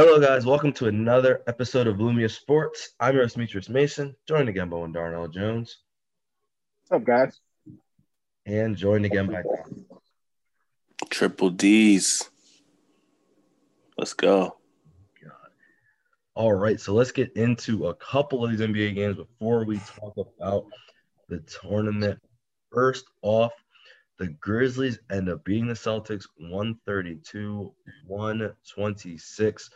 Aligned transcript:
Hello, 0.00 0.20
guys. 0.20 0.46
Welcome 0.46 0.72
to 0.74 0.86
another 0.86 1.42
episode 1.48 1.88
of 1.88 1.96
Lumia 1.96 2.30
Sports. 2.30 2.90
I'm 3.00 3.14
your 3.14 3.24
host, 3.24 3.34
Demetrius 3.34 3.68
Mason, 3.68 4.14
joined 4.28 4.48
again 4.48 4.68
by 4.68 4.76
one 4.76 4.92
Darnell 4.92 5.26
Jones, 5.26 5.78
What's 6.86 7.02
up, 7.02 7.04
guys? 7.04 7.40
and 8.46 8.76
joined 8.76 9.06
again 9.06 9.26
by 9.26 9.42
Triple 11.10 11.50
D's. 11.50 12.30
Let's 13.96 14.12
go. 14.12 14.58
All 16.36 16.54
right, 16.54 16.80
so 16.80 16.94
let's 16.94 17.10
get 17.10 17.32
into 17.32 17.88
a 17.88 17.94
couple 17.96 18.44
of 18.44 18.52
these 18.52 18.60
NBA 18.60 18.94
games 18.94 19.16
before 19.16 19.64
we 19.64 19.78
talk 19.78 20.14
about 20.16 20.66
the 21.28 21.40
tournament. 21.40 22.20
First 22.72 23.04
off, 23.22 23.52
the 24.18 24.28
Grizzlies 24.28 24.98
end 25.10 25.28
up 25.28 25.44
beating 25.44 25.68
the 25.68 25.74
Celtics 25.74 26.26
132 26.38 27.72
126. 28.06 29.70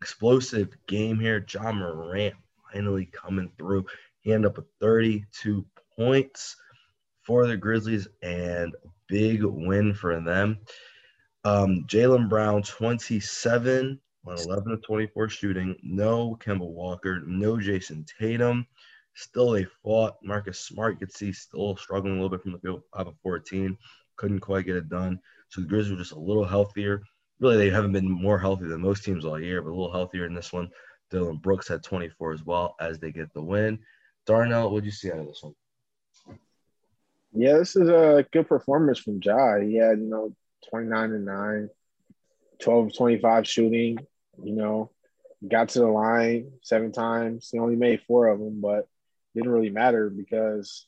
Explosive 0.00 0.68
game 0.86 1.20
here. 1.20 1.44
Ja 1.48 1.72
Morant 1.72 2.34
finally 2.72 3.06
coming 3.06 3.50
through. 3.58 3.86
He 4.20 4.32
ended 4.32 4.50
up 4.50 4.56
with 4.56 4.66
32 4.80 5.64
points 5.96 6.56
for 7.22 7.46
the 7.46 7.56
Grizzlies 7.56 8.08
and 8.22 8.74
big 9.08 9.44
win 9.44 9.94
for 9.94 10.20
them. 10.20 10.58
Um, 11.44 11.84
Jaylen 11.86 12.28
Brown 12.28 12.62
27 12.62 14.00
on 14.26 14.38
11 14.38 14.72
of 14.72 14.82
24 14.82 15.28
shooting. 15.28 15.76
No 15.82 16.36
Kemba 16.40 16.66
Walker, 16.66 17.20
no 17.26 17.56
Jayson 17.56 18.06
Tatum. 18.18 18.66
Still 19.14 19.50
they 19.50 19.66
fought. 19.82 20.16
Marcus 20.22 20.60
Smart, 20.60 20.94
you 20.94 21.06
could 21.06 21.14
see, 21.14 21.32
still 21.32 21.76
struggling 21.76 22.12
a 22.12 22.16
little 22.16 22.30
bit 22.30 22.42
from 22.42 22.52
the 22.52 22.58
field 22.58 22.82
out 22.96 23.06
of 23.06 23.14
14. 23.22 23.76
Couldn't 24.16 24.40
quite 24.40 24.66
get 24.66 24.76
it 24.76 24.88
done. 24.88 25.20
So 25.48 25.60
the 25.60 25.66
Grizzlies 25.66 25.92
were 25.92 25.98
just 25.98 26.12
a 26.12 26.18
little 26.18 26.44
healthier. 26.44 27.02
Really, 27.40 27.56
they 27.56 27.70
haven't 27.70 27.92
been 27.92 28.10
more 28.10 28.38
healthy 28.38 28.66
than 28.66 28.80
most 28.80 29.04
teams 29.04 29.24
all 29.24 29.40
year, 29.40 29.60
but 29.60 29.70
a 29.70 29.74
little 29.74 29.92
healthier 29.92 30.26
in 30.26 30.34
this 30.34 30.52
one. 30.52 30.70
Dillon 31.10 31.36
Brooks 31.36 31.68
had 31.68 31.82
24 31.82 32.32
as 32.32 32.44
well 32.44 32.74
as 32.80 32.98
they 32.98 33.12
get 33.12 33.32
the 33.34 33.42
win. 33.42 33.78
Darnell, 34.24 34.70
what 34.70 34.80
did 34.80 34.86
you 34.86 34.92
see 34.92 35.10
out 35.10 35.18
of 35.18 35.26
this 35.26 35.42
one? 35.42 35.54
Yeah, 37.34 37.58
this 37.58 37.76
is 37.76 37.88
a 37.88 38.26
good 38.32 38.46
performance 38.46 38.98
from 38.98 39.20
Ja. 39.22 39.58
He 39.58 39.76
had, 39.76 39.98
you 39.98 40.08
know, 40.08 40.34
29 40.70 41.12
and 41.12 41.24
9, 41.24 41.70
12 42.60 42.86
of 42.86 42.96
25 42.96 43.46
shooting, 43.46 43.98
you 44.42 44.52
know, 44.52 44.90
got 45.46 45.70
to 45.70 45.80
the 45.80 45.86
line 45.86 46.52
seven 46.62 46.92
times. 46.92 47.48
He 47.50 47.58
only 47.58 47.76
made 47.76 48.02
four 48.06 48.28
of 48.28 48.38
them, 48.38 48.60
but 48.60 48.86
didn't 49.34 49.50
really 49.50 49.70
matter 49.70 50.10
because, 50.10 50.86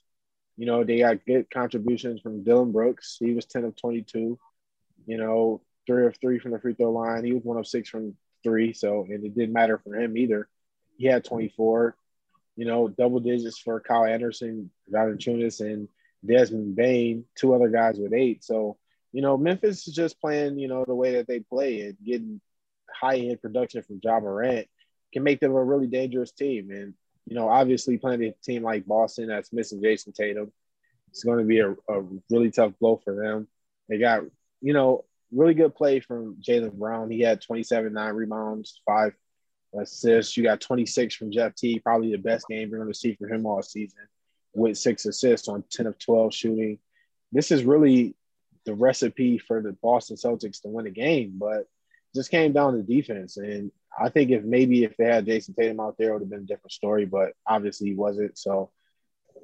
you 0.57 0.67
know, 0.67 0.85
they 0.85 0.99
got 0.99 1.25
good 1.27 1.51
contributions 1.51 2.21
from 2.21 2.45
Dillon 2.45 2.73
Brooks. 2.73 3.17
He 3.19 3.33
was 3.33 3.47
10 3.47 3.65
of 3.65 3.77
22, 3.77 4.39
you 5.07 5.17
know, 5.17 5.63
three 5.87 6.07
of 6.07 6.17
three 6.21 6.39
from 6.39 6.53
the 6.53 6.59
free 6.59 6.75
throw 6.75 6.93
line. 6.93 7.25
He 7.25 7.33
was 7.33 7.45
one 7.45 7.57
of 7.57 7.67
six 7.67 7.89
from 7.89 8.17
three. 8.43 8.73
So, 8.73 9.07
and 9.09 9.25
it 9.25 9.35
didn't 9.35 9.53
matter 9.53 9.79
for 9.79 9.95
him 9.97 10.17
either. 10.17 10.49
He 10.97 11.07
had 11.07 11.25
24, 11.25 11.97
you 12.57 12.65
know, 12.65 12.89
double 12.89 13.21
digits 13.21 13.59
for 13.59 13.81
Kyle 13.81 14.05
Anderson, 14.05 14.71
Valanciunas, 14.93 15.61
and 15.61 15.89
Desmond 16.25 16.77
Bane, 16.77 17.25
two 17.37 17.55
other 17.55 17.69
guys 17.69 17.99
with 17.99 18.13
eight. 18.13 18.45
So, 18.45 18.77
you 19.13 19.23
know, 19.23 19.37
Memphis 19.37 19.87
is 19.87 19.95
just 19.95 20.21
playing, 20.21 20.59
you 20.59 20.69
know, 20.69 20.85
the 20.87 20.95
way 20.95 21.15
that 21.15 21.27
they 21.27 21.41
play 21.41 21.83
and 21.83 21.97
getting 22.05 22.41
high 22.91 23.19
end 23.19 23.41
production 23.41 23.83
from 23.83 24.01
Ja 24.03 24.21
Morant 24.21 24.69
can 25.13 25.23
make 25.23 25.41
them 25.41 25.53
a 25.53 25.65
really 25.65 25.87
dangerous 25.87 26.33
team. 26.33 26.71
And, 26.71 26.95
you 27.27 27.35
know, 27.35 27.49
obviously 27.49 27.99
playing 27.99 28.25
a 28.25 28.33
team 28.43 28.63
like 28.63 28.87
Boston 28.87 29.29
that's 29.29 29.53
missing 29.53 29.83
Jayson 29.83 30.13
Tatum, 30.13 30.53
it's 31.11 31.25
going 31.25 31.39
to 31.39 31.45
be 31.45 31.61
a, 31.61 31.71
a 31.71 32.03
really 32.31 32.51
tough 32.51 32.73
blow 32.81 33.01
for 33.03 33.15
them. 33.15 33.49
They 33.89 33.99
got, 33.99 34.23
you 34.61 34.73
know, 34.73 35.05
really 35.33 35.55
good 35.55 35.75
play 35.75 36.01
from 36.01 36.37
Jaylen 36.37 36.73
Brown. 36.73 37.11
He 37.11 37.21
had 37.21 37.41
27, 37.41 37.93
nine 37.93 38.15
rebounds, 38.15 38.81
five 38.87 39.15
assists. 39.79 40.37
You 40.37 40.43
got 40.43 40.61
26 40.61 41.15
from 41.15 41.31
Jeff 41.31 41.55
T, 41.55 41.79
probably 41.79 42.13
the 42.13 42.19
best 42.19 42.47
game 42.49 42.69
you're 42.69 42.81
going 42.81 42.93
to 42.93 42.99
see 42.99 43.15
for 43.15 43.29
him 43.29 43.47
all 43.47 43.63
season 43.63 44.07
with 44.55 44.79
six 44.79 45.05
assists 45.07 45.49
on 45.49 45.65
10 45.71 45.87
of 45.87 45.99
12 45.99 46.35
shooting. 46.35 46.79
This 47.33 47.51
is 47.51 47.65
really 47.65 48.15
the 48.65 48.75
recipe 48.75 49.39
for 49.39 49.61
the 49.61 49.73
Boston 49.73 50.17
Celtics 50.17 50.63
to 50.63 50.69
win 50.69 50.87
a 50.87 50.91
game, 50.91 51.35
but 51.39 51.67
just 52.15 52.31
came 52.31 52.53
down 52.53 52.75
to 52.75 52.83
defense. 52.83 53.37
And 53.37 53.71
I 53.99 54.09
think 54.09 54.31
if 54.31 54.45
maybe 54.45 54.85
if 54.85 54.97
they 54.97 55.05
had 55.05 55.27
Jayson 55.27 55.55
Tatum 55.55 55.81
out 55.81 55.97
there, 55.99 56.11
it 56.11 56.13
would 56.15 56.23
have 56.23 56.31
been 56.31 56.41
a 56.41 56.47
different 56.47 56.73
story, 56.73 57.05
but 57.05 57.33
obviously 57.47 57.89
he 57.89 57.95
wasn't. 57.95 58.37
So, 58.39 58.71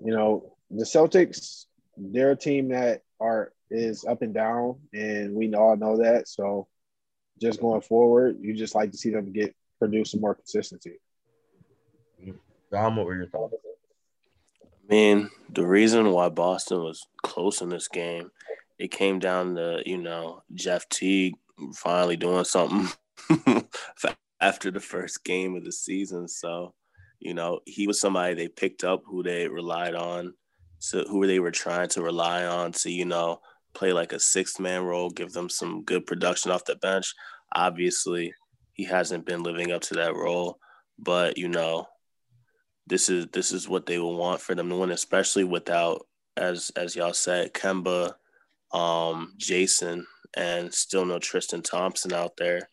you 0.05 0.13
know, 0.13 0.57
the 0.71 0.85
Celtics, 0.85 1.67
they're 1.97 2.33
a 2.33 2.37
team 2.37 2.69
that 2.69 3.03
are 3.21 3.53
is 3.71 4.05
up 4.05 4.23
and 4.23 4.35
down, 4.35 4.77
and 4.93 5.35
we 5.35 5.53
all 5.55 5.77
know 5.77 5.99
that. 5.99 6.27
So 6.27 6.67
just 7.41 7.61
going 7.61 7.81
forward, 7.81 8.39
you 8.41 8.55
just 8.55 8.75
like 8.75 8.91
to 8.91 8.99
see 8.99 9.11
them 9.11 9.33
get 9.33 9.55
produce 9.79 10.11
some 10.13 10.21
more 10.21 10.35
consistency. 10.35 10.99
Dom, 12.71 12.97
what 12.97 13.07
were 13.07 13.17
your 13.17 13.27
thoughts? 13.27 13.55
I 14.63 14.93
mean, 14.93 15.31
the 15.49 15.67
reason 15.67 16.11
why 16.13 16.29
Boston 16.29 16.83
was 16.83 17.07
close 17.23 17.61
in 17.61 17.69
this 17.69 17.89
game, 17.89 18.31
it 18.79 18.91
came 18.91 19.19
down 19.19 19.55
to, 19.55 19.83
you 19.87 19.99
know, 19.99 20.43
Jeff 20.55 20.89
Teague 20.89 21.35
finally 21.75 22.17
doing 22.17 22.45
something 22.45 22.89
after 24.41 24.71
the 24.71 24.81
first 24.81 25.25
game 25.25 25.57
of 25.57 25.65
the 25.65 25.73
season. 25.73 26.29
So, 26.29 26.75
you 27.19 27.35
know, 27.35 27.61
he 27.67 27.87
was 27.87 28.01
somebody 28.01 28.35
they 28.35 28.49
picked 28.49 28.85
up 28.85 29.03
who 29.05 29.23
they 29.23 29.49
relied 29.49 29.95
on, 29.95 30.35
so 30.79 31.05
who 31.05 31.27
they 31.27 31.41
were 31.41 31.51
trying 31.51 31.89
to 31.91 32.03
rely 32.03 32.45
on 32.45 32.73
to, 32.73 32.91
you 32.91 33.05
know, 33.05 33.41
play 33.75 33.93
like 33.93 34.13
a 34.13 34.21
sixth 34.21 34.59
man 34.59 34.83
role, 34.83 35.11
give 35.11 35.33
them 35.33 35.49
some 35.49 35.85
good 35.85 36.07
production 36.07 36.51
off 36.51 36.65
the 36.65 36.77
bench. 36.77 37.15
Obviously, 37.55 38.33
he 38.73 38.85
hasn't 38.85 39.27
been 39.27 39.43
living 39.43 39.73
up 39.73 39.83
to 39.83 39.95
that 39.95 40.15
role, 40.15 40.59
but 40.99 41.37
you 41.37 41.49
know, 41.49 41.87
this 42.87 43.09
is 43.09 43.27
this 43.33 43.53
is 43.53 43.69
what 43.69 43.87
they 43.87 43.99
will 43.99 44.17
want 44.17 44.41
for 44.41 44.55
them 44.55 44.69
to 44.69 44.77
win, 44.77 44.91
especially 44.91 45.45
without, 45.45 46.07
as 46.37 46.71
as 46.77 46.97
y'all 46.97 47.13
said, 47.13 47.53
Kemba, 47.53 48.15
um, 48.73 49.35
Jason, 49.37 50.07
and 50.37 50.73
still 50.73 51.05
no 51.05 51.19
Tristan 51.19 51.63
Thompson 51.63 52.13
out 52.13 52.33
there. 52.39 52.69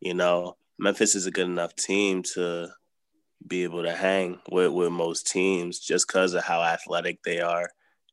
You 0.00 0.14
know, 0.14 0.56
Memphis 0.78 1.14
is 1.14 1.26
a 1.26 1.30
good 1.30 1.46
enough 1.46 1.74
team 1.76 2.22
to 2.34 2.68
be 3.46 3.64
able 3.64 3.82
to 3.82 3.92
hang 3.92 4.38
with, 4.50 4.72
with 4.72 4.92
most 4.92 5.26
teams 5.26 5.78
just 5.78 6.06
because 6.06 6.34
of 6.34 6.44
how 6.44 6.62
athletic 6.62 7.22
they 7.22 7.40
are 7.40 7.68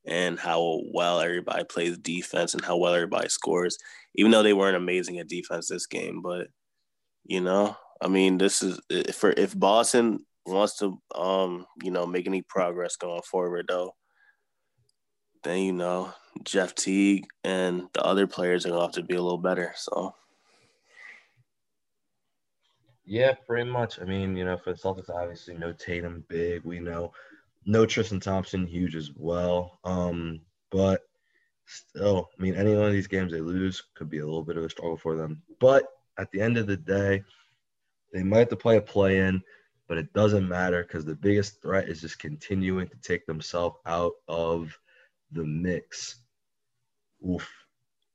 and 0.06 0.40
how 0.40 0.82
well 0.94 1.20
everybody 1.20 1.64
plays 1.66 1.98
defense 1.98 2.54
and 2.54 2.64
how 2.64 2.78
well 2.78 2.94
everybody 2.94 3.30
scores. 3.30 3.78
Even 4.16 4.32
though 4.32 4.44
they 4.44 4.54
weren't 4.54 4.78
amazing 4.78 5.20
at 5.20 5.28
defense 5.28 5.68
this 5.68 5.86
game, 5.86 6.22
but 6.22 6.48
you 7.26 7.42
know, 7.42 7.76
I 8.02 8.08
mean, 8.08 8.38
this 8.38 8.64
is 8.64 8.80
for 9.14 9.32
if 9.32 9.58
Boston 9.58 10.26
wants 10.46 10.78
to, 10.78 11.00
um, 11.14 11.66
you 11.84 11.92
know, 11.92 12.06
make 12.06 12.26
any 12.26 12.42
progress 12.42 12.96
going 12.96 13.22
forward, 13.22 13.66
though, 13.68 13.96
then 15.44 15.60
you 15.60 15.74
know 15.74 16.14
Jeff 16.44 16.76
Teague 16.76 17.28
and 17.44 17.88
the 17.94 18.04
other 18.04 18.28
players 18.28 18.66
are 18.66 18.70
gonna 18.70 18.82
have 18.82 18.92
to 18.94 19.04
be 19.04 19.16
a 19.16 19.22
little 19.22 19.38
better. 19.38 19.74
So. 19.76 20.16
Yeah, 23.06 23.34
pretty 23.48 23.70
much. 23.70 24.02
I 24.02 24.04
mean, 24.04 24.36
you 24.36 24.44
know, 24.44 24.58
for 24.58 24.74
the 24.74 24.80
Celtics, 24.80 25.10
obviously 25.10 25.56
no 25.56 25.72
Tatum 25.72 26.26
big. 26.28 26.64
We 26.66 26.80
know 26.80 27.14
no 27.66 27.86
Tristan 27.86 28.20
Thompson 28.20 28.68
huge 28.68 28.96
as 28.96 29.12
well. 29.16 29.80
Um, 29.84 30.42
but 30.72 31.02
still, 31.66 32.30
I 32.38 32.42
mean, 32.42 32.56
any 32.56 32.76
one 32.76 32.88
of 32.88 32.94
these 32.94 33.08
games 33.08 33.32
they 33.32 33.42
lose 33.42 33.84
could 33.96 34.10
be 34.10 34.20
a 34.20 34.26
little 34.26 34.44
bit 34.44 34.58
of 34.58 34.64
a 34.64 34.70
struggle 34.70 34.98
for 34.98 35.16
them. 35.16 35.42
But 35.60 35.86
at 36.18 36.32
the 36.32 36.42
end 36.42 36.58
of 36.58 36.68
the 36.68 36.78
day, 36.78 37.24
they 38.14 38.24
might 38.24 38.40
have 38.40 38.50
to 38.50 38.56
play 38.56 38.78
a 38.78 38.82
play 38.82 39.20
in, 39.20 39.42
but 39.88 39.98
it 39.98 40.12
doesn't 40.14 40.48
matter 40.48 40.84
because 40.84 41.06
the 41.06 41.16
biggest 41.16 41.62
threat 41.62 41.90
is 41.90 42.02
just 42.02 42.20
continuing 42.20 42.88
to 42.88 42.98
take 42.98 43.26
themselves 43.26 43.78
out 43.86 44.14
of 44.28 44.78
the 45.32 45.44
mix. 45.44 46.16
Oof. 47.26 47.48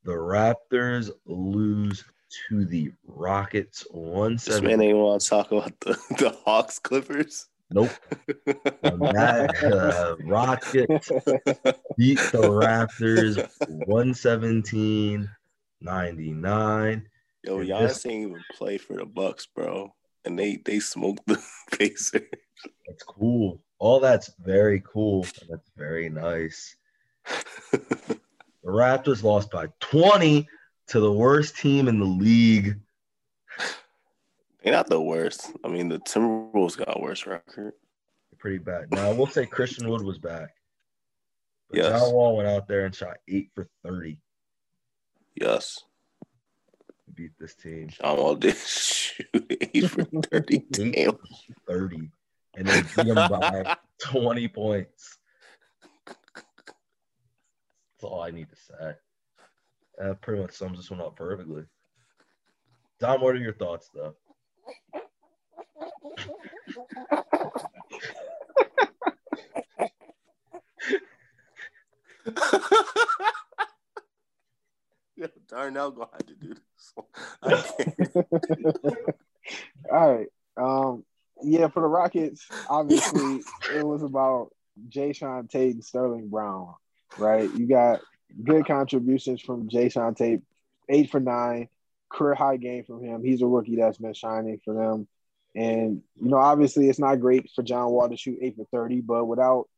The 0.05 0.13
Raptors 0.13 1.11
lose 1.27 2.05
to 2.49 2.65
the 2.65 2.91
Rockets 3.07 3.87
one 3.91 4.33
This 4.35 4.45
seven. 4.45 4.65
man 4.65 4.81
ain't 4.83 4.97
want 4.99 5.21
to 5.23 5.29
talk 5.29 5.53
about 5.53 5.79
the, 5.81 5.93
the 6.19 6.37
Hawks 6.45 6.79
Clippers. 6.79 7.47
Nope. 7.71 7.91
the 8.83 10.17
uh, 10.21 10.25
Rockets 10.27 11.09
beat 11.97 12.19
the 12.19 12.43
Raptors 12.43 13.37
117 13.87 15.29
99. 15.81 17.09
Yo, 17.45 17.59
Giannis 17.59 17.79
this- 17.89 18.07
ain't 18.07 18.29
even 18.31 18.45
play 18.55 18.77
for 18.79 18.97
the 18.97 19.07
Bucks, 19.07 19.47
bro, 19.47 19.93
and 20.25 20.39
they 20.39 20.59
they 20.65 20.81
smoked 20.81 21.27
the 21.27 21.43
Pacers. 21.79 22.23
That's 22.87 23.03
cool. 23.05 23.63
All 23.79 24.01
that's 24.01 24.31
very 24.45 24.83
cool. 24.87 25.27
That's 25.49 25.71
very 25.77 26.09
nice. 26.09 26.77
The 28.65 28.71
Raptors 28.71 29.23
lost 29.23 29.51
by 29.51 29.69
20 29.81 30.47
to 30.89 31.01
the 31.01 31.13
worst 31.13 31.57
team 31.57 31.89
in 31.89 31.99
the 31.99 32.05
league. 32.05 32.79
They're 34.63 34.73
not 34.73 34.89
the 34.89 35.01
worst. 35.01 35.51
I 35.65 35.69
mean, 35.69 35.89
the 35.89 35.99
Timberwolves 35.99 36.77
got 36.79 36.97
a 36.97 37.01
worse 37.01 37.27
record. 37.27 37.73
Pretty 38.39 38.59
bad. 38.59 38.91
Now, 38.93 39.09
I 39.11 39.13
will 39.13 39.27
say 39.27 39.47
Christian 39.47 39.89
Wood 39.89 40.03
was 40.03 40.19
back. 40.19 40.55
But 41.71 41.79
Yes. 41.79 42.01
John 42.01 42.13
Wall 42.13 42.37
went 42.37 42.49
out 42.49 42.69
there 42.69 42.85
and 42.85 42.95
shot 42.95 43.19
eight 43.29 43.51
for 43.55 43.69
30 43.85 44.19
Yes, 45.35 45.83
beat 47.15 47.31
this 47.41 47.55
team. 47.55 47.89
John 47.89 48.17
Wall 48.19 48.35
did 48.37 48.55
shoot 48.67 49.27
eight 49.73 49.89
for 49.89 50.05
30. 50.05 50.59
Damn. 50.71 51.19
30. 51.67 52.11
And 52.57 52.67
they 52.69 52.83
beat 52.83 53.15
them 53.15 53.15
by 53.15 53.77
20 54.03 54.49
points. 54.49 55.19
That's 58.03 58.11
all 58.11 58.21
I 58.21 58.33
need 58.33 58.49
to 58.51 58.57
say. 58.57 58.95
That 59.99 60.21
pretty 60.23 60.43
much 60.43 60.55
sums 60.55 60.77
this 60.77 60.91
one 60.91 61.01
up 61.01 61.15
perfectly. 61.15 61.63
Don, 62.99 63.21
what 63.21 63.37
are 63.37 63.39
your 63.39 63.53
thoughts, 63.53 63.91
though? 63.95 64.17
yeah, 75.17 75.27
Darnell 75.49 75.93
gonna 75.93 76.09
have 76.11 76.27
to 76.27 76.35
do 76.35 76.55
this. 76.55 76.95
All 79.93 80.17
right. 80.17 80.27
Um, 80.57 81.05
yeah, 81.45 81.69
for 81.69 81.83
the 81.83 81.87
Rockets, 81.87 82.49
obviously 82.69 83.43
it 83.77 83.87
was 83.87 84.03
about 84.03 84.51
Jae'Sean 84.89 85.49
Tate 85.49 85.75
and 85.75 85.85
Sterling 85.85 86.31
Brown, 86.31 86.75
right? 87.19 87.53
You 87.55 87.67
got 87.67 88.01
good 88.43 88.67
contributions 88.67 89.41
from 89.41 89.69
Jae'Sean 89.69 90.17
Tate, 90.17 90.41
eight 90.89 91.11
for 91.11 91.21
nine, 91.21 91.69
career 92.11 92.35
high 92.35 92.57
game 92.57 92.85
from 92.85 93.03
him. 93.03 93.23
He's 93.23 93.43
a 93.43 93.47
rookie 93.47 93.77
that's 93.77 93.99
been 93.99 94.15
shining 94.15 94.61
for 94.65 94.75
them. 94.75 95.09
And, 95.55 96.03
you 96.21 96.31
know, 96.31 96.39
obviously 96.39 96.89
it's 96.89 96.99
not 96.99 97.21
great 97.21 97.51
for 97.55 97.63
John 97.63 97.91
Wall 97.91 98.09
to 98.09 98.17
shoot 98.17 98.39
eight 98.41 98.57
for 98.57 98.67
30, 98.73 99.03
but 99.03 99.27
without, 99.27 99.69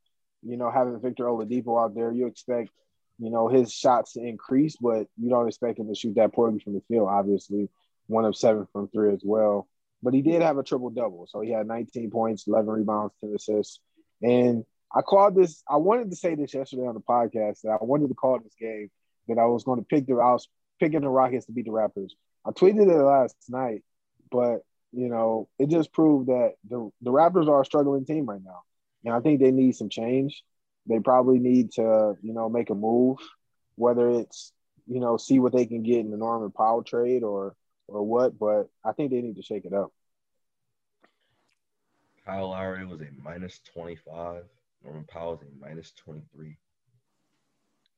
you 0.43 0.57
know, 0.57 0.71
having 0.71 1.01
Victor 1.01 1.25
Oladipo 1.25 1.83
out 1.83 1.95
there, 1.95 2.13
you 2.13 2.27
expect, 2.27 2.71
you 3.19 3.31
know, 3.31 3.49
his 3.49 3.73
shots 3.73 4.13
to 4.13 4.21
increase, 4.21 4.77
but 4.77 5.09
you 5.17 5.31
don't 5.31 5.49
expect 5.49 5.79
him 5.79 5.89
to 5.89 5.95
shoot 5.95 6.15
that 6.15 6.33
poorly 6.33 6.61
from 6.61 6.75
the 6.75 6.83
field, 6.89 7.09
obviously. 7.09 7.69
One 8.07 8.25
of 8.25 8.37
seven 8.37 8.67
from 8.73 8.89
three 8.89 9.13
as 9.15 9.23
well. 9.25 9.67
But 10.03 10.15
he 10.15 10.21
did 10.21 10.43
have 10.43 10.59
a 10.59 10.63
triple 10.63 10.91
double. 10.91 11.27
So 11.27 11.41
he 11.41 11.51
had 11.51 11.67
19 11.67 12.11
points, 12.11 12.47
11 12.47 12.71
rebounds, 12.71 13.15
10 13.21 13.33
assists. 13.35 13.81
And 14.23 14.65
I 14.95 15.03
called 15.03 15.35
this, 15.35 15.63
I 15.69 15.77
wanted 15.77 16.11
to 16.11 16.17
say 16.17 16.35
this 16.37 16.55
yesterday 16.55 16.87
on 16.87 16.95
the 16.95 17.01
podcast 17.01 17.63
that 17.63 17.79
I 17.81 17.85
wanted 17.85 18.09
to 18.09 18.15
call 18.15 18.39
this 18.39 18.55
game 18.59 18.91
that 19.29 19.39
I 19.39 19.47
was 19.47 19.65
going 19.65 19.81
to 19.81 19.85
pick 19.85 20.07
the, 20.07 20.15
I 20.15 20.33
was 20.33 20.49
picking 20.79 21.01
the 21.01 21.09
Rockets 21.09 21.47
to 21.47 21.53
beat 21.53 21.65
the 21.65 21.73
Raptors. 21.73 22.11
I 22.45 22.51
tweeted 22.51 22.89
it 22.89 23.03
last 23.03 23.37
night, 23.49 23.83
but 24.31 24.61
you 24.93 25.09
know, 25.09 25.49
it 25.59 25.71
just 25.71 25.93
proved 25.93 26.29
that 26.29 26.53
the 26.69 26.91
the 27.03 27.11
Raptors 27.11 27.49
are 27.49 27.63
a 27.63 27.65
struggling 27.65 28.05
team 28.05 28.27
right 28.27 28.41
now, 28.45 28.63
and 29.05 29.13
I 29.13 29.21
think 29.21 29.41
they 29.41 29.51
need 29.51 29.75
some 29.75 29.89
change. 29.89 30.45
They 30.87 31.01
probably 31.01 31.39
need 31.39 31.73
to, 31.73 32.15
you 32.23 32.33
know, 32.33 32.49
make 32.49 32.71
a 32.71 32.75
move, 32.75 33.19
whether 33.75 34.09
it's 34.11 34.53
you 34.87 35.01
know 35.01 35.17
see 35.17 35.41
what 35.41 35.53
they 35.53 35.67
can 35.67 35.83
get 35.83 36.01
in 36.01 36.11
the 36.11 36.17
Norman 36.17 36.53
Powell 36.53 36.85
trade 36.85 37.23
or 37.25 37.57
or 37.89 38.07
what. 38.07 38.39
But 38.39 38.69
I 38.85 38.93
think 38.93 39.11
they 39.11 39.21
need 39.21 39.37
to 39.37 39.43
shake 39.43 39.65
it 39.65 39.73
up. 39.73 39.93
Kyle 42.25 42.51
Lowry 42.51 42.87
was 42.87 43.01
a 43.01 43.09
minus 43.23 43.61
twenty 43.73 43.97
five. 43.97 44.45
Norman 44.85 45.05
Powell 45.05 45.35
is 45.35 45.41
a 45.43 45.67
minus 45.67 45.93
twenty 45.93 46.23
three. 46.33 46.59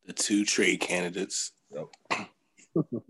The 0.06 0.12
two 0.12 0.44
trade 0.44 0.81
candidates. 0.81 1.53
Yep. 1.71 2.29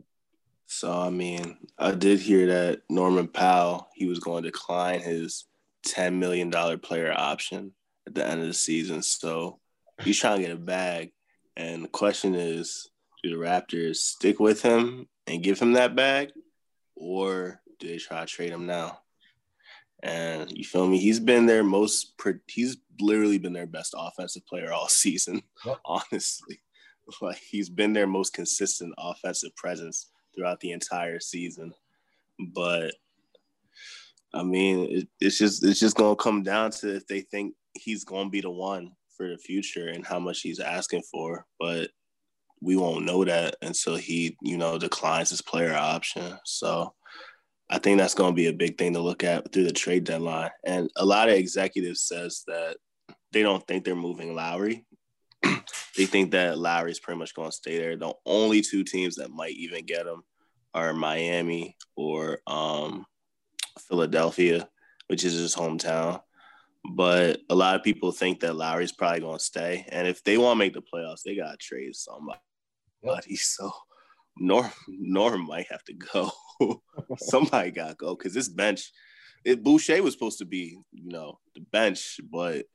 So 0.67 0.93
I 0.93 1.11
mean, 1.11 1.57
I 1.79 1.93
did 1.93 2.21
hear 2.21 2.47
that 2.49 2.83
Norman 2.91 3.29
Powell 3.29 3.89
he 3.95 4.07
was 4.07 4.19
going 4.19 4.43
to 4.43 4.51
decline 4.51 5.01
his 5.01 5.47
ten 5.85 6.19
million 6.19 6.51
dollar 6.51 6.77
player 6.77 7.13
option 7.17 7.73
at 8.07 8.15
the 8.15 8.27
end 8.27 8.41
of 8.41 8.47
the 8.47 8.55
season. 8.55 9.03
So 9.03 9.61
he's 10.03 10.19
trying 10.19 10.39
to 10.39 10.43
get 10.43 10.57
a 10.57 10.61
bag. 10.61 11.13
And 11.57 11.85
the 11.85 11.89
question 11.89 12.35
is, 12.35 12.91
do 13.23 13.31
the 13.31 13.37
Raptors 13.37 13.97
stick 13.97 14.41
with 14.41 14.61
him 14.61 15.07
and 15.27 15.43
give 15.43 15.59
him 15.59 15.73
that 15.75 15.97
bag, 15.97 16.33
or 16.95 17.61
do 17.79 17.89
they 17.89 17.99
try 17.99 18.21
to 18.21 18.27
trade 18.27 18.51
him 18.51 18.67
now? 18.67 18.99
And 20.07 20.53
you 20.57 20.63
feel 20.63 20.87
me? 20.87 20.99
He's 20.99 21.19
been 21.19 21.47
their 21.47 21.65
most. 21.65 22.15
He's 22.47 22.77
literally 23.01 23.39
been 23.39 23.53
their 23.53 23.67
best 23.67 23.93
offensive 23.99 24.47
player 24.47 24.73
all 24.73 24.89
season. 24.89 25.43
Yep. 25.65 25.79
Honestly, 25.85 26.61
like 27.21 27.39
he's 27.39 27.69
been 27.69 27.93
their 27.93 28.07
most 28.07 28.33
consistent 28.33 28.95
offensive 28.99 29.55
presence 29.57 30.11
throughout 30.35 30.61
the 30.61 30.71
entire 30.71 31.19
season. 31.19 31.73
But 32.55 32.95
I 34.33 34.45
mean, 34.45 34.87
it, 34.91 35.09
it's 35.21 35.39
just 35.39 35.65
it's 35.65 35.81
just 35.81 35.97
gonna 35.97 36.15
come 36.15 36.45
down 36.45 36.71
to 36.73 36.95
if 36.95 37.07
they 37.09 37.23
think 37.23 37.55
he's 37.75 38.05
gonna 38.05 38.31
be 38.31 38.41
the 38.41 38.51
one 38.51 38.93
for 39.17 39.29
the 39.29 39.39
future 39.39 39.89
and 39.89 40.07
how 40.07 40.21
much 40.21 40.41
he's 40.41 40.61
asking 40.61 41.03
for. 41.11 41.47
But 41.59 41.91
we 42.63 42.77
won't 42.77 43.07
know 43.07 43.25
that 43.25 43.57
until 43.61 43.97
he, 43.97 44.37
you 44.41 44.57
know, 44.57 44.79
declines 44.79 45.31
his 45.31 45.43
player 45.43 45.75
option. 45.75 46.39
So 46.45 46.95
I 47.69 47.79
think 47.79 47.99
that's 47.99 48.15
going 48.15 48.33
to 48.33 48.37
be 48.37 48.47
a 48.47 48.53
big 48.53 48.79
thing 48.79 48.93
to 48.95 49.01
look 49.01 49.25
at 49.25 49.53
through 49.53 49.65
the 49.65 49.73
trade 49.73 50.05
deadline. 50.05 50.51
And 50.65 50.89
a 50.97 51.05
lot 51.05 51.29
of 51.29 51.35
executives 51.35 52.03
says 52.03 52.45
that 52.47 52.77
they 53.33 53.43
don't 53.43 53.67
think 53.67 53.85
they're 53.85 53.97
moving 53.97 54.35
Lowry. 54.35 54.87
they 55.43 56.07
think 56.07 56.31
that 56.31 56.59
Lowry's 56.59 57.01
pretty 57.01 57.19
much 57.19 57.35
going 57.35 57.51
to 57.51 57.57
stay 57.57 57.79
there. 57.79 57.97
The 57.97 58.15
only 58.25 58.63
two 58.63 58.85
teams 58.85 59.17
that 59.17 59.31
might 59.31 59.55
even 59.55 59.85
get 59.85 60.07
him 60.07 60.23
are 60.75 60.93
Miami 60.93 61.77
or 61.97 62.39
um, 62.47 63.05
Philadelphia, 63.89 64.69
which 65.09 65.25
is 65.25 65.35
his 65.35 65.55
hometown. 65.55 66.21
But 66.95 67.41
a 67.51 67.55
lot 67.55 67.75
of 67.75 67.83
people 67.83 68.13
think 68.13 68.41
that 68.41 68.55
Lowry's 68.55 68.93
probably 68.93 69.21
going 69.21 69.39
to 69.39 69.45
stay. 69.45 69.87
And 69.89 70.07
if 70.07 70.23
they 70.23 70.39
want 70.39 70.55
to 70.55 70.59
make 70.59 70.73
the 70.73 70.83
playoffs, 70.83 71.23
they 71.25 71.35
got 71.35 71.51
to 71.51 71.57
trade 71.57 71.97
somebody. 71.97 72.39
So 73.37 73.71
Norm, 74.39 74.71
Norm 74.89 75.47
might 75.47 75.67
have 75.71 75.85
to 75.85 75.95
go. 75.95 76.31
Somebody 77.19 77.71
got 77.71 77.89
to 77.89 77.95
go 77.95 78.15
because 78.15 78.35
this 78.35 78.49
bench, 78.49 78.93
it, 79.45 79.63
Boucher 79.63 80.03
was 80.03 80.15
supposed 80.15 80.39
to 80.39 80.45
be, 80.45 80.79
you 80.93 81.11
know, 81.11 81.39
the 81.55 81.61
bench, 81.61 82.21
but 82.31 82.67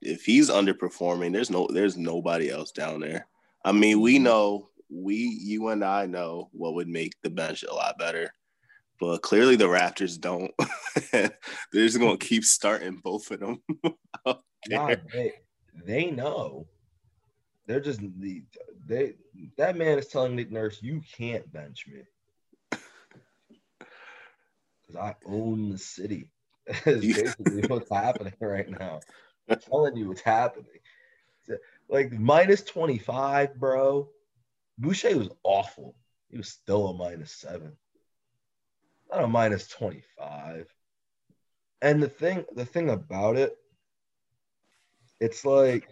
if 0.00 0.24
he's 0.24 0.50
underperforming, 0.50 1.32
there's 1.32 1.50
no, 1.50 1.68
there's 1.72 1.96
nobody 1.96 2.50
else 2.50 2.70
down 2.70 3.00
there. 3.00 3.26
I 3.64 3.72
mean, 3.72 4.00
we 4.00 4.16
mm-hmm. 4.16 4.24
know, 4.24 4.68
we, 4.90 5.16
you 5.16 5.68
and 5.68 5.84
I 5.84 6.06
know 6.06 6.48
what 6.52 6.74
would 6.74 6.88
make 6.88 7.12
the 7.22 7.30
bench 7.30 7.62
a 7.62 7.74
lot 7.74 7.98
better, 7.98 8.32
but 9.00 9.22
clearly 9.22 9.56
the 9.56 9.66
Raptors 9.66 10.20
don't. 10.20 10.52
They're 11.12 11.30
just 11.72 11.98
gonna 11.98 12.16
keep 12.18 12.44
starting 12.44 13.00
both 13.02 13.30
of 13.30 13.40
them. 13.40 13.62
Nah, 14.68 14.94
they, 15.12 15.32
they 15.84 16.10
know. 16.10 16.66
They're 17.66 17.80
just 17.80 18.00
the 18.00 18.42
they 18.88 19.14
that 19.56 19.76
man 19.76 19.98
is 19.98 20.08
telling 20.08 20.34
Nick 20.34 20.50
Nurse, 20.50 20.82
you 20.82 21.02
can't 21.16 21.50
bench 21.52 21.86
me. 21.86 22.02
Because 24.86 25.02
I 25.02 25.16
own 25.26 25.68
the 25.68 25.76
city. 25.76 26.30
That's 26.66 26.84
basically 27.00 27.66
what's 27.66 27.90
happening 27.90 28.32
right 28.40 28.70
now. 28.70 29.00
I'm 29.46 29.58
telling 29.58 29.98
you 29.98 30.08
what's 30.08 30.22
happening. 30.22 30.64
Like 31.90 32.10
minus 32.12 32.62
25, 32.62 33.60
bro. 33.60 34.08
Boucher 34.78 35.18
was 35.18 35.28
awful. 35.42 35.94
He 36.30 36.38
was 36.38 36.48
still 36.48 36.88
a 36.88 36.94
minus 36.94 37.32
seven. 37.32 37.72
Not 39.10 39.24
a 39.24 39.28
minus 39.28 39.68
25. 39.68 40.66
And 41.82 42.02
the 42.02 42.08
thing, 42.08 42.46
the 42.54 42.64
thing 42.64 42.88
about 42.88 43.36
it, 43.36 43.56
it's 45.20 45.44
like 45.44 45.88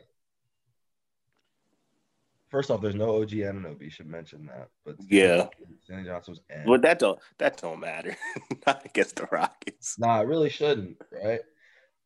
first 2.49 2.71
off, 2.71 2.81
there's 2.81 2.95
no 2.95 3.21
OG 3.21 3.31
Anunoby. 3.31 3.83
You 3.83 3.91
should 3.91 4.07
mention 4.07 4.47
that. 4.47 4.69
But 4.85 4.97
Yeah. 5.09 5.49
Stanley 5.85 6.05
Johnson 6.05 6.33
was 6.33 6.41
N. 6.51 6.65
But 6.67 6.83
that 6.83 6.99
don't 6.99 7.19
that 7.39 7.61
don't 7.61 7.81
matter. 7.81 8.17
Not 8.67 8.85
against 8.85 9.17
the 9.17 9.29
Rockets. 9.31 9.99
Nah, 9.99 10.21
it 10.21 10.27
really 10.27 10.51
shouldn't, 10.51 10.97
right? 11.13 11.41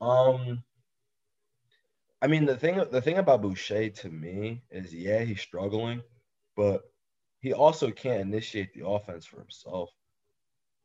Um, 0.00 0.62
I 2.22 2.26
mean 2.26 2.44
the 2.44 2.56
thing 2.56 2.82
the 2.90 3.02
thing 3.02 3.18
about 3.18 3.42
Boucher 3.42 3.90
to 3.90 4.08
me 4.10 4.62
is 4.70 4.94
yeah 4.94 5.20
he's 5.20 5.40
struggling, 5.40 6.02
but 6.56 6.82
he 7.40 7.52
also 7.52 7.90
can't 7.90 8.20
initiate 8.20 8.74
the 8.74 8.86
offense 8.86 9.24
for 9.24 9.40
himself. 9.40 9.90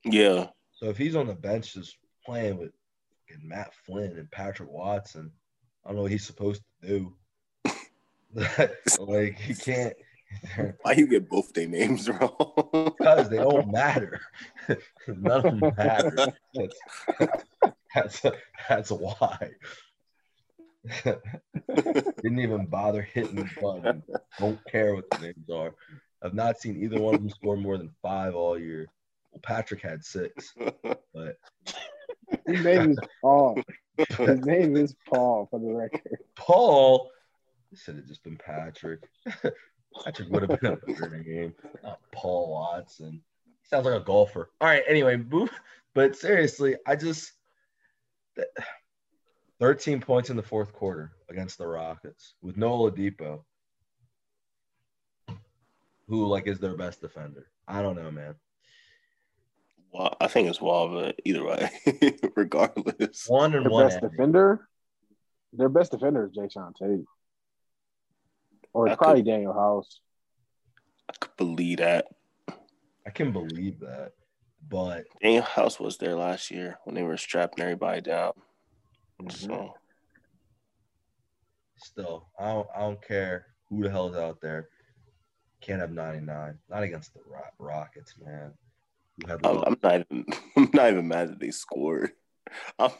Yeah. 0.03 0.47
So 0.71 0.89
if 0.89 0.97
he's 0.97 1.15
on 1.15 1.27
the 1.27 1.33
bench 1.33 1.73
just 1.73 1.97
playing 2.25 2.57
with 2.57 2.71
Matt 3.41 3.73
Flynn 3.85 4.17
and 4.17 4.31
Patrick 4.31 4.69
Watson, 4.69 5.31
I 5.83 5.89
don't 5.89 5.97
know 5.97 6.03
what 6.03 6.11
he's 6.11 6.25
supposed 6.25 6.61
to 6.81 6.87
do. 6.87 7.15
like 8.99 9.47
you 9.47 9.55
can't 9.55 9.93
Why 10.81 10.93
you 10.93 11.07
get 11.07 11.29
both 11.29 11.53
their 11.53 11.67
names 11.67 12.09
wrong? 12.09 12.93
because 12.97 13.29
they 13.29 13.37
don't 13.37 13.71
matter. 13.71 14.21
None 15.07 15.31
of 15.31 15.43
them 15.43 15.73
matter. 15.77 16.33
That's 16.53 16.75
that's, 17.93 18.21
that's 18.67 18.91
why. 18.91 19.51
Didn't 21.05 22.39
even 22.39 22.65
bother 22.65 23.01
hitting 23.01 23.35
the 23.35 23.49
button. 23.61 24.03
Don't 24.39 24.59
care 24.69 24.95
what 24.95 25.09
the 25.11 25.19
names 25.19 25.49
are. 25.49 25.73
I've 26.21 26.33
not 26.33 26.59
seen 26.59 26.81
either 26.81 26.99
one 26.99 27.15
of 27.15 27.21
them 27.21 27.29
score 27.29 27.57
more 27.57 27.77
than 27.77 27.91
five 28.01 28.35
all 28.35 28.59
year. 28.59 28.87
Well, 29.31 29.41
Patrick 29.41 29.81
had 29.81 30.03
six, 30.03 30.53
but 31.13 31.37
His 32.47 32.63
name 32.63 32.91
is 32.91 32.99
Paul. 33.21 33.61
His 33.97 34.45
name 34.45 34.75
is 34.75 34.95
Paul 35.07 35.47
for 35.49 35.59
the 35.59 35.71
record. 35.73 36.19
Paul 36.35 37.09
this 37.14 37.14
should 37.77 37.95
have 37.97 38.07
just 38.07 38.23
been 38.23 38.37
Patrick. 38.37 39.01
Patrick 40.03 40.29
would 40.29 40.49
have 40.49 40.59
been 40.59 40.73
a 40.73 40.77
better 40.77 41.23
name. 41.25 41.53
Not 41.83 41.99
Paul 42.11 42.51
Watson. 42.51 43.21
Sounds 43.63 43.85
like 43.85 43.99
a 44.01 44.03
golfer. 44.03 44.49
All 44.61 44.67
right. 44.67 44.83
Anyway, 44.87 45.15
move, 45.17 45.49
But 45.93 46.15
seriously, 46.15 46.75
I 46.85 46.95
just 46.95 47.31
13 49.59 50.01
points 50.01 50.29
in 50.29 50.35
the 50.35 50.43
fourth 50.43 50.73
quarter 50.73 51.11
against 51.29 51.57
the 51.57 51.65
Rockets 51.67 52.33
with 52.41 52.57
no 52.57 52.71
Oladipo, 52.77 53.43
who 56.07 56.25
like 56.27 56.47
is 56.47 56.59
their 56.59 56.75
best 56.75 57.01
defender. 57.01 57.47
I 57.67 57.81
don't 57.81 57.95
know, 57.95 58.11
man. 58.11 58.35
Well, 59.91 60.15
I 60.19 60.27
think 60.27 60.49
it's 60.49 60.59
Wall, 60.59 60.89
but 60.89 61.19
either 61.23 61.43
way, 61.45 61.69
regardless. 62.35 63.25
One 63.27 63.55
and 63.55 63.63
Their 63.63 63.71
one. 63.71 63.87
best 63.87 64.01
defender, 64.01 64.67
their 65.53 65.69
best 65.69 65.91
defender 65.91 66.25
is 66.25 66.37
Jae'Sean 66.37 66.75
Tate. 66.75 67.05
Or 68.75 68.89
I 68.89 68.91
it's 68.91 68.97
probably 68.97 69.23
could- 69.23 69.31
Danuel 69.31 69.55
House. 69.55 70.01
I 71.09 71.13
could 71.19 71.37
believe 71.37 71.77
that. 71.77 72.07
I 73.07 73.09
can 73.11 73.31
believe 73.31 73.79
that, 73.79 74.11
but 74.67 75.05
Danuel 75.23 75.43
House 75.43 75.79
was 75.79 75.97
there 75.97 76.15
last 76.15 76.51
year 76.51 76.77
when 76.83 76.93
they 76.93 77.03
were 77.03 77.15
strapping 77.15 77.63
everybody 77.63 78.01
down. 78.01 78.33
So 79.29 79.47
mhm. 79.47 79.71
still, 81.77 82.27
I 82.37 82.51
don't, 82.51 82.67
I 82.75 82.79
don't 82.81 83.01
care 83.01 83.45
who 83.69 83.81
the 83.81 83.89
hell 83.89 84.09
is 84.09 84.17
out 84.17 84.41
there. 84.41 84.67
Can't 85.61 85.79
have 85.79 85.91
99. 85.91 86.59
Not 86.69 86.83
against 86.83 87.13
the 87.13 87.21
Ro- 87.25 87.39
Rockets, 87.59 88.15
man. 88.21 88.51
I'm, 89.29 89.63
I'm 89.63 89.77
not 89.81 90.01
even 90.11 90.25
I'm 90.57 90.69
not 90.73 90.89
even 90.91 91.07
mad 91.07 91.29
that 91.29 91.39
they 91.39 91.51
scored. 91.51 92.11
I'm 92.79 92.91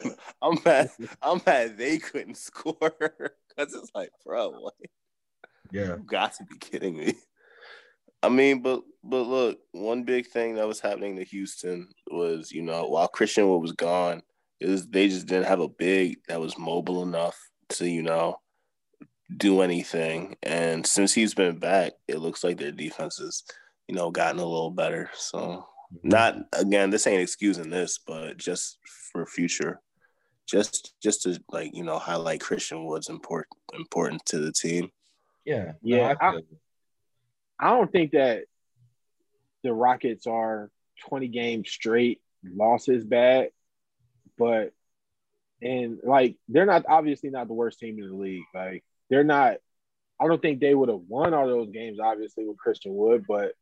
I'm 0.41 0.57
mad 0.63 0.89
I'm 1.21 1.41
mad 1.45 1.77
they 1.77 1.97
couldn't 1.97 2.37
score 2.37 2.75
because 2.79 3.73
it's 3.73 3.91
like, 3.93 4.11
bro, 4.25 4.49
like, 4.49 4.91
yeah, 5.71 5.95
you 5.95 6.03
got 6.05 6.33
to 6.35 6.45
be 6.45 6.57
kidding 6.57 6.97
me. 6.97 7.15
I 8.23 8.29
mean, 8.29 8.61
but 8.61 8.81
but 9.03 9.27
look, 9.27 9.59
one 9.71 10.03
big 10.03 10.27
thing 10.27 10.55
that 10.55 10.67
was 10.67 10.79
happening 10.79 11.15
to 11.17 11.23
Houston 11.25 11.89
was, 12.09 12.51
you 12.51 12.63
know, 12.63 12.87
while 12.87 13.07
Christian 13.07 13.47
Wood 13.47 13.61
was 13.61 13.73
gone, 13.73 14.23
is 14.59 14.87
they 14.87 15.07
just 15.07 15.27
didn't 15.27 15.45
have 15.45 15.59
a 15.59 15.69
big 15.69 16.17
that 16.27 16.41
was 16.41 16.57
mobile 16.57 17.03
enough 17.03 17.37
to, 17.69 17.87
you 17.87 18.01
know, 18.01 18.39
do 19.37 19.61
anything. 19.61 20.35
And 20.43 20.85
since 20.85 21.13
he's 21.13 21.33
been 21.33 21.59
back, 21.59 21.93
it 22.07 22.17
looks 22.17 22.43
like 22.43 22.57
their 22.57 22.71
defense 22.71 23.17
has, 23.17 23.43
you 23.87 23.95
know, 23.95 24.09
gotten 24.11 24.39
a 24.39 24.45
little 24.45 24.71
better. 24.71 25.09
So 25.13 25.37
mm-hmm. 25.37 26.09
not 26.09 26.37
again, 26.53 26.89
this 26.89 27.05
ain't 27.07 27.21
excusing 27.21 27.69
this, 27.69 27.99
but 27.99 28.37
just 28.37 28.79
for 29.11 29.25
future, 29.27 29.81
just 30.47 30.93
just 31.01 31.23
to 31.23 31.39
like 31.51 31.75
you 31.75 31.83
know 31.83 31.99
highlight 31.99 32.41
Christian 32.41 32.85
Wood's 32.85 33.09
important 33.09 33.55
important 33.73 34.25
to 34.25 34.39
the 34.39 34.51
team. 34.51 34.89
Yeah, 35.45 35.73
Yeah, 35.81 35.97
No, 35.97 36.15
I 36.19 36.31
feel 36.31 36.39
you. 36.39 36.57
I 37.59 37.69
don't 37.69 37.91
think 37.91 38.11
that 38.11 38.45
the 39.63 39.73
Rockets 39.73 40.27
are 40.27 40.69
20 41.07 41.27
games 41.29 41.69
straight 41.69 42.21
losses 42.43 43.03
bad, 43.05 43.49
but 44.37 44.71
and 45.61 45.99
like 46.03 46.37
they're 46.47 46.65
not 46.65 46.85
obviously 46.87 47.29
not 47.29 47.47
the 47.47 47.53
worst 47.53 47.79
team 47.79 47.97
in 47.97 48.09
the 48.09 48.15
league. 48.15 48.43
Like 48.53 48.83
they're 49.09 49.23
not. 49.23 49.57
I 50.19 50.27
don't 50.27 50.41
think 50.41 50.61
they 50.61 50.73
would 50.73 50.89
have 50.89 51.01
won 51.07 51.33
all 51.33 51.47
those 51.47 51.71
games 51.71 51.99
obviously 52.01 52.45
with 52.45 52.57
Christian 52.57 52.95
Wood, 52.95 53.25
but 53.27 53.53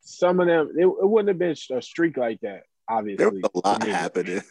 some 0.00 0.40
of 0.40 0.46
them 0.46 0.72
it, 0.76 0.86
it 0.86 1.08
wouldn't 1.08 1.28
have 1.28 1.38
been 1.38 1.56
a 1.76 1.82
streak 1.82 2.16
like 2.16 2.40
that. 2.40 2.62
Obviously, 2.88 3.24
There 3.24 3.30
was 3.30 3.50
a 3.54 3.68
lot 3.68 3.86
happening. 3.86 4.42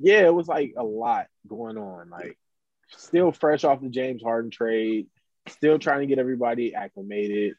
Yeah, 0.00 0.26
it 0.26 0.34
was 0.34 0.48
like 0.48 0.74
a 0.76 0.84
lot 0.84 1.26
going 1.46 1.76
on. 1.76 2.10
Like 2.10 2.38
still 2.88 3.32
fresh 3.32 3.64
off 3.64 3.80
the 3.80 3.88
James 3.88 4.22
Harden 4.22 4.50
trade, 4.50 5.06
still 5.48 5.78
trying 5.78 6.00
to 6.00 6.06
get 6.06 6.18
everybody 6.18 6.74
acclimated. 6.74 7.54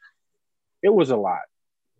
It 0.82 0.88
was 0.88 1.10
a 1.10 1.16
lot. 1.16 1.42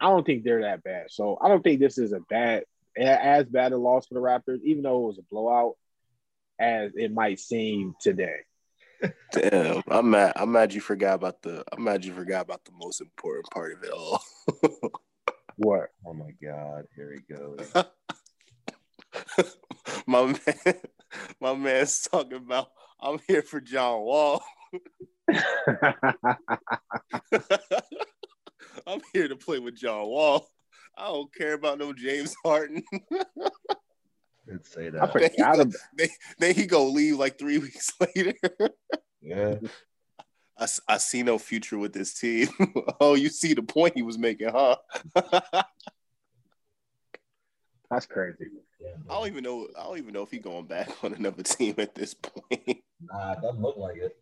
I 0.00 0.06
don't 0.06 0.26
think 0.26 0.44
they're 0.44 0.62
that 0.62 0.82
bad. 0.82 1.06
So 1.10 1.38
I 1.40 1.48
don't 1.48 1.62
think 1.62 1.80
this 1.80 1.98
is 1.98 2.12
a 2.12 2.20
bad 2.20 2.64
as 2.98 3.46
bad 3.46 3.72
a 3.72 3.76
loss 3.76 4.06
for 4.06 4.14
the 4.14 4.20
Raptors, 4.20 4.62
even 4.62 4.82
though 4.82 5.04
it 5.04 5.06
was 5.08 5.18
a 5.18 5.22
blowout, 5.30 5.74
as 6.58 6.92
it 6.94 7.12
might 7.12 7.40
seem 7.40 7.94
today. 8.00 8.38
Damn, 9.32 9.82
I'm 9.88 10.10
mad. 10.10 10.32
I'm 10.36 10.52
mad 10.52 10.72
you 10.72 10.80
forgot 10.80 11.14
about 11.14 11.42
the. 11.42 11.64
I'm 11.72 11.84
mad 11.84 12.04
you 12.04 12.14
forgot 12.14 12.42
about 12.42 12.64
the 12.64 12.72
most 12.72 13.00
important 13.00 13.50
part 13.50 13.74
of 13.74 13.84
it 13.84 13.90
all. 13.90 14.22
What? 15.56 15.88
Oh 16.06 16.12
my 16.12 16.32
God, 16.42 16.84
here 16.94 17.14
he 17.14 17.34
goes. 17.34 17.72
my 20.06 20.26
man, 20.26 20.74
my 21.40 21.54
man's 21.54 22.02
talking 22.02 22.36
about. 22.36 22.68
I'm 23.00 23.18
here 23.26 23.42
for 23.42 23.60
John 23.60 24.02
Wall. 24.02 24.42
I'm 28.86 29.00
here 29.12 29.28
to 29.28 29.36
play 29.36 29.58
with 29.58 29.76
John 29.76 30.06
Wall. 30.06 30.46
I 30.96 31.06
don't 31.06 31.32
care 31.34 31.54
about 31.54 31.78
no 31.78 31.92
James 31.92 32.34
Harden. 32.44 32.82
Did 34.48 34.64
say 34.64 34.86
I 34.86 34.90
that. 34.90 35.12
forgot 35.12 35.60
about 35.60 35.74
then, 35.96 36.08
then 36.38 36.54
he 36.54 36.66
go 36.66 36.86
leave 36.88 37.18
like 37.18 37.38
three 37.38 37.58
weeks 37.58 37.92
later. 38.00 38.34
Yeah, 39.20 39.56
I, 40.56 40.66
I 40.88 40.98
see 40.98 41.24
no 41.24 41.36
future 41.38 41.78
with 41.78 41.92
this 41.92 42.14
team. 42.14 42.48
oh, 43.00 43.14
you 43.14 43.28
see 43.28 43.54
the 43.54 43.62
point 43.62 43.94
he 43.96 44.02
was 44.02 44.18
making, 44.18 44.50
huh? 44.50 44.76
that's 47.90 48.06
crazy. 48.06 48.46
yeah 48.80 48.90
I 49.10 49.14
don't 49.14 49.26
even 49.26 49.42
know. 49.42 49.66
I 49.76 49.82
don't 49.82 49.98
even 49.98 50.14
know 50.14 50.22
if 50.22 50.30
he's 50.30 50.42
going 50.42 50.66
back 50.66 50.90
on 51.02 51.12
another 51.14 51.42
team 51.42 51.74
at 51.78 51.96
this 51.96 52.14
point. 52.14 52.78
nah, 53.00 53.32
it 53.32 53.42
doesn't 53.42 53.60
look 53.60 53.76
like 53.76 53.96
it. 53.96 54.16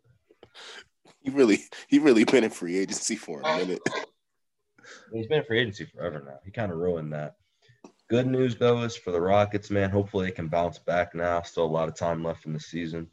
He 1.25 1.31
really, 1.31 1.65
he 1.89 1.99
really 1.99 2.25
been 2.25 2.45
in 2.45 2.51
free 2.51 2.79
agency 2.79 3.17
for 3.17 3.41
a 3.41 3.57
minute. 3.57 3.81
He's 5.11 5.27
been 5.27 5.39
in 5.39 5.45
free 5.45 5.59
agency 5.59 5.87
forever 5.87 6.23
now. 6.25 6.39
He 6.45 6.51
kind 6.51 6.71
of 6.71 6.77
ruined 6.77 7.15
that. 7.15 7.37
Good 8.11 8.27
news 8.27 8.57
though 8.57 8.83
is 8.83 8.95
for 8.95 9.11
the 9.11 9.21
Rockets, 9.21 9.71
man. 9.71 9.89
Hopefully 9.89 10.27
they 10.27 10.33
can 10.33 10.49
bounce 10.49 10.79
back 10.79 11.15
now. 11.15 11.41
Still 11.41 11.65
a 11.65 11.67
lot 11.67 11.89
of 11.89 11.97
time 11.97 12.23
left 12.23 12.45
in 12.45 12.53
the 12.53 12.61
season. 12.61 13.09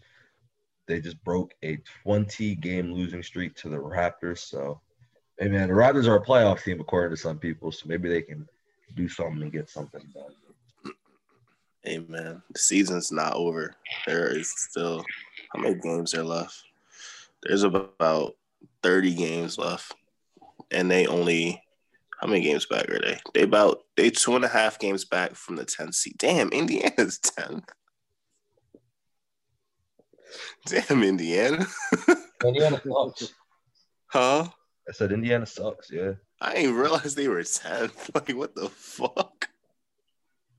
They 0.87 0.99
just 0.99 1.23
broke 1.23 1.53
a 1.63 1.77
20 2.03 2.55
game 2.55 2.91
losing 2.91 3.23
streak 3.23 3.55
to 3.55 3.69
the 3.69 3.77
Raptors. 3.77 4.39
So, 4.39 4.81
hey 5.39 5.47
man, 5.47 5.69
the 5.69 5.73
Raptors 5.73 6.07
are 6.07 6.17
a 6.17 6.25
playoff 6.25 6.63
team 6.63 6.81
according 6.81 7.15
to 7.15 7.21
some 7.21 7.39
people. 7.39 7.71
So 7.71 7.87
maybe 7.87 8.09
they 8.09 8.21
can 8.21 8.45
do 8.93 9.07
something 9.07 9.41
and 9.41 9.53
get 9.53 9.69
something 9.69 10.01
done. 10.13 10.93
Hey 11.81 11.99
man, 11.99 12.43
the 12.51 12.59
season's 12.59 13.09
not 13.09 13.35
over. 13.35 13.77
There 14.05 14.37
is 14.37 14.53
still 14.55 15.01
how 15.53 15.61
many 15.61 15.75
games 15.75 16.13
are 16.13 16.25
left? 16.25 16.61
There's 17.43 17.63
about 17.63 18.33
thirty 18.83 19.13
games 19.13 19.57
left, 19.57 19.93
and 20.71 20.89
they 20.91 21.07
only 21.07 21.61
how 22.21 22.27
many 22.27 22.41
games 22.41 22.65
back 22.67 22.87
are 22.89 22.99
they? 22.99 23.19
They 23.33 23.41
about 23.41 23.79
they 23.97 24.11
two 24.11 24.35
and 24.35 24.45
a 24.45 24.47
half 24.47 24.77
games 24.77 25.05
back 25.05 25.33
from 25.33 25.55
the 25.55 25.65
10th 25.65 25.95
seed. 25.95 26.15
Damn, 26.19 26.49
Indiana's 26.49 27.19
10th. 27.23 27.63
Damn, 30.67 31.03
Indiana. 31.03 31.65
Indiana 32.45 32.79
sucks. 32.85 33.33
huh? 34.07 34.47
I 34.87 34.91
said 34.93 35.11
Indiana 35.11 35.45
sucks. 35.45 35.91
Yeah. 35.91 36.13
I 36.39 36.53
didn't 36.55 36.75
realize 36.75 37.15
they 37.15 37.27
were 37.27 37.41
10th. 37.41 38.11
Like, 38.15 38.35
what 38.37 38.55
the 38.55 38.69
fuck? 38.69 39.49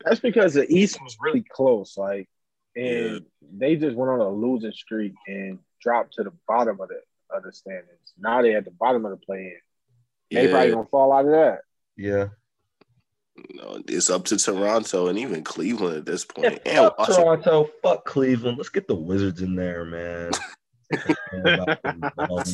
That's 0.05 0.21
because 0.21 0.55
the 0.55 0.67
East 0.73 0.99
was 1.03 1.17
really 1.21 1.45
close. 1.49 1.97
Like, 1.97 2.29
and 2.75 2.85
Yeah. 2.85 3.19
they 3.53 3.77
just 3.77 3.97
went 3.97 4.11
on 4.11 4.21
a 4.21 4.29
losing 4.29 4.73
streak 4.73 5.13
and 5.29 5.59
dropped 5.83 6.15
to 6.15 6.25
the 6.25 6.33
bottom 6.47 6.81
of 6.81 6.89
the 6.89 7.01
of 7.35 7.43
the 7.43 7.53
standings. 7.53 8.13
Now 8.19 8.43
they 8.43 8.55
at 8.55 8.65
the 8.65 8.71
bottom 8.71 9.05
of 9.05 9.11
the 9.11 9.17
play 9.17 9.39
in. 9.39 9.61
They 10.31 10.49
probably 10.51 10.71
gonna 10.73 10.87
fall 10.87 11.13
out 11.13 11.25
of 11.27 11.33
that. 11.33 11.61
Yeah. 11.97 12.29
No, 13.55 13.81
it's 13.89 14.11
up 14.11 14.25
to 14.27 14.37
Toronto 14.37 15.09
and 15.09 15.19
even 15.19 15.43
Cleveland 15.43 15.97
at 15.97 16.05
this 16.07 16.27
Yeah, 16.37 16.49
point. 16.51 16.61
and 16.67 16.77
fuck 16.77 16.99
Washington. 16.99 17.25
Toronto. 17.25 17.71
Fuck 17.83 18.05
Cleveland. 18.05 18.59
Let's 18.59 18.69
get 18.69 18.87
the 18.87 18.95
Wizards 18.95 19.41
in 19.41 19.55
there, 19.57 19.85
man. 19.85 20.33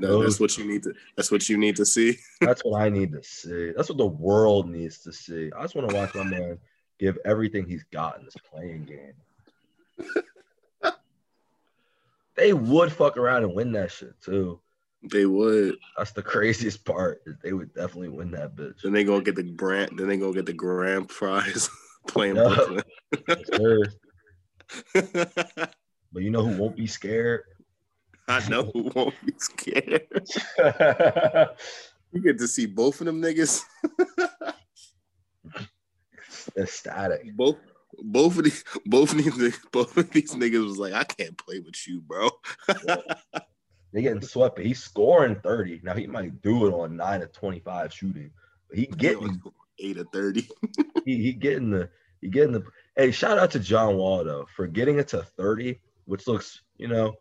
No, 0.00 0.22
that's 0.22 0.40
what 0.40 0.56
you 0.56 0.64
need 0.64 0.82
to. 0.84 0.94
That's 1.16 1.30
what 1.30 1.48
you 1.48 1.58
need 1.58 1.76
to 1.76 1.84
see. 1.86 2.18
That's 2.40 2.62
what 2.64 2.80
I 2.80 2.88
need 2.88 3.12
to 3.12 3.22
see. 3.22 3.72
That's 3.76 3.88
what 3.88 3.98
the 3.98 4.06
world 4.06 4.68
needs 4.68 4.98
to 5.00 5.12
see. 5.12 5.50
I 5.56 5.62
just 5.62 5.74
want 5.74 5.90
to 5.90 5.94
watch 5.96 6.14
my 6.14 6.24
man 6.24 6.58
give 6.98 7.18
everything 7.24 7.66
he's 7.66 7.84
got 7.92 8.18
in 8.18 8.24
this 8.24 8.36
playing 8.50 8.84
game. 8.84 10.14
They 12.38 12.52
would 12.52 12.92
fuck 12.92 13.16
around 13.16 13.44
and 13.44 13.54
win 13.54 13.72
that 13.72 13.90
shit 13.90 14.20
too. 14.22 14.60
They 15.10 15.26
would. 15.26 15.76
That's 15.96 16.12
the 16.12 16.22
craziest 16.22 16.84
part. 16.84 17.22
They 17.42 17.52
would 17.52 17.74
definitely 17.74 18.08
win 18.08 18.30
that 18.32 18.56
bitch. 18.56 18.82
Then 18.82 18.92
they 18.92 19.04
gonna 19.04 19.22
get 19.22 19.36
the 19.36 19.42
grant. 19.42 19.96
Then 19.96 20.08
they 20.08 20.16
gonna 20.16 20.32
get 20.32 20.46
the 20.46 20.52
grand 20.52 21.08
prize 21.08 21.68
playing. 22.08 22.34
Brooklyn. 22.34 22.82
But 26.10 26.22
you 26.22 26.30
know 26.30 26.42
who 26.42 26.56
won't 26.56 26.74
be 26.74 26.86
scared? 26.86 27.42
I 28.28 28.46
know 28.48 28.70
who 28.72 28.90
won't 28.94 29.14
be 29.26 29.34
scared. 29.36 30.08
You 32.12 32.22
get 32.22 32.38
to 32.38 32.48
see 32.48 32.66
both 32.66 33.00
of 33.00 33.06
them 33.06 33.20
niggas. 33.20 33.62
Ecstatic. 36.56 37.36
both. 37.36 37.56
Both 38.00 38.38
of 38.38 38.44
these, 38.44 38.64
both 38.86 39.12
of 39.12 39.18
these, 39.18 39.34
niggas- 39.34 39.72
both 39.72 39.96
of 39.96 40.10
these 40.10 40.34
niggas 40.34 40.64
was 40.64 40.78
like, 40.78 40.92
I 40.92 41.04
can't 41.04 41.36
play 41.36 41.58
with 41.60 41.86
you, 41.86 42.00
bro. 42.00 42.30
They 43.92 44.02
getting 44.02 44.20
swept, 44.20 44.56
but 44.56 44.66
he's 44.66 44.82
scoring 44.82 45.36
30. 45.42 45.80
Now 45.82 45.94
he 45.94 46.06
might 46.06 46.42
do 46.42 46.66
it 46.66 46.72
on 46.72 46.96
9 46.96 47.20
to 47.20 47.26
25 47.26 47.92
shooting. 47.92 48.30
But 48.68 48.78
he 48.78 48.86
getting 48.86 49.40
eight 49.78 49.98
or 49.98 50.04
thirty. 50.12 50.48
he, 51.04 51.22
he 51.22 51.32
getting 51.32 51.70
the 51.70 51.88
he 52.20 52.28
getting 52.28 52.52
the 52.52 52.64
hey 52.96 53.10
shout 53.10 53.38
out 53.38 53.50
to 53.52 53.58
John 53.60 53.96
Wall 53.96 54.24
though 54.24 54.46
for 54.54 54.66
getting 54.66 54.98
it 54.98 55.08
to 55.08 55.22
30 55.22 55.80
which 56.04 56.26
looks 56.26 56.60
you 56.76 56.88
know 56.88 57.14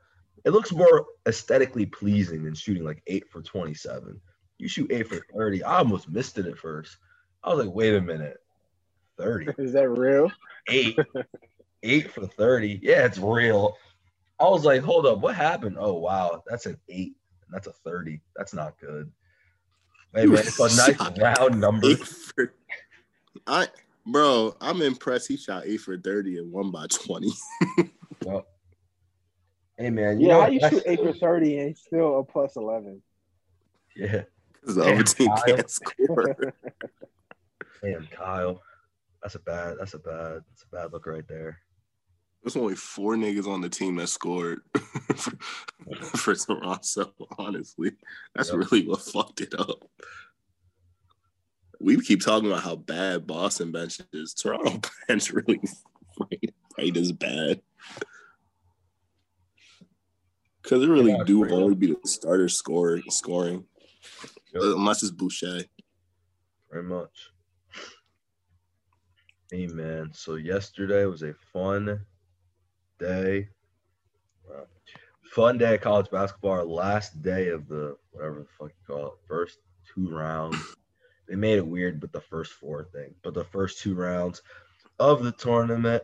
it 0.44 0.52
looks 0.52 0.72
more 0.72 1.06
aesthetically 1.28 1.86
pleasing 1.86 2.44
than 2.44 2.56
shooting 2.56 2.84
like 2.84 3.02
eight 3.08 3.30
for 3.30 3.42
27 3.42 4.20
you 4.58 4.68
shoot 4.68 4.92
eight 4.92 5.08
for 5.08 5.20
30 5.36 5.64
I 5.64 5.78
almost 5.78 6.10
missed 6.10 6.38
it 6.38 6.48
at 6.48 6.58
first 6.58 6.98
I 7.44 7.54
was 7.54 7.66
like 7.66 7.74
wait 7.76 7.96
a 7.96 8.02
minute 8.02 8.38
30 9.18 9.48
Is 9.58 9.74
that 9.74 9.90
real? 9.90 10.32
eight 10.70 10.98
eight 11.84 12.12
for 12.12 12.26
30 12.28 12.80
yeah 12.84 13.06
it's 13.06 13.18
real 13.18 13.76
I 14.40 14.46
was 14.50 14.66
like 14.66 14.82
hold 14.82 15.06
up 15.06 15.20
what 15.20 15.36
happened 15.36 15.78
oh 15.80 15.94
wow 15.94 16.44
that's 16.48 16.66
an 16.66 16.78
eight 16.90 17.14
and 17.46 17.54
that's 17.54 17.68
a 17.68 17.72
30 17.72 18.20
that's 18.36 18.54
not 18.54 18.78
good 18.80 19.12
hey 20.16 20.26
man 20.26 20.40
it's 20.40 20.60
a 20.60 20.76
nice 20.76 21.18
round 21.20 21.60
number 21.62 21.96
for, 21.96 22.54
I 23.46 23.68
bro, 24.06 24.56
I'm 24.62 24.82
impressed. 24.82 25.28
He 25.28 25.38
shot 25.38 25.64
eight 25.66 25.82
for 25.82 25.98
thirty 25.98 26.38
and 26.38 26.52
won 26.52 26.72
by 26.72 26.88
twenty. 26.88 27.32
Well, 28.26 28.48
hey 29.78 29.90
man, 29.92 30.20
you 30.20 30.28
Yeah, 30.28 30.34
know 30.38 30.42
how 30.42 30.48
you 30.50 30.60
shoot 30.60 30.84
eight 30.86 31.00
for 31.00 31.14
thirty 31.14 31.60
and 31.60 31.78
still 31.78 32.20
a 32.20 32.24
plus 32.24 32.56
eleven? 32.56 33.02
Yeah, 33.96 34.24
Because 34.54 34.76
the 34.76 34.84
other 34.84 34.96
Damn, 34.96 35.04
team 35.04 35.30
Kyle. 35.30 35.56
can't 35.56 35.70
score. 35.70 36.36
damn 37.84 38.08
Kyle, 38.08 38.62
that's 39.22 39.36
a 39.36 39.40
bad, 39.40 39.76
that's 39.80 39.94
a 39.94 40.00
bad, 40.00 40.42
that's 40.50 40.64
a 40.72 40.76
bad 40.76 40.94
look 40.94 41.06
right 41.08 41.28
there. 41.28 41.60
There's 42.44 42.56
only 42.56 42.76
four 42.76 43.16
niggas 43.16 43.48
on 43.48 43.62
the 43.62 43.70
team 43.70 43.96
that 43.98 44.08
scored 44.08 44.62
for, 45.16 45.32
for 46.18 46.36
Toronto. 46.36 47.14
Honestly, 47.38 47.92
that's 48.36 48.50
Yep. 48.50 48.58
really 48.72 48.88
what 48.88 49.02
fucked 49.02 49.42
it 49.42 49.54
up. 49.60 49.84
We 51.80 52.00
keep 52.02 52.22
talking 52.22 52.50
about 52.50 52.64
how 52.64 52.76
bad 52.76 53.28
Boston 53.28 53.72
bench 53.72 54.00
is. 54.14 54.34
Toronto 54.34 54.80
bench 55.08 55.32
really 55.32 55.60
right, 56.20 56.54
right 56.78 56.98
as 56.98 57.12
bad. 57.12 57.62
Because 60.62 60.84
it 60.84 60.88
really 60.88 61.12
Yeah, 61.12 61.24
do 61.26 61.50
only 61.50 61.76
be 61.76 61.88
the 61.88 62.00
starter 62.08 62.50
score 62.50 63.02
scoring, 63.10 63.66
Yep. 64.54 64.64
unless 64.64 65.02
it's 65.04 65.12
Boucher. 65.12 65.62
Very 66.72 66.84
much. 66.84 67.32
Man, 69.50 70.12
so 70.14 70.36
yesterday 70.36 71.06
was 71.06 71.24
a 71.24 71.34
fun 71.54 72.06
day. 73.00 73.48
Fun 75.32 75.58
day 75.58 75.76
of 75.76 75.82
college 75.82 76.12
basketball. 76.12 76.52
Our 76.52 76.66
last 76.66 77.22
day 77.22 77.48
of 77.50 77.70
the 77.70 77.96
whatever 78.12 78.40
the 78.40 78.48
fuck 78.60 78.72
you 78.72 78.94
call 78.94 79.08
it, 79.08 79.14
first 79.26 79.60
two 79.94 80.10
rounds. 80.10 80.58
They 81.30 81.36
made 81.36 81.58
it 81.58 81.66
weird 81.66 82.02
with 82.02 82.12
the 82.12 82.20
first 82.20 82.54
four 82.54 82.90
thing, 82.92 83.16
but 83.24 83.34
the 83.34 83.46
first 83.46 83.80
two 83.80 83.96
rounds 83.96 84.42
of 85.00 85.24
the 85.24 85.32
tournament. 85.32 86.04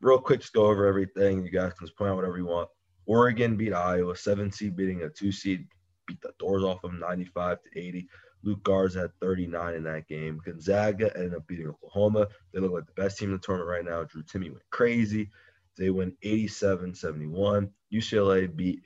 Real 0.00 0.20
quick, 0.20 0.40
just 0.40 0.52
go 0.52 0.66
over 0.66 0.86
everything. 0.86 1.44
You 1.44 1.50
guys 1.50 1.72
can 1.72 1.88
just 1.88 1.98
point 1.98 2.10
out 2.10 2.16
whatever 2.16 2.38
you 2.38 2.46
want. 2.46 2.68
Oregon 3.06 3.56
beat 3.56 3.72
Iowa, 3.72 4.16
seven 4.16 4.52
seed 4.52 4.76
beating 4.76 5.02
a 5.02 5.08
two 5.08 5.32
seed, 5.32 5.66
beat 6.06 6.20
the 6.20 6.32
doors 6.38 6.62
off 6.62 6.82
them 6.82 7.00
95 7.00 7.58
to 7.62 7.78
80. 7.80 8.08
Luka 8.44 8.60
Garza 8.62 9.00
had 9.00 9.20
39 9.20 9.74
in 9.74 9.82
that 9.84 10.08
game. 10.08 10.40
Gonzaga 10.44 11.10
ended 11.16 11.34
up 11.34 11.46
beating 11.46 11.68
Oklahoma. 11.68 12.28
They 12.52 12.60
look 12.60 12.72
like 12.72 12.86
the 12.86 13.02
best 13.02 13.18
team 13.18 13.30
in 13.30 13.36
the 13.36 13.40
tournament 13.40 13.70
right 13.70 13.84
now. 13.84 14.04
Drew 14.04 14.22
Timme 14.22 14.50
went 14.50 14.70
crazy. 14.70 15.30
They 15.76 15.90
win 15.90 16.16
87 16.22 16.94
71. 16.94 17.70
UCLA 17.92 18.54
beat 18.54 18.82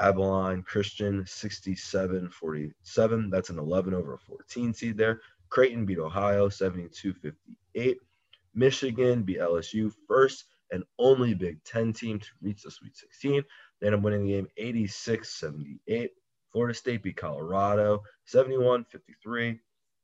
Abilene 0.00 0.62
Christian 0.62 1.24
67 1.26 2.30
47. 2.30 3.30
That's 3.30 3.50
an 3.50 3.58
11 3.58 3.94
over 3.94 4.14
a 4.14 4.18
14 4.18 4.74
seed 4.74 4.96
there. 4.96 5.20
Creighton 5.48 5.86
beat 5.86 5.98
Ohio 5.98 6.48
72 6.48 7.14
58. 7.14 7.98
Michigan 8.54 9.22
beat 9.22 9.38
LSU 9.38 9.92
first 10.06 10.44
and 10.70 10.84
only 10.98 11.34
Big 11.34 11.62
Ten 11.64 11.92
team 11.92 12.18
to 12.18 12.28
reach 12.42 12.62
the 12.62 12.70
Sweet 12.70 12.96
16. 12.96 13.42
They 13.80 13.86
ended 13.86 14.00
up 14.00 14.04
winning 14.04 14.24
the 14.26 14.32
game 14.32 14.48
86 14.56 15.28
78. 15.28 16.10
Florida 16.52 16.74
State 16.74 17.02
beat 17.02 17.16
Colorado 17.16 18.02
71 18.24 18.84
53. 18.84 19.60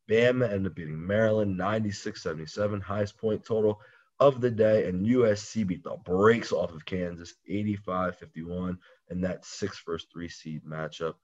Bama 0.09 0.44
ended 0.44 0.66
up 0.66 0.74
beating 0.74 1.07
Maryland 1.07 1.57
96 1.57 2.22
77. 2.22 2.80
Highest 2.80 3.16
point 3.16 3.44
total 3.44 3.80
of 4.20 4.40
the 4.40 4.50
day. 4.50 4.87
And 4.87 5.07
USC 5.07 5.66
beat 5.66 5.83
the 5.83 5.96
brakes 6.04 6.52
off 6.52 6.72
of 6.72 6.85
Kansas 6.85 7.35
85 7.48 8.16
51. 8.16 8.78
And 9.11 9.24
that 9.24 9.44
six 9.44 9.83
versus 9.85 10.09
three 10.12 10.28
seed 10.28 10.62
matchup. 10.64 11.14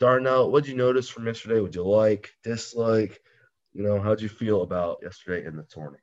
Darnell, 0.00 0.50
what'd 0.50 0.68
you 0.68 0.76
notice 0.76 1.08
from 1.08 1.26
yesterday? 1.26 1.60
Would 1.60 1.74
you 1.74 1.84
like, 1.84 2.34
dislike? 2.42 3.22
You 3.72 3.82
know, 3.82 4.00
how'd 4.00 4.20
you 4.20 4.28
feel 4.28 4.62
about 4.62 4.98
yesterday 5.02 5.46
in 5.46 5.56
the 5.56 5.62
tournament? 5.62 6.02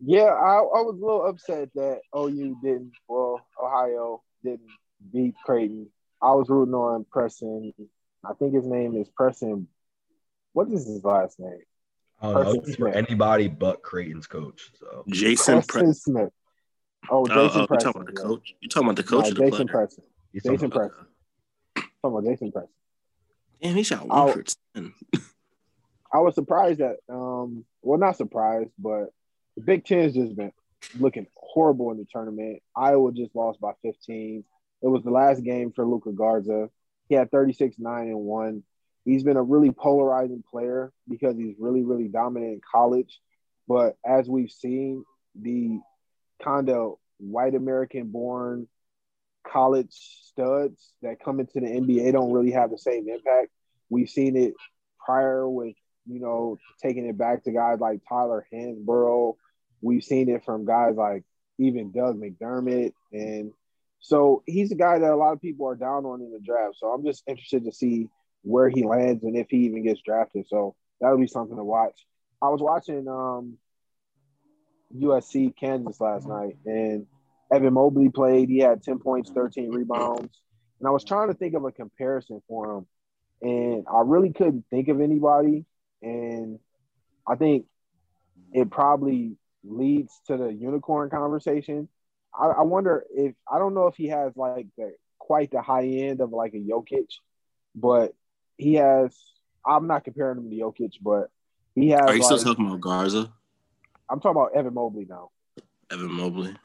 Yeah, 0.00 0.24
I, 0.24 0.56
I 0.56 0.80
was 0.82 0.98
a 1.00 1.04
little 1.04 1.26
upset 1.26 1.68
that 1.74 2.00
OU 2.16 2.56
didn't, 2.62 2.92
well, 3.06 3.40
Ohio 3.62 4.22
didn't 4.42 4.70
beat 5.12 5.34
Creighton. 5.44 5.88
I 6.22 6.32
was 6.34 6.48
rooting 6.48 6.74
on 6.74 7.04
Preston. 7.10 7.72
I 8.24 8.34
think 8.34 8.54
his 8.54 8.66
name 8.66 8.96
is 8.96 9.08
Preston. 9.08 9.68
What 10.52 10.68
is 10.68 10.86
his 10.86 11.04
last 11.04 11.38
name? 11.40 11.60
I 12.20 12.26
don't 12.26 12.34
know. 12.34 12.42
Preston 12.42 12.64
It's 12.68 12.76
for 12.76 12.88
anybody 12.88 13.48
but 13.48 13.82
Creighton's 13.82 14.26
coach. 14.26 14.70
So 14.78 15.04
Jason 15.08 15.62
Preston 15.62 15.84
Pre- 15.86 15.92
Smith. 15.94 16.32
Oh, 17.10 17.22
Oh, 17.22 17.26
Jason 17.26 17.40
oh, 17.40 17.60
you 17.62 17.66
Preston. 17.66 17.92
talking 17.92 18.02
about 18.02 18.14
the 18.14 18.20
coach? 18.22 18.54
You 18.60 18.68
talking 18.68 18.86
about 18.88 18.96
the 18.96 19.02
coach 19.02 19.28
or 19.30 19.34
the 19.34 19.40
Jason 19.40 19.50
player? 19.50 19.66
Preston. 19.86 20.04
he's 20.32 20.42
Jason 20.42 20.70
talking- 20.70 20.88
Preston. 20.90 21.06
Talking 22.02 22.18
about 22.18 22.24
Jason 22.24 22.52
Preston. 22.52 22.74
Damn, 23.62 23.74
he 23.76 23.82
shot 23.82 24.06
I'll- 24.10 24.26
one 24.26 24.32
for 24.34 24.44
ten. 24.74 24.94
I 26.12 26.18
was 26.18 26.34
surprised 26.34 26.80
that, 26.80 26.96
um, 27.08 27.64
well, 27.82 27.98
not 27.98 28.16
surprised, 28.16 28.70
but 28.78 29.12
the 29.56 29.62
Big 29.62 29.84
Ten's 29.84 30.12
just 30.14 30.34
been 30.34 30.52
looking 30.98 31.26
horrible 31.36 31.90
in 31.92 31.98
the 31.98 32.04
tournament. 32.10 32.62
Iowa 32.74 33.12
just 33.12 33.34
lost 33.36 33.60
by 33.60 33.72
15. 33.82 34.44
It 34.82 34.88
was 34.88 35.02
the 35.02 35.10
last 35.10 35.42
game 35.42 35.72
for 35.72 35.86
Luka 35.86 36.12
Garza. 36.12 36.70
He 37.08 37.14
had 37.14 37.30
36, 37.30 37.76
9, 37.78 38.08
and 38.08 38.18
1. 38.18 38.62
He's 39.04 39.24
been 39.24 39.36
a 39.36 39.42
really 39.42 39.70
polarizing 39.70 40.44
player 40.48 40.92
because 41.08 41.36
he's 41.36 41.56
really, 41.58 41.82
really 41.82 42.08
dominant 42.08 42.52
in 42.52 42.60
college. 42.70 43.20
But 43.66 43.96
as 44.04 44.28
we've 44.28 44.50
seen, 44.50 45.04
the 45.40 45.80
kind 46.42 46.70
of 46.70 46.94
white 47.18 47.54
American 47.54 48.08
born 48.08 48.66
college 49.46 49.88
studs 49.90 50.92
that 51.02 51.22
come 51.22 51.40
into 51.40 51.60
the 51.60 51.66
NBA 51.66 52.12
don't 52.12 52.32
really 52.32 52.52
have 52.52 52.70
the 52.70 52.78
same 52.78 53.08
impact. 53.08 53.48
We've 53.88 54.08
seen 54.08 54.36
it 54.36 54.54
prior 55.04 55.48
with, 55.48 55.74
you 56.06 56.20
know, 56.20 56.58
taking 56.82 57.06
it 57.06 57.18
back 57.18 57.44
to 57.44 57.52
guys 57.52 57.80
like 57.80 58.00
Tyler 58.08 58.46
Hansbrough. 58.52 59.34
We've 59.80 60.04
seen 60.04 60.28
it 60.28 60.44
from 60.44 60.66
guys 60.66 60.94
like 60.96 61.24
even 61.58 61.92
Doug 61.92 62.20
McDermott. 62.20 62.92
And 63.12 63.52
so 64.00 64.42
he's 64.46 64.72
a 64.72 64.76
guy 64.76 64.98
that 64.98 65.12
a 65.12 65.16
lot 65.16 65.32
of 65.32 65.40
people 65.40 65.68
are 65.68 65.76
down 65.76 66.04
on 66.04 66.20
in 66.20 66.32
the 66.32 66.40
draft. 66.40 66.76
So 66.78 66.88
I'm 66.88 67.04
just 67.04 67.22
interested 67.26 67.64
to 67.64 67.72
see 67.72 68.08
where 68.42 68.68
he 68.68 68.82
lands 68.82 69.22
and 69.24 69.36
if 69.36 69.48
he 69.50 69.58
even 69.58 69.84
gets 69.84 70.00
drafted. 70.00 70.46
So 70.48 70.74
that'll 71.00 71.18
be 71.18 71.26
something 71.26 71.56
to 71.56 71.64
watch. 71.64 72.06
I 72.42 72.48
was 72.48 72.60
watching 72.60 73.06
um, 73.06 73.58
USC 74.96 75.54
Kansas 75.56 76.00
last 76.00 76.26
night, 76.26 76.56
and 76.64 77.06
Evan 77.52 77.74
Mobley 77.74 78.08
played. 78.08 78.48
He 78.48 78.58
had 78.58 78.82
10 78.82 78.98
points, 78.98 79.30
13 79.30 79.70
rebounds. 79.70 80.40
And 80.78 80.88
I 80.88 80.90
was 80.90 81.04
trying 81.04 81.28
to 81.28 81.34
think 81.34 81.54
of 81.54 81.64
a 81.64 81.72
comparison 81.72 82.40
for 82.48 82.78
him, 82.78 82.86
and 83.42 83.84
I 83.92 84.00
really 84.04 84.32
couldn't 84.32 84.64
think 84.70 84.88
of 84.88 85.00
anybody. 85.00 85.66
And 86.00 86.58
I 87.28 87.36
think 87.36 87.66
it 88.54 88.70
probably 88.70 89.36
leads 89.62 90.18
to 90.28 90.38
the 90.38 90.48
unicorn 90.48 91.10
conversation. 91.10 91.88
I, 92.38 92.46
I 92.46 92.62
wonder 92.62 93.04
if 93.10 93.34
I 93.50 93.58
don't 93.58 93.74
know 93.74 93.86
if 93.86 93.96
he 93.96 94.08
has 94.08 94.36
like 94.36 94.66
the 94.76 94.94
quite 95.18 95.50
the 95.50 95.62
high 95.62 95.86
end 95.86 96.20
of 96.20 96.30
like 96.30 96.54
a 96.54 96.58
Jokic, 96.58 97.08
but 97.74 98.14
he 98.56 98.74
has. 98.74 99.16
I'm 99.66 99.86
not 99.86 100.04
comparing 100.04 100.38
him 100.38 100.50
to 100.50 100.56
Jokic, 100.56 100.94
but 101.02 101.30
he 101.74 101.90
has. 101.90 102.02
Are 102.02 102.16
you 102.16 102.22
still 102.22 102.38
talking 102.38 102.66
about 102.66 102.80
Garza? 102.80 103.32
I'm 104.08 104.20
talking 104.20 104.40
about 104.40 104.56
Evan 104.56 104.74
Mobley 104.74 105.06
now. 105.08 105.30
Evan 105.90 106.12
Mobley. 106.12 106.56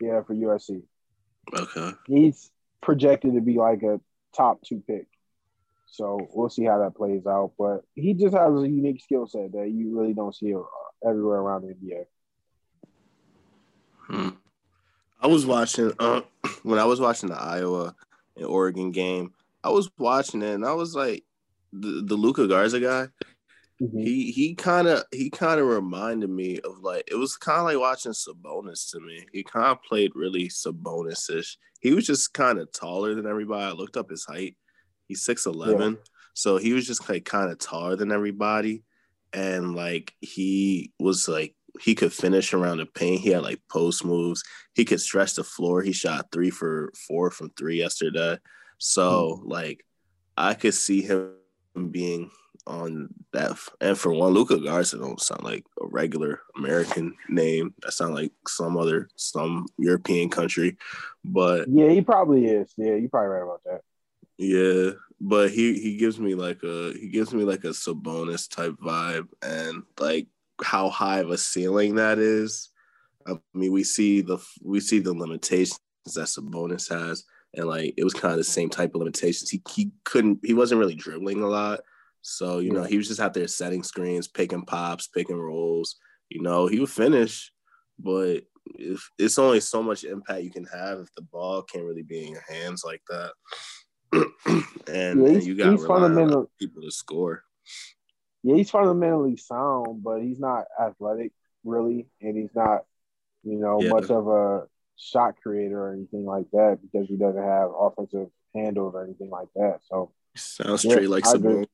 Yeah, 0.00 0.22
for 0.22 0.34
USC. 0.34 0.82
Okay. 1.52 1.90
He's 2.06 2.50
projected 2.80 3.34
to 3.34 3.40
be 3.40 3.56
like 3.56 3.82
a 3.82 4.00
top 4.36 4.62
two 4.62 4.82
pick. 4.86 5.06
So 5.86 6.18
we'll 6.32 6.48
see 6.48 6.64
how 6.64 6.78
that 6.78 6.96
plays 6.96 7.26
out. 7.26 7.52
But 7.58 7.82
he 7.94 8.14
just 8.14 8.34
has 8.34 8.52
a 8.52 8.68
unique 8.68 9.02
skill 9.02 9.26
set 9.26 9.52
that 9.52 9.70
you 9.70 9.96
really 9.96 10.14
don't 10.14 10.34
see 10.34 10.54
uh, 10.54 10.60
everywhere 11.06 11.38
around 11.38 11.62
the 11.62 11.74
NBA. 11.74 12.04
Hmm. 14.06 14.28
I 15.24 15.26
was 15.26 15.46
watching 15.46 15.90
uh, 15.98 16.20
when 16.62 16.78
I 16.78 16.84
was 16.84 17.00
watching 17.00 17.30
the 17.30 17.40
Iowa 17.40 17.94
and 18.36 18.46
Oregon 18.46 18.92
game. 18.92 19.32
I 19.64 19.70
was 19.70 19.90
watching 19.98 20.42
it 20.42 20.54
and 20.54 20.66
I 20.66 20.74
was 20.74 20.94
like, 20.94 21.24
the 21.72 22.02
the 22.06 22.14
Luka 22.14 22.46
Garza 22.46 22.78
guy. 22.78 23.08
He 23.78 24.30
he 24.30 24.54
kind 24.54 24.86
of 24.86 25.02
he 25.10 25.30
kind 25.30 25.60
of 25.60 25.66
reminded 25.66 26.30
me 26.30 26.60
of 26.60 26.78
like 26.80 27.08
it 27.10 27.16
was 27.16 27.36
kind 27.36 27.58
of 27.58 27.64
like 27.64 27.78
watching 27.78 28.12
Sabonis 28.12 28.90
to 28.92 29.00
me. 29.00 29.26
He 29.32 29.42
kind 29.42 29.66
of 29.66 29.82
played 29.82 30.12
really 30.14 30.48
Sabonis-ish. 30.48 31.58
He 31.80 31.92
was 31.92 32.06
just 32.06 32.32
kind 32.34 32.58
of 32.60 32.70
taller 32.70 33.14
than 33.14 33.26
everybody. 33.26 33.64
I 33.64 33.72
looked 33.72 33.96
up 33.96 34.10
his 34.10 34.24
height. 34.24 34.56
He's 35.08 35.24
six 35.24 35.46
eleven, 35.46 35.98
so 36.34 36.56
he 36.58 36.72
was 36.72 36.86
just 36.86 37.08
like 37.08 37.24
kind 37.24 37.50
of 37.50 37.58
taller 37.58 37.96
than 37.96 38.12
everybody. 38.12 38.84
and 39.32 39.74
like 39.74 40.14
he 40.20 40.92
was 41.00 41.26
like 41.28 41.56
he 41.80 41.94
could 41.94 42.12
finish 42.12 42.52
around 42.52 42.78
the 42.78 42.86
paint. 42.86 43.20
He 43.20 43.30
had 43.30 43.42
like 43.42 43.60
post 43.70 44.04
moves. 44.04 44.42
He 44.74 44.84
could 44.84 45.00
stretch 45.00 45.34
the 45.34 45.44
floor. 45.44 45.82
He 45.82 45.92
shot 45.92 46.28
three 46.32 46.50
for 46.50 46.92
four 47.06 47.30
from 47.30 47.50
three 47.50 47.78
yesterday. 47.78 48.38
So 48.78 49.38
mm-hmm. 49.38 49.48
like 49.48 49.84
I 50.36 50.54
could 50.54 50.74
see 50.74 51.02
him 51.02 51.32
being 51.90 52.30
on 52.66 53.08
that. 53.32 53.58
And 53.80 53.98
for 53.98 54.12
one, 54.12 54.32
Luka 54.32 54.58
Garza 54.58 54.98
don't 54.98 55.20
sound 55.20 55.42
like 55.42 55.64
a 55.80 55.86
regular 55.86 56.40
American 56.56 57.14
name. 57.28 57.74
That 57.82 57.92
sound 57.92 58.14
like 58.14 58.32
some 58.46 58.76
other 58.76 59.08
some 59.16 59.66
European 59.78 60.30
country. 60.30 60.76
But 61.24 61.68
yeah, 61.68 61.90
he 61.90 62.00
probably 62.02 62.46
is. 62.46 62.72
Yeah, 62.76 62.94
you 62.94 63.08
probably 63.08 63.28
right 63.28 63.42
about 63.42 63.62
that. 63.64 63.80
Yeah, 64.36 64.92
but 65.20 65.50
he 65.50 65.78
he 65.80 65.96
gives 65.96 66.18
me 66.18 66.34
like 66.34 66.62
a 66.62 66.92
he 66.92 67.08
gives 67.08 67.32
me 67.32 67.44
like 67.44 67.64
a 67.64 67.68
Sabonis 67.68 68.48
type 68.48 68.74
vibe, 68.82 69.28
and 69.42 69.82
like 69.98 70.26
how 70.62 70.88
high 70.88 71.20
of 71.20 71.30
a 71.30 71.38
ceiling 71.38 71.96
that 71.96 72.18
is. 72.18 72.70
I 73.26 73.34
mean, 73.54 73.72
we 73.72 73.84
see 73.84 74.20
the 74.20 74.38
we 74.62 74.80
see 74.80 74.98
the 74.98 75.14
limitations 75.14 75.80
that 76.14 76.26
Sabonis 76.26 76.88
has, 76.90 77.24
and 77.54 77.66
like 77.66 77.94
it 77.96 78.04
was 78.04 78.14
kind 78.14 78.32
of 78.32 78.38
the 78.38 78.44
same 78.44 78.68
type 78.68 78.94
of 78.94 79.00
limitations. 79.00 79.50
He 79.50 79.62
he 79.70 79.92
couldn't 80.04 80.40
he 80.42 80.54
wasn't 80.54 80.80
really 80.80 80.94
dribbling 80.94 81.42
a 81.42 81.48
lot, 81.48 81.80
so 82.20 82.58
you 82.58 82.72
know 82.72 82.82
he 82.82 82.98
was 82.98 83.08
just 83.08 83.20
out 83.20 83.34
there 83.34 83.48
setting 83.48 83.82
screens, 83.82 84.28
picking 84.28 84.64
pops, 84.64 85.08
picking 85.08 85.38
rolls. 85.38 85.96
You 86.28 86.42
know 86.42 86.66
he 86.66 86.80
would 86.80 86.90
finish, 86.90 87.52
but 87.98 88.42
if 88.66 89.10
it's 89.18 89.38
only 89.38 89.60
so 89.60 89.82
much 89.82 90.04
impact 90.04 90.42
you 90.42 90.50
can 90.50 90.64
have 90.66 90.98
if 90.98 91.14
the 91.14 91.22
ball 91.22 91.62
can't 91.62 91.84
really 91.84 92.02
be 92.02 92.26
in 92.26 92.32
your 92.32 92.44
hands 92.48 92.82
like 92.84 93.02
that. 93.08 93.32
and, 94.12 94.26
yeah, 94.86 95.34
and, 95.34 95.42
you 95.42 95.56
got 95.56 95.80
fundamental 95.80 96.50
people 96.58 96.82
to 96.82 96.90
score. 96.90 97.42
Yeah, 98.44 98.56
he's 98.56 98.70
fundamentally 98.70 99.38
sound, 99.38 100.04
but 100.04 100.20
he's 100.20 100.38
not 100.38 100.66
athletic 100.78 101.32
really, 101.64 102.06
and 102.20 102.36
he's 102.36 102.54
not, 102.54 102.84
you 103.42 103.58
know, 103.58 103.80
yeah. 103.80 103.88
much 103.88 104.10
of 104.10 104.28
a 104.28 104.64
shot 104.96 105.36
creator 105.42 105.80
or 105.80 105.94
anything 105.94 106.26
like 106.26 106.50
that 106.52 106.78
because 106.82 107.08
he 107.08 107.16
doesn't 107.16 107.42
have 107.42 107.70
offensive 107.76 108.28
handles 108.54 108.94
or 108.94 109.02
anything 109.02 109.30
like 109.30 109.48
that. 109.56 109.80
So 109.88 110.12
sounds 110.36 110.84
yeah, 110.84 110.92
straight 110.92 111.08
like 111.08 111.24
some 111.24 111.42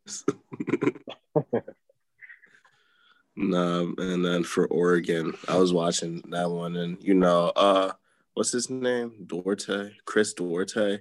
nah, 3.37 3.81
and 3.99 4.25
then 4.25 4.45
for 4.45 4.67
Oregon, 4.69 5.35
I 5.49 5.57
was 5.57 5.73
watching 5.73 6.23
that 6.31 6.49
one, 6.49 6.77
and 6.77 7.03
you 7.03 7.15
know, 7.15 7.49
uh, 7.57 7.91
what's 8.35 8.53
his 8.53 8.71
name? 8.71 9.27
Duarte, 9.27 9.91
Chris 10.05 10.35
Duarte. 10.35 11.01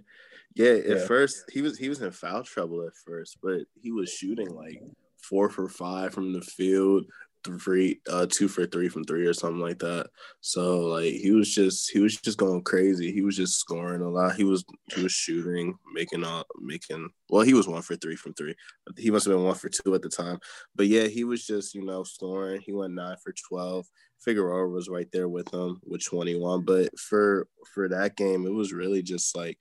Yeah, 0.55 0.71
at 0.71 0.87
yeah. 0.87 1.05
first 1.05 1.43
he 1.51 1.61
was 1.61 1.77
he 1.77 1.89
was 1.89 2.01
in 2.01 2.09
foul 2.09 2.41
trouble 2.41 2.87
at 2.87 2.95
first, 2.95 3.37
but 3.43 3.61
he 3.79 3.91
was 3.91 4.11
shooting 4.11 4.49
like 4.49 4.81
four 5.29 5.49
for 5.49 5.69
five 5.69 6.13
from 6.13 6.33
the 6.33 6.41
field, 6.41 7.05
three, 7.43 8.01
uh, 8.09 8.25
two 8.29 8.47
for 8.47 8.65
three 8.65 8.89
from 8.89 9.03
three 9.03 9.25
or 9.25 9.33
something 9.33 9.61
like 9.61 9.79
that. 9.79 10.07
So 10.41 10.81
like 10.81 11.13
he 11.13 11.31
was 11.31 11.53
just 11.53 11.91
he 11.91 11.99
was 11.99 12.15
just 12.17 12.37
going 12.37 12.63
crazy. 12.63 13.11
He 13.11 13.21
was 13.21 13.35
just 13.35 13.59
scoring 13.59 14.01
a 14.01 14.09
lot. 14.09 14.35
He 14.35 14.43
was 14.43 14.65
he 14.93 15.03
was 15.03 15.11
shooting, 15.11 15.77
making 15.93 16.23
all 16.23 16.45
making. 16.59 17.09
Well, 17.29 17.43
he 17.43 17.53
was 17.53 17.67
one 17.67 17.81
for 17.81 17.95
three 17.95 18.15
from 18.15 18.33
three. 18.33 18.55
He 18.97 19.11
must 19.11 19.25
have 19.25 19.35
been 19.35 19.45
one 19.45 19.55
for 19.55 19.69
two 19.69 19.93
at 19.95 20.01
the 20.01 20.09
time. 20.09 20.39
But 20.75 20.87
yeah, 20.87 21.07
he 21.07 21.23
was 21.23 21.45
just 21.45 21.73
you 21.73 21.83
know 21.85 22.03
scoring. 22.03 22.61
He 22.61 22.73
went 22.73 22.93
nine 22.93 23.17
for 23.23 23.33
twelve. 23.47 23.85
Figueroa 24.19 24.67
was 24.67 24.89
right 24.89 25.07
there 25.13 25.29
with 25.29 25.53
him 25.53 25.79
with 25.85 26.03
twenty 26.03 26.35
one. 26.35 26.63
But 26.65 26.97
for 26.99 27.47
for 27.73 27.87
that 27.89 28.17
game, 28.17 28.45
it 28.45 28.53
was 28.53 28.73
really 28.73 29.01
just 29.01 29.35
like 29.35 29.57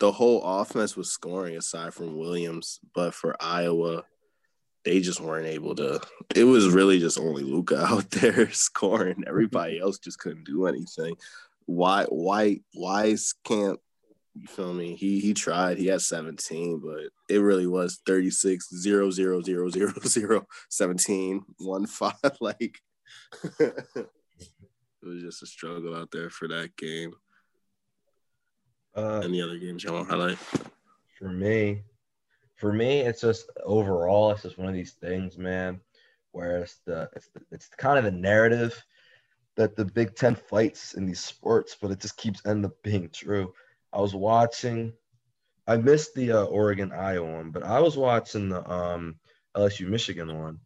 the 0.00 0.10
whole 0.10 0.42
offense 0.42 0.96
was 0.96 1.10
scoring 1.10 1.56
aside 1.56 1.94
from 1.94 2.18
Williams. 2.18 2.80
But 2.94 3.14
for 3.14 3.36
Iowa, 3.40 4.02
they 4.84 5.00
just 5.00 5.20
weren't 5.20 5.46
able 5.46 5.74
to. 5.76 6.00
It 6.34 6.44
was 6.44 6.68
really 6.68 6.98
just 6.98 7.18
only 7.18 7.42
Luka 7.42 7.78
out 7.84 8.10
there 8.10 8.50
scoring. 8.52 9.24
Everybody 9.28 9.78
else 9.78 9.98
just 9.98 10.18
couldn't 10.18 10.44
do 10.44 10.66
anything. 10.66 11.16
Why? 11.66 12.04
Why? 12.04 12.60
Why 12.74 13.16
can't 13.44 13.80
you 14.34 14.46
feel 14.46 14.74
me? 14.74 14.94
He 14.94 15.20
he 15.20 15.32
tried. 15.32 15.78
He 15.78 15.86
had 15.86 16.02
17, 16.02 16.80
but 16.84 17.10
it 17.28 17.38
really 17.38 17.66
was 17.66 18.00
36 18.06 18.68
0 18.70 19.10
0 19.10 19.40
0 19.42 19.68
0 19.70 19.92
0 20.04 20.46
17 20.68 21.44
1 21.58 21.86
5. 21.86 22.14
Like 22.40 22.78
it 23.60 24.06
was 25.02 25.22
just 25.22 25.42
a 25.42 25.46
struggle 25.46 25.94
out 25.94 26.10
there 26.10 26.30
for 26.30 26.48
that 26.48 26.76
game. 26.76 27.12
Uh, 28.94 29.20
Any 29.24 29.42
other 29.42 29.58
games 29.58 29.82
y'all 29.82 29.94
want 29.94 30.08
to 30.08 30.14
highlight? 30.16 30.38
For 31.18 31.28
me, 31.28 31.82
for 32.56 32.72
me, 32.72 33.00
it's 33.00 33.20
just 33.20 33.50
overall, 33.64 34.30
it's 34.30 34.42
just 34.42 34.58
one 34.58 34.68
of 34.68 34.74
these 34.74 34.92
things, 34.92 35.36
man, 35.38 35.80
where 36.32 36.58
it's 36.58 36.76
the 36.86 37.08
it's, 37.14 37.28
the, 37.28 37.40
it's 37.50 37.68
kind 37.68 37.98
of 37.98 38.04
the 38.04 38.10
narrative 38.10 38.84
that 39.56 39.76
the 39.76 39.84
Big 39.84 40.14
Ten 40.14 40.34
fights 40.34 40.94
in 40.94 41.06
these 41.06 41.22
sports, 41.22 41.76
but 41.80 41.90
it 41.90 42.00
just 42.00 42.16
keeps 42.16 42.44
end 42.46 42.64
up 42.64 42.72
being 42.82 43.08
true. 43.10 43.52
I 43.92 44.00
was 44.00 44.14
watching, 44.14 44.92
I 45.66 45.76
missed 45.76 46.14
the 46.14 46.32
uh, 46.32 46.44
Oregon 46.44 46.92
Iowa 46.92 47.36
one, 47.36 47.50
but 47.50 47.62
I 47.62 47.80
was 47.80 47.96
watching 47.96 48.48
the 48.48 48.68
um, 48.70 49.16
LSU 49.56 49.88
Michigan 49.88 50.38
one, 50.38 50.58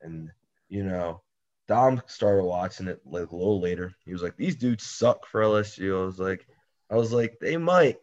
and 0.00 0.30
you 0.68 0.84
know, 0.84 1.22
Dom 1.68 2.02
started 2.06 2.44
watching 2.44 2.88
it 2.88 3.00
like 3.04 3.30
a 3.30 3.36
little 3.36 3.60
later. 3.60 3.94
He 4.04 4.12
was 4.12 4.22
like, 4.22 4.36
"These 4.36 4.56
dudes 4.56 4.84
suck 4.84 5.26
for 5.26 5.42
LSU." 5.42 6.02
I 6.02 6.04
was 6.04 6.18
like, 6.18 6.46
I 6.90 6.96
was 6.96 7.12
like, 7.12 7.38
they 7.40 7.56
might, 7.56 7.98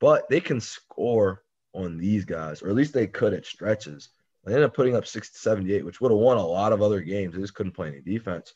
but 0.00 0.28
they 0.28 0.40
can 0.40 0.60
score 0.60 1.42
on 1.76 1.98
these 1.98 2.24
guys, 2.24 2.62
or 2.62 2.68
at 2.68 2.74
least 2.74 2.94
they 2.94 3.06
could 3.06 3.34
at 3.34 3.46
stretches. 3.46 4.08
They 4.44 4.52
ended 4.52 4.66
up 4.66 4.74
putting 4.74 4.96
up 4.96 5.06
60 5.06 5.36
78, 5.38 5.84
which 5.84 6.00
would 6.00 6.10
have 6.10 6.18
won 6.18 6.38
a 6.38 6.46
lot 6.46 6.72
of 6.72 6.82
other 6.82 7.00
games. 7.00 7.34
They 7.34 7.40
just 7.40 7.54
couldn't 7.54 7.72
play 7.72 7.88
any 7.88 8.00
defense 8.00 8.54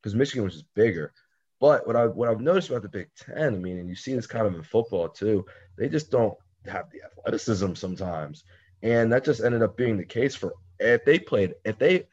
because 0.00 0.14
Michigan 0.14 0.44
was 0.44 0.54
just 0.54 0.74
bigger. 0.74 1.12
But 1.60 1.86
what 1.86 1.96
I 1.96 2.06
what 2.06 2.28
I've 2.28 2.40
noticed 2.40 2.70
about 2.70 2.82
the 2.82 2.88
Big 2.88 3.08
Ten, 3.16 3.54
I 3.54 3.58
mean, 3.58 3.78
and 3.78 3.88
you 3.88 3.94
see 3.94 4.14
this 4.14 4.26
kind 4.26 4.46
of 4.46 4.54
in 4.54 4.62
football 4.62 5.08
too, 5.08 5.46
they 5.76 5.88
just 5.88 6.10
don't 6.10 6.34
have 6.66 6.90
the 6.90 7.02
athleticism 7.02 7.74
sometimes. 7.74 8.44
And 8.82 9.12
that 9.12 9.24
just 9.24 9.42
ended 9.42 9.62
up 9.62 9.76
being 9.76 9.96
the 9.96 10.04
case 10.04 10.34
for 10.34 10.54
if 10.80 11.04
they 11.04 11.18
played 11.18 11.54
if 11.64 11.78
they 11.78 12.08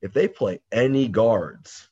if 0.00 0.12
they 0.12 0.28
play 0.28 0.60
any 0.72 1.08
guards, 1.08 1.88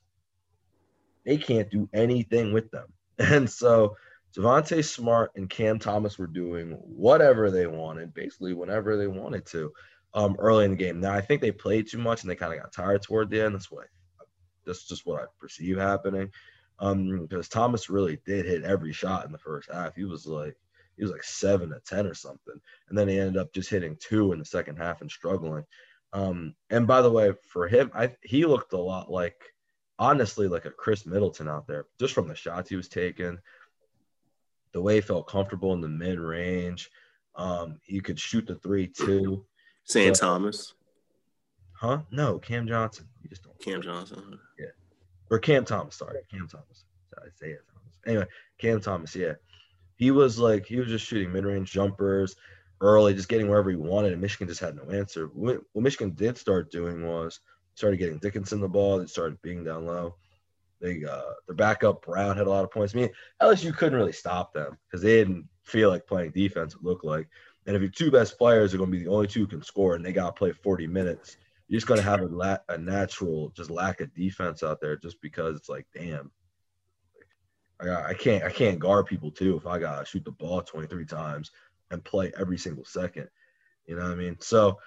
they 1.24 1.37
can't 1.37 1.70
do 1.70 1.88
anything 1.92 2.52
with 2.52 2.70
them. 2.70 2.92
And 3.18 3.48
so 3.48 3.96
Javonte 4.36 4.84
Smart 4.84 5.32
and 5.36 5.48
Cam 5.48 5.78
Thomas 5.78 6.18
were 6.18 6.26
doing 6.26 6.70
whatever 6.70 7.50
they 7.50 7.66
wanted, 7.66 8.14
basically 8.14 8.54
whenever 8.54 8.96
they 8.96 9.06
wanted 9.06 9.44
to, 9.46 9.72
um, 10.14 10.36
early 10.38 10.64
in 10.64 10.70
the 10.72 10.76
game. 10.76 11.00
Now 11.00 11.12
I 11.12 11.20
think 11.20 11.40
they 11.40 11.52
played 11.52 11.88
too 11.88 11.98
much 11.98 12.22
and 12.22 12.30
they 12.30 12.36
kind 12.36 12.52
of 12.54 12.60
got 12.60 12.72
tired 12.72 13.02
toward 13.02 13.30
the 13.30 13.42
end. 13.42 13.54
That's 13.54 13.70
what 13.70 13.84
I, 13.84 14.24
that's 14.64 14.86
just 14.86 15.04
what 15.04 15.20
I 15.20 15.24
perceive 15.38 15.78
happening. 15.78 16.30
Um, 16.78 17.26
because 17.26 17.48
Thomas 17.48 17.90
really 17.90 18.18
did 18.24 18.46
hit 18.46 18.64
every 18.64 18.92
shot 18.92 19.26
in 19.26 19.32
the 19.32 19.38
first 19.38 19.70
half. 19.70 19.94
He 19.94 20.04
was 20.04 20.26
like 20.26 20.56
he 20.96 21.04
was 21.04 21.12
like 21.12 21.24
seven 21.24 21.70
to 21.70 21.80
ten 21.86 22.06
or 22.06 22.14
something, 22.14 22.60
and 22.88 22.98
then 22.98 23.08
he 23.08 23.18
ended 23.18 23.36
up 23.36 23.52
just 23.52 23.70
hitting 23.70 23.96
two 24.00 24.32
in 24.32 24.38
the 24.38 24.44
second 24.44 24.76
half 24.76 25.00
and 25.00 25.10
struggling. 25.10 25.64
Um, 26.12 26.54
and 26.70 26.86
by 26.86 27.02
the 27.02 27.10
way, 27.10 27.32
for 27.48 27.68
him, 27.68 27.90
I 27.94 28.14
he 28.22 28.44
looked 28.44 28.72
a 28.72 28.78
lot 28.78 29.10
like 29.10 29.40
honestly 29.98 30.48
like 30.48 30.64
a 30.64 30.70
Khris 30.70 31.06
Middleton 31.06 31.48
out 31.48 31.66
there, 31.66 31.86
just 32.00 32.14
from 32.14 32.28
the 32.28 32.34
shots 32.34 32.68
he 32.68 32.76
was 32.76 32.88
taking 32.88 33.38
the 34.72 34.80
way 34.80 34.96
he 34.96 35.00
felt 35.00 35.28
comfortable 35.28 35.72
in 35.72 35.80
the 35.80 35.88
mid 35.88 36.18
range. 36.18 36.90
Um, 37.35 37.78
he 37.82 38.00
could 38.00 38.18
shoot 38.18 38.46
the 38.46 38.56
three 38.56 38.87
too. 38.87 39.46
Sam 39.85 40.12
Thomas. 40.12 40.74
Huh? 41.72 42.02
No, 42.11 42.38
Cam 42.38 42.66
Johnson. 42.66 43.08
You 43.22 43.28
just 43.28 43.42
don't. 43.42 43.58
Cam 43.61 43.82
Johnson. 43.82 44.38
Yeah. 44.58 44.66
Or 45.30 45.38
Cam 45.38 45.64
Thomas. 45.64 45.96
Sorry, 45.96 46.20
Cam 46.30 46.46
Thomas. 46.46 46.85
Isaiah 47.18 47.58
Thomas. 47.72 47.98
Anyway, 48.06 48.26
Cam 48.58 48.80
Thomas. 48.80 49.14
Yeah. 49.14 49.35
He 49.96 50.11
was 50.11 50.38
like 50.38 50.66
he 50.66 50.78
was 50.78 50.88
just 50.88 51.06
shooting 51.06 51.32
mid 51.32 51.44
range 51.44 51.72
jumpers 51.72 52.37
early, 52.80 53.14
just 53.14 53.28
getting 53.28 53.48
wherever 53.48 53.70
he 53.70 53.76
wanted, 53.76 54.12
and 54.12 54.20
Michigan 54.20 54.48
just 54.48 54.61
had 54.61 54.76
no 54.76 54.90
answer. 54.90 55.26
What, 55.26 55.61
what 55.72 55.82
Michigan 55.82 56.11
did 56.11 56.37
start 56.37 56.70
doing 56.70 57.06
was 57.06 57.40
started 57.74 57.98
getting 57.98 58.18
Dickinson 58.18 58.61
the 58.61 58.68
ball. 58.68 58.98
They 58.98 59.06
started 59.06 59.40
being 59.42 59.64
down 59.64 59.87
low. 59.87 60.16
They 60.82 61.04
uh, 61.04 61.22
their 61.46 61.54
backup 61.54 62.04
Brown 62.04 62.36
had 62.36 62.48
a 62.48 62.50
lot 62.50 62.64
of 62.64 62.72
points. 62.72 62.94
I 62.94 62.98
mean, 62.98 63.10
LSU 63.40 63.74
couldn't 63.74 63.98
really 63.98 64.12
stop 64.12 64.52
them 64.52 64.76
because 64.86 65.00
they 65.00 65.16
didn't 65.16 65.46
feel 65.62 65.88
like 65.88 66.06
playing 66.06 66.32
defense. 66.32 66.74
It 66.74 66.82
looked 66.82 67.04
like, 67.04 67.28
and 67.66 67.76
if 67.76 67.80
your 67.80 67.90
two 67.90 68.10
best 68.10 68.36
players 68.36 68.74
are 68.74 68.78
going 68.78 68.90
to 68.90 68.98
be 68.98 69.04
the 69.04 69.10
only 69.10 69.28
two 69.28 69.40
who 69.40 69.46
can 69.46 69.62
score, 69.62 69.94
and 69.94 70.04
they 70.04 70.12
got 70.12 70.26
to 70.26 70.38
play 70.38 70.50
40 70.50 70.88
minutes, 70.88 71.36
you're 71.68 71.78
just 71.78 71.86
going 71.86 72.00
to 72.00 72.04
have 72.04 72.20
a, 72.20 72.26
la- 72.26 72.58
a 72.68 72.76
natural 72.76 73.50
just 73.56 73.70
lack 73.70 74.00
of 74.00 74.12
defense 74.12 74.64
out 74.64 74.80
there, 74.80 74.96
just 74.96 75.22
because 75.22 75.56
it's 75.56 75.68
like, 75.68 75.86
damn, 75.94 76.32
I, 77.80 77.84
got, 77.84 78.04
I 78.06 78.14
can't 78.14 78.42
I 78.42 78.50
can't 78.50 78.80
guard 78.80 79.06
people 79.06 79.30
too 79.30 79.56
if 79.56 79.66
I 79.66 79.78
got 79.78 80.00
to 80.00 80.04
shoot 80.04 80.24
the 80.24 80.32
ball 80.32 80.62
23 80.62 81.06
times 81.06 81.52
and 81.92 82.04
play 82.04 82.32
every 82.36 82.58
single 82.58 82.84
second. 82.84 83.28
You 83.86 83.96
know 83.96 84.02
what 84.02 84.12
I 84.12 84.16
mean? 84.16 84.36
So 84.40 84.78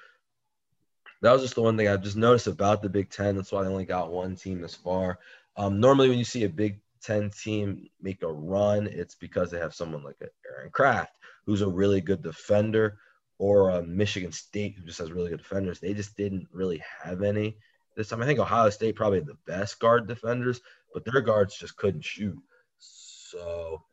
that 1.21 1.31
was 1.31 1.41
just 1.41 1.55
the 1.55 1.62
one 1.62 1.77
thing 1.77 1.88
I 1.88 1.97
just 1.97 2.17
noticed 2.17 2.47
about 2.47 2.81
the 2.81 2.89
Big 2.89 3.10
Ten. 3.10 3.36
That's 3.36 3.51
why 3.51 3.63
they 3.63 3.69
only 3.69 3.86
got 3.86 4.12
one 4.12 4.36
team 4.36 4.62
this 4.62 4.75
far. 4.75 5.19
Um, 5.58 5.80
normally, 5.80 6.10
when 6.10 6.18
you 6.18 6.26
see 6.26 6.44
a 6.44 6.50
Big 6.50 6.80
Ten 7.02 7.30
team 7.30 7.88
make 8.02 8.24
a 8.24 8.32
run, 8.32 8.88
it's 8.88 9.15
because 9.15 9.52
they 9.52 9.60
have 9.60 9.74
someone 9.76 10.04
like 10.04 10.15
Aaron 10.22 10.72
Craft, 10.72 11.15
who's 11.46 11.62
a 11.62 11.68
really 11.68 12.02
good 12.02 12.22
defender, 12.24 12.98
or 13.38 13.70
a 13.70 13.84
Michigan 13.84 14.32
State, 14.32 14.76
who 14.78 14.86
just 14.86 15.00
has 15.00 15.12
really 15.12 15.30
good 15.30 15.39
defenders. 15.39 15.80
They 15.80 15.94
just 15.94 16.18
didn't 16.18 16.48
really 16.52 16.82
have 17.04 17.22
any. 17.22 17.58
this 17.96 18.10
time. 18.10 18.22
I 18.22 18.26
think 18.26 18.39
Ohio 18.39 18.70
State 18.70 18.96
probably 18.96 19.20
had 19.20 19.28
the 19.28 19.38
best 19.46 19.80
guard 19.80 20.08
defenders, 20.08 20.62
but 20.94 21.06
their 21.06 21.22
guards 21.22 21.58
just 21.58 21.78
couldn't 21.78 22.04
shoot. 22.04 22.38
So 22.80 23.84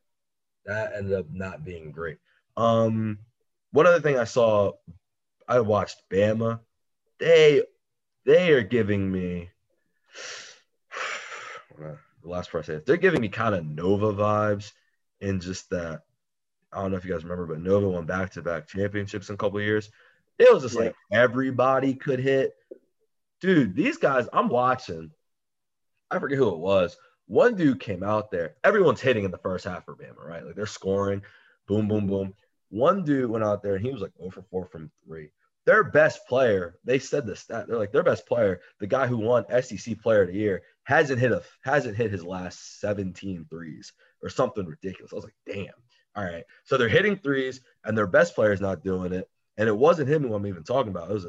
that 0.64 0.92
ended 0.96 1.12
up 1.12 1.26
not 1.30 1.64
being 1.64 1.90
great. 1.92 2.18
Um, 2.56 3.18
one 3.72 3.86
other 3.86 4.00
thing 4.00 4.18
I 4.18 4.24
saw, 4.24 4.72
I 5.48 5.60
watched 5.60 6.02
Bama. 6.10 6.60
They 7.18 7.62
they 8.24 8.52
are 8.52 8.62
giving 8.62 9.10
me 9.10 9.50
Uh, 11.82 11.96
the 12.22 12.28
last 12.28 12.50
part 12.50 12.64
I 12.64 12.66
say 12.66 12.80
they're 12.86 12.96
giving 12.96 13.20
me 13.20 13.28
kind 13.28 13.54
of 13.54 13.66
Nova 13.66 14.12
vibes 14.12 14.72
in 15.20 15.40
just 15.40 15.70
that. 15.70 16.02
I 16.72 16.80
don't 16.80 16.90
know 16.90 16.96
if 16.96 17.04
you 17.04 17.12
guys 17.12 17.22
remember, 17.22 17.46
but 17.46 17.60
Nova 17.60 17.88
won 17.88 18.06
back 18.06 18.30
to 18.32 18.42
back 18.42 18.66
championships 18.66 19.28
in 19.28 19.34
a 19.34 19.38
couple 19.38 19.60
years. 19.60 19.90
It 20.38 20.52
was 20.52 20.62
just 20.62 20.74
yeah. 20.74 20.86
like 20.86 20.94
everybody 21.12 21.94
could 21.94 22.18
hit. 22.18 22.54
Dude, 23.40 23.74
these 23.74 23.98
guys, 23.98 24.28
I'm 24.32 24.48
watching. 24.48 25.10
I 26.10 26.18
forget 26.18 26.38
who 26.38 26.48
it 26.48 26.58
was. 26.58 26.96
One 27.26 27.54
dude 27.54 27.80
came 27.80 28.02
out 28.02 28.30
there. 28.30 28.54
Everyone's 28.64 29.00
hitting 29.00 29.24
in 29.24 29.30
the 29.30 29.38
first 29.38 29.64
half 29.64 29.84
for 29.84 29.96
Bama, 29.96 30.24
right? 30.24 30.44
Like 30.44 30.54
they're 30.54 30.66
scoring, 30.66 31.22
boom, 31.66 31.88
boom, 31.88 32.06
boom. 32.06 32.34
One 32.70 33.04
dude 33.04 33.30
went 33.30 33.44
out 33.44 33.62
there 33.62 33.74
and 33.74 33.84
he 33.84 33.92
was 33.92 34.02
like 34.02 34.12
0 34.18 34.30
for 34.30 34.42
4 34.50 34.66
from 34.66 34.90
three. 35.04 35.30
Their 35.64 35.84
best 35.84 36.26
player, 36.26 36.78
they 36.84 36.98
said 36.98 37.26
the 37.26 37.36
stat. 37.36 37.66
They're 37.68 37.78
like 37.78 37.92
their 37.92 38.02
best 38.02 38.26
player, 38.26 38.60
the 38.80 38.86
guy 38.86 39.06
who 39.06 39.18
won 39.18 39.44
SEC 39.62 40.00
Player 40.00 40.22
of 40.22 40.28
the 40.28 40.34
Year, 40.34 40.62
hasn't 40.84 41.20
hit 41.20 41.32
a 41.32 41.42
hasn't 41.62 41.96
hit 41.96 42.10
his 42.10 42.24
last 42.24 42.80
17 42.80 43.46
threes 43.48 43.92
or 44.22 44.28
something 44.28 44.66
ridiculous. 44.66 45.12
I 45.12 45.16
was 45.16 45.24
like, 45.24 45.36
damn. 45.46 45.74
All 46.14 46.24
right. 46.24 46.44
So 46.64 46.76
they're 46.76 46.88
hitting 46.88 47.16
threes 47.16 47.60
and 47.84 47.96
their 47.96 48.06
best 48.06 48.34
player 48.34 48.52
is 48.52 48.60
not 48.60 48.84
doing 48.84 49.12
it. 49.12 49.28
And 49.56 49.68
it 49.68 49.76
wasn't 49.76 50.08
him 50.08 50.22
who 50.22 50.34
I'm 50.34 50.46
even 50.46 50.64
talking 50.64 50.90
about. 50.90 51.10
It 51.10 51.14
was 51.14 51.24
a 51.24 51.28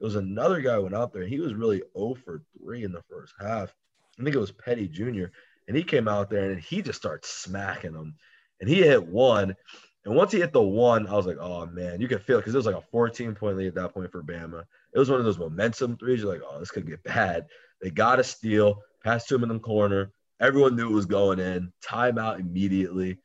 it 0.00 0.04
was 0.04 0.16
another 0.16 0.60
guy 0.60 0.78
went 0.78 0.94
out 0.94 1.12
there 1.12 1.24
he 1.24 1.40
was 1.40 1.54
really 1.54 1.82
0 1.96 2.14
for 2.24 2.42
3 2.62 2.84
in 2.84 2.92
the 2.92 3.02
first 3.08 3.34
half. 3.40 3.74
I 4.18 4.22
think 4.22 4.34
it 4.34 4.40
was 4.40 4.52
Petty 4.52 4.88
Jr. 4.88 5.26
And 5.66 5.76
he 5.76 5.82
came 5.82 6.08
out 6.08 6.30
there 6.30 6.50
and 6.50 6.60
he 6.60 6.82
just 6.82 7.00
started 7.00 7.24
smacking 7.24 7.92
them. 7.92 8.14
And 8.60 8.68
he 8.68 8.82
hit 8.82 9.06
one. 9.06 9.56
And 10.04 10.14
once 10.14 10.32
he 10.32 10.40
hit 10.40 10.52
the 10.52 10.62
one, 10.62 11.06
I 11.06 11.14
was 11.14 11.26
like, 11.26 11.38
oh 11.40 11.66
man, 11.66 12.00
you 12.00 12.08
could 12.08 12.22
feel 12.22 12.36
it 12.36 12.40
because 12.40 12.54
it 12.54 12.58
was 12.58 12.66
like 12.66 12.76
a 12.76 12.86
14 12.90 13.34
point 13.34 13.56
lead 13.56 13.68
at 13.68 13.74
that 13.76 13.94
point 13.94 14.12
for 14.12 14.22
Bama. 14.22 14.64
It 14.92 14.98
was 14.98 15.10
one 15.10 15.18
of 15.18 15.24
those 15.24 15.38
momentum 15.38 15.96
threes. 15.96 16.20
You're 16.20 16.32
like, 16.32 16.42
oh, 16.46 16.58
this 16.58 16.70
could 16.70 16.86
get 16.86 17.02
bad. 17.02 17.46
They 17.84 17.90
got 17.90 18.18
a 18.18 18.24
steal, 18.24 18.80
passed 19.04 19.28
to 19.28 19.34
him 19.34 19.42
in 19.42 19.50
the 19.50 19.58
corner. 19.58 20.10
Everyone 20.40 20.74
knew 20.74 20.88
it 20.88 20.94
was 20.94 21.04
going 21.04 21.38
in. 21.38 21.70
Timeout 21.86 22.40
immediately. 22.40 23.18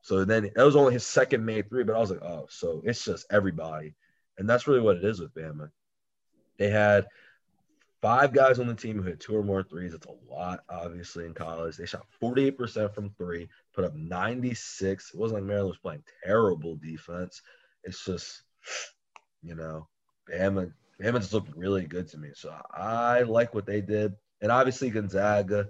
So 0.00 0.24
then 0.24 0.48
that 0.56 0.64
was 0.64 0.76
only 0.76 0.94
his 0.94 1.04
second 1.04 1.44
made 1.44 1.68
three, 1.68 1.84
but 1.84 1.94
I 1.94 1.98
was 1.98 2.10
like, 2.10 2.22
oh, 2.22 2.46
so 2.48 2.80
it's 2.86 3.04
just 3.04 3.26
everybody. 3.30 3.94
And 4.38 4.48
that's 4.48 4.66
really 4.66 4.80
what 4.80 4.96
it 4.96 5.04
is 5.04 5.20
with 5.20 5.34
Bama. 5.34 5.68
They 6.56 6.70
had 6.70 7.06
five 8.00 8.32
guys 8.32 8.58
on 8.58 8.66
the 8.66 8.74
team 8.74 8.96
who 8.96 9.02
hit 9.02 9.20
two 9.20 9.36
or 9.36 9.44
more 9.44 9.62
threes. 9.62 9.92
It's 9.92 10.06
a 10.06 10.32
lot, 10.32 10.60
obviously, 10.70 11.26
in 11.26 11.34
college. 11.34 11.76
They 11.76 11.84
shot 11.84 12.06
48% 12.22 12.94
from 12.94 13.10
three, 13.10 13.46
put 13.74 13.84
up 13.84 13.94
96. 13.94 15.10
It 15.12 15.20
wasn't 15.20 15.42
like 15.42 15.46
Maryland 15.46 15.68
was 15.68 15.78
playing 15.78 16.02
terrible 16.24 16.76
defense. 16.76 17.42
It's 17.84 18.02
just, 18.06 18.44
you 19.42 19.54
know, 19.54 19.86
Bama, 20.32 20.72
Just 21.00 21.32
looked 21.32 21.56
really 21.56 21.86
good 21.86 22.08
to 22.08 22.18
me. 22.18 22.30
So 22.34 22.54
I 22.72 23.22
like 23.22 23.54
what 23.54 23.66
they 23.66 23.80
did. 23.80 24.14
And 24.40 24.50
obviously, 24.50 24.90
Gonzaga, 24.90 25.68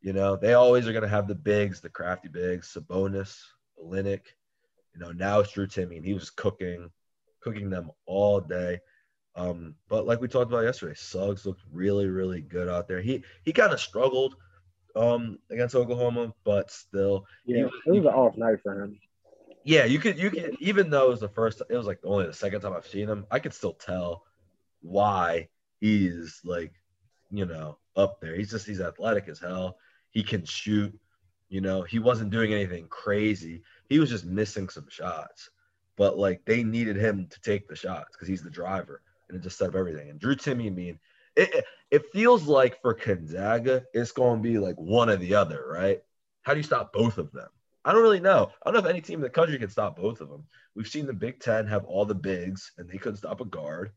you 0.00 0.12
know, 0.12 0.36
they 0.36 0.54
always 0.54 0.86
are 0.86 0.92
going 0.92 1.02
to 1.02 1.08
have 1.08 1.28
the 1.28 1.34
bigs, 1.34 1.80
the 1.80 1.88
crafty 1.88 2.28
bigs, 2.28 2.76
Sabonis, 2.76 3.40
Olynyk. 3.82 4.22
You 4.94 5.00
know, 5.00 5.12
now 5.12 5.40
it's 5.40 5.52
Drew 5.52 5.66
Timme, 5.66 5.96
and 5.96 6.04
he 6.04 6.14
was 6.14 6.30
cooking, 6.30 6.90
cooking 7.40 7.70
them 7.70 7.90
all 8.06 8.40
day. 8.40 8.80
Um, 9.36 9.74
but 9.88 10.06
like 10.06 10.20
we 10.20 10.28
talked 10.28 10.50
about 10.50 10.64
yesterday, 10.64 10.94
Suggs 10.94 11.44
looked 11.44 11.62
really, 11.72 12.06
really 12.06 12.40
good 12.40 12.68
out 12.68 12.86
there. 12.86 13.00
He 13.00 13.24
he 13.44 13.52
kind 13.52 13.72
of 13.72 13.80
struggled 13.80 14.36
um 14.94 15.38
against 15.50 15.74
Oklahoma, 15.74 16.32
but 16.44 16.70
still, 16.70 17.26
yeah, 17.44 17.66
he, 17.84 17.90
it 17.90 17.92
was 17.92 18.04
an 18.04 18.12
off 18.12 18.36
night 18.36 18.58
for 18.62 18.80
him. 18.80 19.00
Yeah, 19.64 19.86
you 19.86 19.98
could 19.98 20.18
you 20.18 20.30
could 20.30 20.56
even 20.60 20.90
though 20.90 21.06
it 21.06 21.10
was 21.10 21.20
the 21.20 21.28
first, 21.28 21.62
it 21.68 21.76
was 21.76 21.86
like 21.86 21.98
only 22.04 22.26
the 22.26 22.32
second 22.32 22.60
time 22.60 22.74
I've 22.74 22.86
seen 22.86 23.08
him. 23.08 23.26
I 23.30 23.40
could 23.40 23.54
still 23.54 23.72
tell 23.72 24.22
why 24.84 25.48
he's 25.80 26.40
like, 26.44 26.72
you 27.30 27.46
know, 27.46 27.78
up 27.96 28.20
there. 28.20 28.36
He's 28.36 28.50
just 28.50 28.66
he's 28.66 28.80
athletic 28.80 29.28
as 29.28 29.40
hell. 29.40 29.78
He 30.10 30.22
can 30.22 30.44
shoot. 30.44 30.96
You 31.48 31.60
know, 31.60 31.82
he 31.82 31.98
wasn't 31.98 32.30
doing 32.30 32.52
anything 32.52 32.86
crazy. 32.88 33.62
He 33.88 33.98
was 33.98 34.10
just 34.10 34.24
missing 34.24 34.68
some 34.68 34.88
shots. 34.88 35.50
But 35.96 36.18
like 36.18 36.44
they 36.44 36.64
needed 36.64 36.96
him 36.96 37.28
to 37.28 37.40
take 37.40 37.68
the 37.68 37.76
shots 37.76 38.10
because 38.12 38.28
he's 38.28 38.42
the 38.42 38.50
driver 38.50 39.02
and 39.28 39.38
it 39.38 39.42
just 39.42 39.58
set 39.58 39.68
up 39.68 39.76
everything. 39.76 40.10
And 40.10 40.20
Drew 40.20 40.34
Timme, 40.34 40.66
I 40.66 40.70
mean, 40.70 40.98
it, 41.36 41.64
it 41.90 42.12
feels 42.12 42.46
like 42.46 42.80
for 42.80 42.94
Gonzaga, 42.94 43.84
it's 43.92 44.12
going 44.12 44.42
to 44.42 44.48
be 44.48 44.58
like 44.58 44.76
one 44.76 45.10
or 45.10 45.16
the 45.16 45.34
other, 45.34 45.64
right? 45.68 46.02
How 46.42 46.52
do 46.52 46.58
you 46.58 46.64
stop 46.64 46.92
both 46.92 47.18
of 47.18 47.32
them? 47.32 47.48
I 47.84 47.92
don't 47.92 48.02
really 48.02 48.20
know. 48.20 48.50
I 48.62 48.70
don't 48.70 48.74
know 48.74 48.88
if 48.88 48.92
any 48.92 49.00
team 49.00 49.18
in 49.18 49.22
the 49.22 49.30
country 49.30 49.58
can 49.58 49.68
stop 49.68 49.96
both 49.96 50.20
of 50.20 50.28
them. 50.28 50.44
We've 50.74 50.88
seen 50.88 51.06
the 51.06 51.12
Big 51.12 51.40
Ten 51.40 51.66
have 51.66 51.84
all 51.84 52.04
the 52.04 52.14
bigs, 52.14 52.72
and 52.78 52.88
they 52.88 52.96
couldn't 52.96 53.18
stop 53.18 53.40
a 53.40 53.44
guard. 53.44 53.92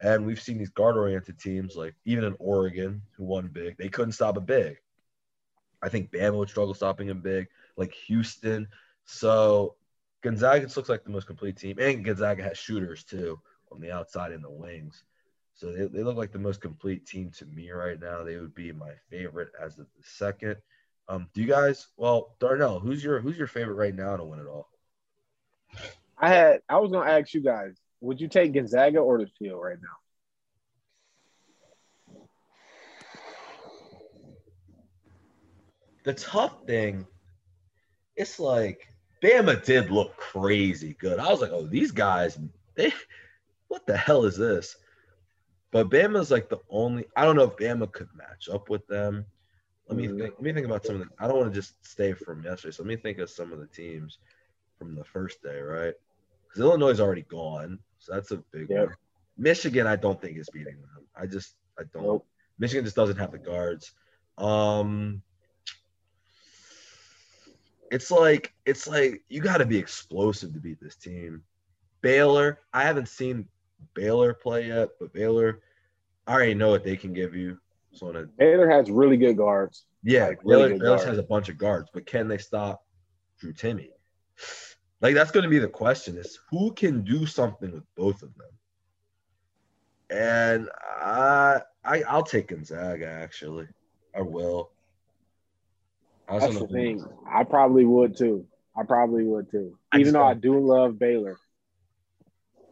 And 0.00 0.26
we've 0.26 0.40
seen 0.40 0.58
these 0.58 0.70
guard-oriented 0.70 1.38
teams, 1.38 1.74
like 1.74 1.94
even 2.04 2.24
in 2.24 2.36
Oregon, 2.38 3.02
who 3.16 3.24
won 3.24 3.48
big, 3.48 3.76
they 3.78 3.88
couldn't 3.88 4.12
stop 4.12 4.36
a 4.36 4.40
big. 4.40 4.76
I 5.82 5.88
think 5.88 6.10
Bama 6.10 6.36
would 6.36 6.50
struggle 6.50 6.74
stopping 6.74 7.10
a 7.10 7.14
big, 7.14 7.48
like 7.76 7.94
Houston. 8.06 8.68
So 9.04 9.76
Gonzaga 10.22 10.68
looks 10.74 10.88
like 10.88 11.04
the 11.04 11.10
most 11.10 11.26
complete 11.26 11.56
team, 11.56 11.78
and 11.78 12.04
Gonzaga 12.04 12.42
has 12.42 12.58
shooters 12.58 13.04
too 13.04 13.40
on 13.72 13.80
the 13.80 13.92
outside 13.92 14.32
and 14.32 14.44
the 14.44 14.50
wings. 14.50 15.04
So 15.54 15.72
they, 15.72 15.86
they 15.86 16.02
look 16.02 16.16
like 16.16 16.32
the 16.32 16.38
most 16.38 16.60
complete 16.60 17.06
team 17.06 17.30
to 17.38 17.46
me 17.46 17.70
right 17.70 17.98
now. 17.98 18.22
They 18.22 18.36
would 18.36 18.54
be 18.54 18.72
my 18.72 18.92
favorite 19.10 19.52
as 19.62 19.78
of 19.78 19.86
the 19.96 20.02
second. 20.02 20.56
Um, 21.08 21.28
do 21.32 21.40
you 21.40 21.46
guys? 21.46 21.86
Well, 21.96 22.34
Darnell, 22.40 22.80
who's 22.80 23.02
your 23.02 23.20
who's 23.20 23.38
your 23.38 23.46
favorite 23.46 23.76
right 23.76 23.94
now 23.94 24.16
to 24.16 24.24
win 24.24 24.40
it 24.40 24.46
all? 24.46 24.68
I 26.18 26.28
had 26.28 26.60
I 26.68 26.78
was 26.78 26.90
gonna 26.90 27.10
ask 27.10 27.32
you 27.32 27.40
guys, 27.40 27.76
would 28.00 28.20
you 28.20 28.28
take 28.28 28.52
Gonzaga 28.52 28.98
or 28.98 29.18
the 29.18 29.26
field 29.38 29.62
right 29.62 29.78
now? 29.80 29.88
The 36.04 36.14
tough 36.14 36.66
thing, 36.66 37.06
it's 38.14 38.38
like 38.38 38.86
Bama 39.22 39.62
did 39.64 39.90
look 39.90 40.16
crazy 40.16 40.96
good. 41.00 41.18
I 41.18 41.28
was 41.30 41.40
like, 41.40 41.50
oh, 41.52 41.66
these 41.66 41.90
guys, 41.90 42.38
they 42.76 42.92
what 43.68 43.86
the 43.86 43.96
hell 43.96 44.24
is 44.24 44.36
this? 44.36 44.76
But 45.72 45.90
Bama's 45.90 46.30
like 46.30 46.48
the 46.48 46.60
only. 46.70 47.04
I 47.16 47.24
don't 47.24 47.36
know 47.36 47.44
if 47.44 47.56
Bama 47.56 47.90
could 47.90 48.08
match 48.14 48.48
up 48.48 48.70
with 48.70 48.86
them. 48.86 49.26
Let 49.88 49.98
me 49.98 50.06
mm-hmm. 50.06 50.18
think. 50.18 50.34
Let 50.34 50.42
me 50.42 50.52
think 50.52 50.66
about 50.66 50.86
some 50.86 50.96
of 50.96 51.02
the. 51.02 51.08
I 51.18 51.26
don't 51.26 51.38
want 51.38 51.52
to 51.52 51.60
just 51.60 51.84
stay 51.84 52.12
from 52.12 52.44
yesterday. 52.44 52.72
So 52.72 52.82
let 52.82 52.88
me 52.88 52.96
think 52.96 53.18
of 53.18 53.28
some 53.28 53.52
of 53.52 53.58
the 53.58 53.66
teams 53.66 54.18
from 54.78 54.94
the 54.94 55.04
first 55.04 55.42
day, 55.42 55.58
right? 55.60 55.94
Because 56.48 56.62
Illinois 56.62 56.90
is 56.90 57.00
already 57.00 57.22
gone, 57.22 57.78
so 57.98 58.14
that's 58.14 58.30
a 58.30 58.38
big 58.52 58.68
yep. 58.70 58.86
one. 58.86 58.96
Michigan, 59.38 59.86
I 59.86 59.96
don't 59.96 60.20
think 60.20 60.38
is 60.38 60.48
beating 60.50 60.76
them. 60.80 61.06
I 61.14 61.26
just, 61.26 61.54
I 61.78 61.82
don't. 61.92 62.04
Nope. 62.04 62.26
Michigan 62.58 62.84
just 62.84 62.96
doesn't 62.96 63.18
have 63.18 63.32
the 63.32 63.38
guards. 63.38 63.92
Um, 64.38 65.22
it's 67.90 68.10
like 68.10 68.52
it's 68.64 68.86
like 68.86 69.22
you 69.28 69.40
got 69.40 69.58
to 69.58 69.66
be 69.66 69.78
explosive 69.78 70.52
to 70.54 70.60
beat 70.60 70.80
this 70.80 70.96
team. 70.96 71.42
Baylor, 72.00 72.60
I 72.72 72.82
haven't 72.82 73.08
seen 73.08 73.48
Baylor 73.94 74.34
play 74.34 74.68
yet, 74.68 74.90
but 75.00 75.12
Baylor, 75.12 75.60
I 76.26 76.34
already 76.34 76.54
know 76.54 76.70
what 76.70 76.84
they 76.84 76.96
can 76.96 77.12
give 77.12 77.34
you. 77.34 77.58
So 77.92 78.08
a, 78.08 78.24
Baylor 78.24 78.68
has 78.68 78.90
really 78.90 79.16
good 79.16 79.36
guards. 79.36 79.84
Yeah, 80.02 80.28
like 80.28 80.40
really 80.44 80.70
Baylor, 80.70 80.96
Baylor 80.96 81.06
has 81.06 81.18
a 81.18 81.22
bunch 81.22 81.48
of 81.48 81.58
guards, 81.58 81.88
but 81.92 82.06
can 82.06 82.28
they 82.28 82.38
stop 82.38 82.84
Drew 83.38 83.52
Timme? 83.52 83.88
Like 85.00 85.14
that's 85.14 85.30
going 85.30 85.44
to 85.44 85.50
be 85.50 85.58
the 85.58 85.68
question: 85.68 86.16
is 86.16 86.38
who 86.50 86.72
can 86.72 87.02
do 87.02 87.26
something 87.26 87.72
with 87.72 87.84
both 87.96 88.22
of 88.22 88.34
them? 88.34 88.48
And 90.08 90.68
I, 91.00 91.60
I 91.84 92.02
I'll 92.02 92.22
take 92.22 92.48
Gonzaga 92.48 93.06
actually. 93.06 93.66
I 94.14 94.22
will. 94.22 94.70
I 96.28 96.38
that's 96.38 96.58
the 96.58 96.66
thing. 96.66 97.04
I 97.28 97.44
probably 97.44 97.84
would 97.84 98.16
too. 98.16 98.46
I 98.76 98.84
probably 98.84 99.24
would 99.24 99.50
too. 99.50 99.78
Even 99.96 100.12
though 100.12 100.24
I 100.24 100.34
do 100.34 100.58
love 100.58 100.98
Baylor. 100.98 101.38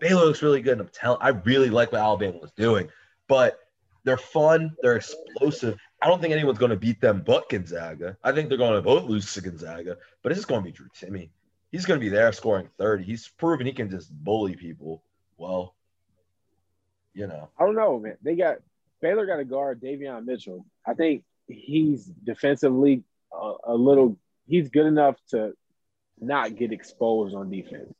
Baylor 0.00 0.24
looks 0.26 0.42
really 0.42 0.60
good. 0.60 0.72
And 0.72 0.82
I'm 0.82 0.88
telling, 0.88 1.18
I 1.20 1.28
really 1.28 1.70
like 1.70 1.92
what 1.92 2.00
Alabama 2.00 2.38
was 2.38 2.52
doing, 2.52 2.88
but 3.28 3.58
they're 4.04 4.16
fun. 4.18 4.72
They're 4.82 4.96
explosive. 4.96 5.78
I 6.02 6.08
don't 6.08 6.20
think 6.20 6.32
anyone's 6.32 6.58
going 6.58 6.70
to 6.70 6.76
beat 6.76 7.00
them 7.00 7.22
but 7.24 7.48
Gonzaga. 7.48 8.16
I 8.22 8.32
think 8.32 8.48
they're 8.48 8.58
going 8.58 8.74
to 8.74 8.82
both 8.82 9.04
lose 9.04 9.32
to 9.34 9.40
Gonzaga, 9.40 9.96
but 10.22 10.32
it's 10.32 10.40
just 10.40 10.48
going 10.48 10.60
to 10.60 10.64
be 10.64 10.72
Drew 10.72 10.88
Timme. 10.88 11.30
He's 11.74 11.87
going 11.87 11.98
to 11.98 12.04
be 12.04 12.08
there 12.08 12.32
scoring 12.32 12.68
30. 12.78 13.02
He's 13.02 13.26
proven 13.26 13.66
he 13.66 13.72
can 13.72 13.90
just 13.90 14.08
bully 14.08 14.54
people. 14.54 15.02
Well, 15.37 15.74
you 17.14 17.26
know. 17.26 17.48
I 17.58 17.64
don't 17.64 17.74
know, 17.74 17.98
man. 17.98 18.16
They 18.22 18.37
got 18.37 18.58
Baylor 19.02 19.26
got 19.26 19.40
a 19.40 19.44
guard 19.44 19.80
Davion 19.82 20.24
Mitchell. 20.24 20.64
I 20.87 20.94
think 20.94 21.24
he's 21.48 22.04
defensively 22.04 23.02
a, 23.32 23.54
a 23.64 23.74
little. 23.74 24.16
He's 24.46 24.68
good 24.68 24.87
enough 24.87 25.16
to 25.30 25.54
not 26.20 26.54
get 26.54 26.70
exposed 26.70 27.34
on 27.34 27.50
defense. 27.50 27.92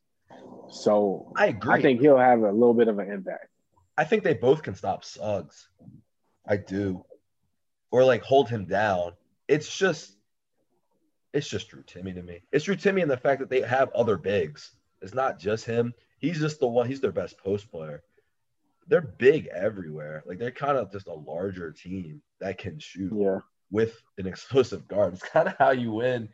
So 0.69 1.33
I 1.35 1.47
agree. 1.47 1.73
I 1.73 1.81
think 1.81 1.99
he'll 1.99 2.17
have 2.17 2.43
a 2.43 2.51
little 2.53 2.73
bit 2.73 2.87
of 2.87 2.97
an 2.99 3.11
impact. 3.11 3.49
I 3.97 4.05
think 4.05 4.23
they 4.23 4.35
both 4.35 4.63
can 4.63 4.75
stop 4.75 5.03
Suggs. 5.03 5.67
I 6.47 6.55
do. 6.55 7.03
Or 7.91 8.05
like 8.05 8.21
hold 8.21 8.47
him 8.47 8.67
down. 8.67 9.15
It's 9.49 9.77
just 9.77 10.14
it's 11.35 11.49
just 11.49 11.67
Drew 11.69 11.83
Timme 11.83 12.15
to 12.15 12.23
me. 12.23 12.39
It's 12.51 12.65
Drew 12.65 12.75
Timme 12.77 13.01
and 13.01 13.11
the 13.11 13.17
fact 13.17 13.39
that 13.41 13.49
they 13.49 13.61
have 13.61 13.91
other 13.93 14.17
bigs. 14.17 14.71
It's 15.01 15.13
not 15.13 15.37
just 15.37 15.65
him. 15.65 15.93
He's 16.19 16.39
just 16.39 16.59
the 16.61 16.67
one, 16.67 16.87
he's 16.87 17.01
their 17.01 17.11
best 17.11 17.37
post 17.37 17.69
player. 17.69 18.03
They're 18.87 19.01
big 19.01 19.47
everywhere. 19.47 20.23
Like 20.25 20.39
they're 20.39 20.51
kind 20.51 20.77
of 20.77 20.91
just 20.91 21.07
a 21.07 21.13
larger 21.13 21.71
team 21.71 22.21
that 22.39 22.57
can 22.57 22.79
shoot 22.79 23.11
Yeah. 23.13 23.39
with 23.69 24.01
an 24.17 24.27
explosive 24.27 24.87
guard. 24.87 25.13
It's 25.13 25.23
kind 25.23 25.47
of 25.49 25.55
how 25.59 25.71
you 25.71 25.91
win. 25.91 26.29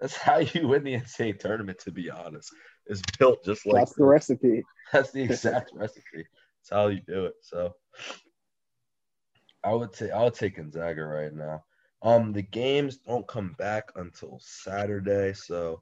That's 0.00 0.16
how 0.16 0.38
you 0.38 0.68
win 0.68 0.84
the 0.84 0.94
NCAA 0.94 1.38
tournament, 1.38 1.78
to 1.80 1.92
be 1.92 2.10
honest. 2.10 2.50
It's 2.86 3.02
built 3.18 3.44
just 3.44 3.66
like 3.66 3.76
That's 3.82 3.94
the 3.94 4.04
recipe. 4.04 4.62
that's 4.92 5.10
the 5.10 5.22
exact 5.22 5.70
recipe. 5.74 6.02
That's 6.14 6.70
how 6.70 6.86
you 6.88 7.00
do 7.06 7.26
it. 7.26 7.34
So 7.42 7.74
I 9.62 9.72
would 9.74 9.92
take 9.92 10.12
I 10.12 10.22
would 10.24 10.34
take 10.34 10.56
Gonzaga 10.56 11.04
right 11.04 11.32
now. 11.32 11.62
Um, 12.04 12.34
the 12.34 12.42
games 12.42 12.98
don't 12.98 13.26
come 13.26 13.54
back 13.58 13.90
until 13.96 14.38
Saturday, 14.42 15.32
so 15.32 15.80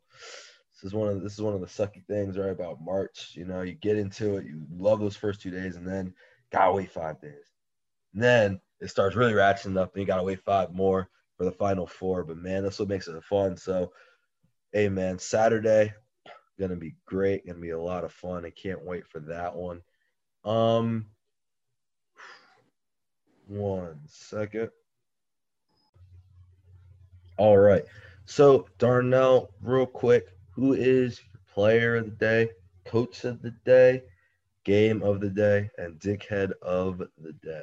this 0.73 0.85
is 0.85 0.95
one 0.95 1.09
of 1.09 1.21
this 1.21 1.33
is 1.33 1.43
one 1.43 1.53
of 1.55 1.61
the 1.61 1.67
sucky 1.67 2.05
things, 2.07 2.39
right? 2.39 2.51
About 2.51 2.81
March, 2.81 3.33
you 3.35 3.45
know, 3.45 3.63
you 3.63 3.75
get 3.75 3.99
into 3.99 4.37
it, 4.37 4.47
you 4.47 4.65
love 4.71 5.01
those 5.01 5.17
first 5.17 5.41
two 5.41 5.51
days, 5.51 5.75
and 5.75 5.87
then 5.87 6.15
gotta 6.53 6.73
wait 6.73 6.93
five 6.93 7.21
days. 7.21 7.51
And 8.15 8.23
then 8.23 8.61
it 8.81 8.89
starts 8.89 9.17
really 9.17 9.33
ratcheting 9.33 9.77
up, 9.77 9.95
and 9.95 10.01
you 10.01 10.07
gotta 10.07 10.23
wait 10.23 10.41
five 10.45 10.73
more 10.73 11.11
for 11.37 11.45
the 11.45 11.51
final 11.51 11.89
four. 11.89 12.23
But 12.23 12.37
man, 12.37 12.63
that's 12.63 12.79
what 12.79 12.89
makes 12.89 13.09
it 13.09 13.25
fun. 13.25 13.57
So, 13.57 13.93
hey 14.73 14.89
man, 14.89 15.19
Saturday 15.19 15.93
gonna 16.61 16.77
be 16.77 16.95
great, 17.05 17.45
gonna 17.45 17.59
be 17.59 17.71
a 17.71 17.81
lot 17.81 18.05
of 18.05 18.13
fun. 18.13 18.45
I 18.45 18.51
can't 18.51 18.85
wait 18.85 19.09
for 19.09 19.19
that 19.21 19.57
one. 19.57 19.83
Um, 20.45 21.07
one 23.49 23.99
second. 24.07 24.71
All 27.43 27.59
right. 27.59 27.83
So 28.25 28.69
Darnell, 28.79 29.53
real 29.61 29.85
quick, 29.85 30.29
who 30.53 30.75
is 30.75 31.19
your 31.19 31.41
player 31.53 31.97
of 31.97 32.05
the 32.05 32.11
day, 32.13 32.51
coach 32.85 33.25
of 33.25 33.43
the 33.43 33.51
day, 33.65 34.05
game 34.63 35.03
of 35.03 35.21
the 35.21 35.29
day, 35.29 35.69
and 35.77 35.99
dickhead 35.99 36.53
of 36.63 36.99
the 36.99 37.33
day? 37.33 37.63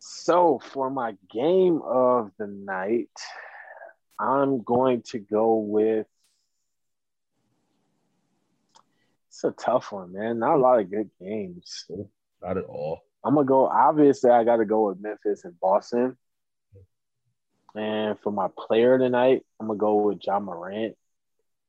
So 0.00 0.60
for 0.60 0.90
my 0.90 1.14
game 1.32 1.82
of 1.84 2.32
the 2.36 2.48
night, 2.48 3.16
I'm 4.18 4.64
going 4.64 5.02
to 5.02 5.20
go 5.20 5.58
with. 5.58 6.08
It's 9.28 9.44
a 9.44 9.52
tough 9.52 9.92
one, 9.92 10.14
man. 10.14 10.40
Not 10.40 10.56
a 10.56 10.60
lot 10.60 10.80
of 10.80 10.90
good 10.90 11.10
games. 11.20 11.86
Not 12.42 12.58
at 12.58 12.64
all. 12.64 13.02
I'm 13.24 13.36
gonna 13.36 13.46
go. 13.46 13.66
Obviously, 13.68 14.32
I 14.32 14.42
got 14.42 14.56
to 14.56 14.64
go 14.64 14.88
with 14.88 15.00
Memphis 15.00 15.44
and 15.44 15.54
Boston. 15.60 16.16
And 17.76 18.18
for 18.20 18.32
my 18.32 18.48
player 18.56 18.98
tonight, 18.98 19.44
I'm 19.60 19.66
gonna 19.66 19.78
go 19.78 19.96
with 19.96 20.26
Ja 20.26 20.40
Morant. 20.40 20.96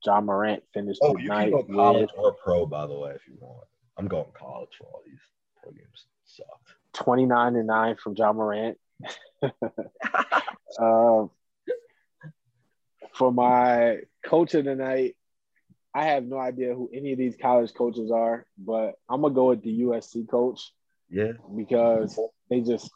Ja 0.05 0.21
Morant 0.21 0.63
finished 0.73 0.99
Oh, 1.03 1.13
the 1.13 1.23
you 1.23 1.29
can 1.29 1.51
go 1.51 1.57
with 1.57 1.75
college 1.75 2.09
or 2.17 2.31
pro, 2.33 2.65
by 2.65 2.87
the 2.87 2.97
way, 2.97 3.11
if 3.11 3.27
you 3.27 3.35
want. 3.39 3.67
I'm 3.97 4.07
going 4.07 4.25
college 4.33 4.69
for 4.77 4.85
all 4.85 5.01
these 5.05 5.19
pro 5.61 5.71
games. 5.71 6.05
Sucked. 6.25 6.75
29 6.93 7.55
and 7.55 7.67
9 7.67 7.95
from 7.97 8.15
Ja 8.15 8.31
Morant. 8.33 8.77
Um, 10.79 11.31
for 13.13 13.31
my 13.31 14.01
coach 14.23 14.53
of 14.53 14.65
the 14.65 14.75
night, 14.75 15.15
I 15.91 16.03
have 16.05 16.23
no 16.23 16.37
idea 16.37 16.75
who 16.75 16.91
any 16.93 17.13
of 17.13 17.17
these 17.17 17.35
college 17.35 17.73
coaches 17.73 18.11
are, 18.11 18.45
but 18.59 18.93
I'm 19.09 19.21
gonna 19.21 19.33
go 19.33 19.47
with 19.49 19.63
the 19.63 19.81
USC 19.81 20.29
coach 20.29 20.71
Yeah. 21.09 21.31
because 21.55 22.19
they 22.49 22.61
just 22.61 22.91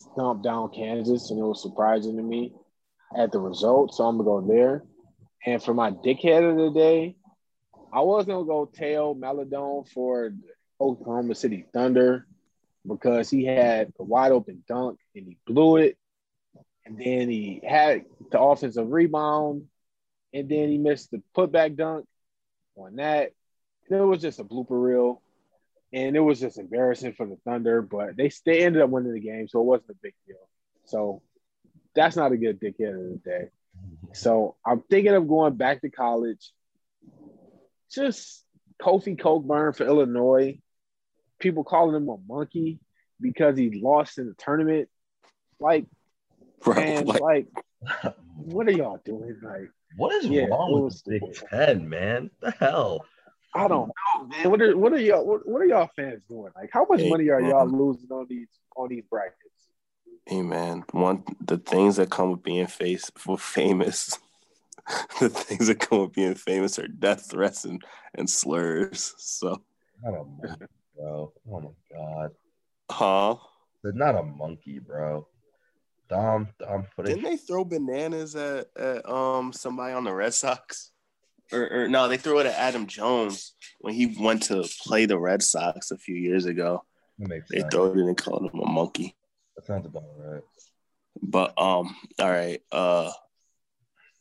stomped 0.00 0.44
down 0.44 0.70
Kansas 0.70 1.30
and 1.30 1.38
it 1.38 1.42
was 1.42 1.62
surprising 1.62 2.16
to 2.16 2.22
me 2.22 2.52
at 3.16 3.32
the 3.32 3.38
result. 3.38 3.94
So 3.94 4.04
I'm 4.04 4.16
gonna 4.16 4.24
go 4.24 4.40
there. 4.46 4.84
And 5.46 5.62
for 5.62 5.74
my 5.74 5.90
dickhead 5.90 6.48
of 6.48 6.56
the 6.56 6.70
day, 6.78 7.16
I 7.92 8.00
was 8.00 8.26
gonna 8.26 8.44
go 8.44 8.66
Theo 8.66 9.14
Maledon 9.14 9.84
for 9.92 10.32
Oklahoma 10.80 11.34
City 11.34 11.66
Thunder 11.72 12.26
because 12.86 13.30
he 13.30 13.44
had 13.44 13.92
a 13.98 14.04
wide 14.04 14.32
open 14.32 14.64
dunk 14.66 14.98
and 15.14 15.26
he 15.26 15.36
blew 15.46 15.76
it. 15.76 15.96
And 16.86 16.98
then 16.98 17.28
he 17.28 17.60
had 17.62 18.04
the 18.32 18.40
offensive 18.40 18.90
rebound, 18.90 19.68
and 20.32 20.48
then 20.48 20.70
he 20.70 20.78
missed 20.78 21.10
the 21.10 21.22
putback 21.36 21.76
dunk 21.76 22.06
on 22.74 22.96
that. 22.96 23.32
It 23.88 23.94
was 23.94 24.22
just 24.22 24.40
a 24.40 24.44
blooper 24.44 24.82
reel. 24.82 25.22
And 25.92 26.14
it 26.14 26.20
was 26.20 26.38
just 26.38 26.58
embarrassing 26.58 27.14
for 27.14 27.26
the 27.26 27.36
Thunder, 27.44 27.82
but 27.82 28.16
they, 28.16 28.30
they 28.46 28.62
ended 28.64 28.80
up 28.82 28.90
winning 28.90 29.12
the 29.12 29.20
game, 29.20 29.48
so 29.48 29.60
it 29.60 29.64
wasn't 29.64 29.90
a 29.90 29.94
big 30.02 30.14
deal. 30.26 30.36
So 30.86 31.22
that's 31.94 32.14
not 32.16 32.30
a 32.32 32.36
good 32.36 32.60
dickhead 32.60 32.94
of 32.94 33.10
the 33.10 33.20
day. 33.24 33.48
So 34.12 34.56
I'm 34.64 34.82
thinking 34.88 35.14
of 35.14 35.26
going 35.28 35.54
back 35.54 35.80
to 35.80 35.90
college. 35.90 36.52
Just 37.92 38.44
Kofi 38.80 39.18
Cockburn 39.20 39.72
for 39.72 39.84
Illinois. 39.84 40.60
People 41.40 41.64
calling 41.64 41.96
him 41.96 42.08
a 42.08 42.16
monkey 42.28 42.78
because 43.20 43.58
he 43.58 43.80
lost 43.82 44.18
in 44.18 44.26
the 44.26 44.34
tournament. 44.34 44.88
Like, 45.58 45.86
Bro, 46.62 46.74
man, 46.74 47.06
like, 47.06 47.20
like, 47.20 47.46
what 48.36 48.68
are 48.68 48.72
y'all 48.72 49.00
doing? 49.04 49.36
Like, 49.42 49.70
What 49.96 50.14
is 50.14 50.26
Yeah, 50.26 50.44
wrong 50.46 50.72
with 50.72 50.84
was- 50.84 51.02
Big 51.02 51.22
Ten, 51.50 51.88
man? 51.88 52.30
The 52.40 52.52
hell? 52.52 53.04
I 53.54 53.68
don't 53.68 53.88
know, 53.88 54.26
man. 54.26 54.50
What 54.50 54.62
are 54.62 54.76
what 54.76 54.92
are 54.92 54.98
y'all 54.98 55.26
what, 55.26 55.46
what 55.48 55.60
are 55.62 55.66
y'all 55.66 55.90
fans 55.96 56.22
doing? 56.28 56.52
Like, 56.54 56.70
how 56.72 56.86
much 56.88 57.00
Hey, 57.00 57.10
money 57.10 57.28
are 57.30 57.40
y'all 57.40 57.66
man. 57.66 57.78
losing 57.78 58.10
on 58.12 58.26
these 58.28 58.48
on 58.76 58.88
these 58.88 59.04
brackets? 59.10 59.36
hey 60.26 60.42
man, 60.42 60.84
one 60.92 61.24
the 61.40 61.58
things 61.58 61.96
that 61.96 62.10
come 62.10 62.30
with 62.30 62.42
being 62.42 62.66
face 62.68 63.10
for 63.16 63.36
famous, 63.36 64.18
the 65.20 65.28
things 65.28 65.66
that 65.66 65.80
come 65.80 66.02
with 66.02 66.12
being 66.12 66.34
famous 66.34 66.78
are 66.78 66.86
death 66.86 67.28
threats 67.30 67.64
and, 67.64 67.82
and 68.14 68.30
slurs. 68.30 69.14
So, 69.18 69.60
Not 70.02 70.14
a 70.20 70.24
monkey, 70.24 70.66
bro. 70.96 71.32
Oh 71.50 71.60
my 71.60 71.70
god. 71.90 72.30
huh? 72.90 73.36
They're 73.82 73.92
not 73.92 74.14
a 74.16 74.22
monkey, 74.22 74.78
bro. 74.78 75.26
Dom, 76.08 76.48
Dom 76.58 76.86
putting 76.94 77.14
Didn't 77.16 77.30
they 77.30 77.36
throw 77.36 77.64
bananas 77.64 78.36
at, 78.36 78.66
at 78.76 79.08
um 79.08 79.52
somebody 79.52 79.94
on 79.94 80.04
the 80.04 80.14
Red 80.14 80.34
Sox? 80.34 80.92
Or, 81.52 81.82
or 81.84 81.88
no, 81.88 82.08
they 82.08 82.16
threw 82.16 82.38
it 82.38 82.46
at 82.46 82.54
Adam 82.54 82.86
Jones 82.86 83.54
when 83.80 83.94
he 83.94 84.16
went 84.18 84.44
to 84.44 84.68
play 84.82 85.06
the 85.06 85.18
Red 85.18 85.42
Sox 85.42 85.90
a 85.90 85.98
few 85.98 86.14
years 86.14 86.46
ago. 86.46 86.84
They 87.18 87.40
sense. 87.40 87.64
threw 87.72 87.90
it 87.90 88.08
and 88.08 88.16
called 88.16 88.50
him 88.52 88.60
a 88.60 88.66
monkey. 88.66 89.16
That 89.56 89.66
sounds 89.66 89.86
about 89.86 90.04
right. 90.16 90.42
But 91.20 91.60
um, 91.60 91.96
all 92.18 92.30
right. 92.30 92.62
Uh 92.70 93.10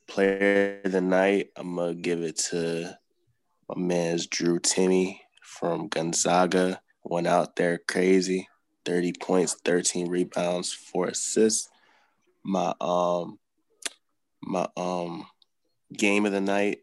player 0.10 0.82
of 0.84 0.92
the 0.92 1.02
night, 1.02 1.52
I'm 1.56 1.76
gonna 1.76 1.94
give 1.94 2.22
it 2.22 2.38
to 2.50 2.98
my 3.70 3.82
man's 3.82 4.28
Drew 4.28 4.60
Timme 4.60 5.20
from 5.42 5.88
Gonzaga. 5.88 6.82
Went 7.04 7.28
out 7.28 7.56
there 7.56 7.80
crazy. 7.88 8.48
30 8.86 9.14
points, 9.22 9.56
13 9.64 10.10
rebounds, 10.10 10.74
four 10.74 11.08
assists. 11.08 11.70
My 12.44 12.74
um 12.82 13.38
my 14.42 14.68
um 14.76 15.28
game 15.94 16.26
of 16.26 16.32
the 16.32 16.42
night, 16.42 16.80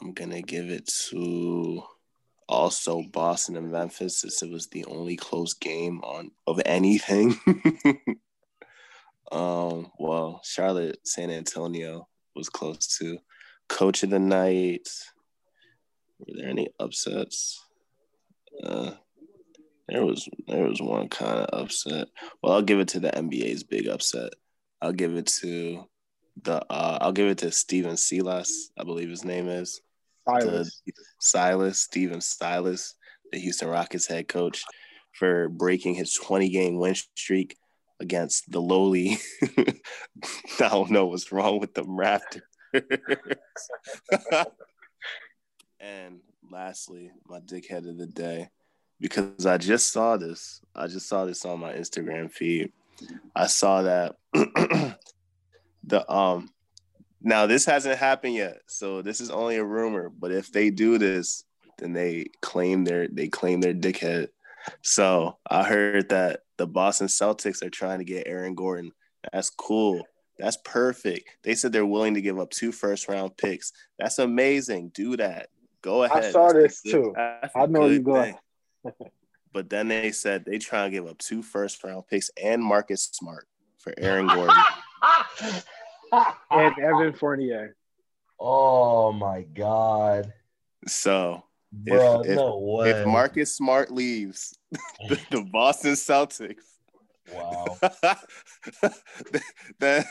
I'm 0.00 0.12
gonna 0.12 0.42
give 0.42 0.70
it 0.70 0.86
to 1.10 1.82
also 2.48 3.02
Boston 3.02 3.56
and 3.56 3.70
Memphis 3.70 4.20
since 4.20 4.42
it 4.42 4.50
was 4.50 4.68
the 4.68 4.84
only 4.86 5.16
close 5.16 5.54
game 5.54 6.00
on 6.02 6.30
of 6.46 6.60
anything. 6.66 7.38
um, 9.32 9.90
well, 9.98 10.40
Charlotte, 10.44 10.98
San 11.04 11.30
Antonio 11.30 12.08
was 12.34 12.48
close 12.48 12.98
to 12.98 13.18
coach 13.68 14.02
of 14.02 14.10
the 14.10 14.18
night. 14.18 14.88
Were 16.18 16.34
there 16.36 16.48
any 16.48 16.68
upsets? 16.78 17.64
Uh, 18.62 18.92
there 19.88 20.04
was 20.04 20.28
there 20.46 20.68
was 20.68 20.80
one 20.80 21.08
kind 21.08 21.40
of 21.40 21.60
upset. 21.60 22.08
Well, 22.42 22.54
I'll 22.54 22.62
give 22.62 22.80
it 22.80 22.88
to 22.88 23.00
the 23.00 23.10
NBA's 23.10 23.62
big 23.62 23.88
upset. 23.88 24.32
I'll 24.80 24.92
give 24.92 25.16
it 25.16 25.26
to 25.40 25.84
the 26.42 26.64
uh, 26.70 26.98
I'll 27.00 27.12
give 27.12 27.28
it 27.28 27.38
to 27.38 27.50
Stephen 27.50 27.96
Silas, 27.96 28.70
I 28.78 28.84
believe 28.84 29.08
his 29.08 29.24
name 29.24 29.48
is 29.48 29.80
Silas. 30.28 30.82
the 30.86 30.92
Silas, 31.20 31.78
Stephen 31.78 32.20
Silas, 32.20 32.94
the 33.32 33.38
Houston 33.38 33.68
Rockets 33.68 34.06
head 34.06 34.28
coach, 34.28 34.64
for 35.12 35.48
breaking 35.48 35.94
his 35.94 36.12
20 36.14 36.48
game 36.48 36.78
win 36.78 36.94
streak 36.94 37.56
against 38.00 38.50
the 38.50 38.60
lowly. 38.60 39.18
I 39.58 40.68
don't 40.68 40.90
know 40.90 41.06
what's 41.06 41.32
wrong 41.32 41.60
with 41.60 41.74
the 41.74 41.84
Raptors. 41.84 42.42
and 45.80 46.20
lastly, 46.50 47.12
my 47.26 47.40
dickhead 47.40 47.88
of 47.88 47.96
the 47.96 48.06
day, 48.06 48.48
because 49.00 49.46
I 49.46 49.58
just 49.58 49.92
saw 49.92 50.16
this. 50.16 50.60
I 50.74 50.88
just 50.88 51.08
saw 51.08 51.24
this 51.24 51.44
on 51.44 51.60
my 51.60 51.74
Instagram 51.74 52.30
feed. 52.30 52.72
I 53.34 53.46
saw 53.46 53.82
that 53.82 54.16
the 55.86 56.10
um 56.12 56.50
now 57.20 57.46
this 57.46 57.64
hasn't 57.64 57.98
happened 57.98 58.34
yet, 58.34 58.58
so 58.66 59.02
this 59.02 59.20
is 59.20 59.30
only 59.30 59.56
a 59.56 59.64
rumor. 59.64 60.10
But 60.10 60.30
if 60.32 60.52
they 60.52 60.70
do 60.70 60.98
this, 60.98 61.44
then 61.78 61.92
they 61.92 62.26
claim 62.42 62.84
their 62.84 63.08
they 63.08 63.28
claim 63.28 63.60
their 63.60 63.74
dickhead. 63.74 64.28
So 64.82 65.38
I 65.48 65.64
heard 65.64 66.08
that 66.10 66.40
the 66.56 66.66
Boston 66.66 67.06
Celtics 67.08 67.62
are 67.62 67.70
trying 67.70 67.98
to 67.98 68.04
get 68.04 68.26
Aaron 68.26 68.54
Gordon. 68.54 68.92
That's 69.32 69.50
cool. 69.50 70.06
That's 70.38 70.58
perfect. 70.64 71.28
They 71.42 71.54
said 71.54 71.72
they're 71.72 71.86
willing 71.86 72.14
to 72.14 72.20
give 72.22 72.38
up 72.38 72.50
two 72.50 72.72
first 72.72 73.08
round 73.08 73.36
picks. 73.36 73.72
That's 73.98 74.18
amazing. 74.18 74.90
Do 74.94 75.16
that. 75.16 75.48
Go 75.82 76.02
ahead. 76.04 76.24
I 76.24 76.30
saw 76.30 76.52
That's 76.52 76.82
this 76.82 76.92
good- 76.92 77.14
too. 77.14 77.14
I 77.16 77.66
know 77.66 77.86
you 77.86 78.00
good 78.00 78.04
going. 78.04 78.36
But 79.52 79.70
then 79.70 79.86
they 79.86 80.10
said 80.10 80.44
they 80.44 80.58
try 80.58 80.84
to 80.84 80.90
give 80.90 81.06
up 81.06 81.16
two 81.18 81.40
first 81.40 81.84
round 81.84 82.08
picks 82.08 82.28
and 82.42 82.60
Marcus 82.60 83.04
Smart 83.12 83.46
for 83.78 83.94
Aaron 83.96 84.26
Gordon. 84.26 84.56
And 86.50 86.78
Evan 86.78 87.12
Fournier. 87.14 87.76
oh 88.38 89.10
my 89.12 89.42
god, 89.42 90.32
So 90.86 91.42
bro, 91.72 92.22
if- 92.24 92.36
no 92.36 92.58
way. 92.60 92.90
if 92.90 93.06
Marcus 93.06 93.54
Smart 93.56 93.90
leaves 93.90 94.56
the, 95.08 95.18
the 95.30 95.40
Boston 95.42 95.94
Celtics, 95.94 96.62
wow, 97.32 97.78
that 99.80 100.06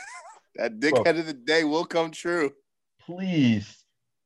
that 0.56 0.78
dickhead 0.78 1.18
of 1.18 1.26
the 1.26 1.32
day 1.32 1.64
will 1.64 1.86
come 1.86 2.10
true. 2.10 2.52
please, 3.00 3.84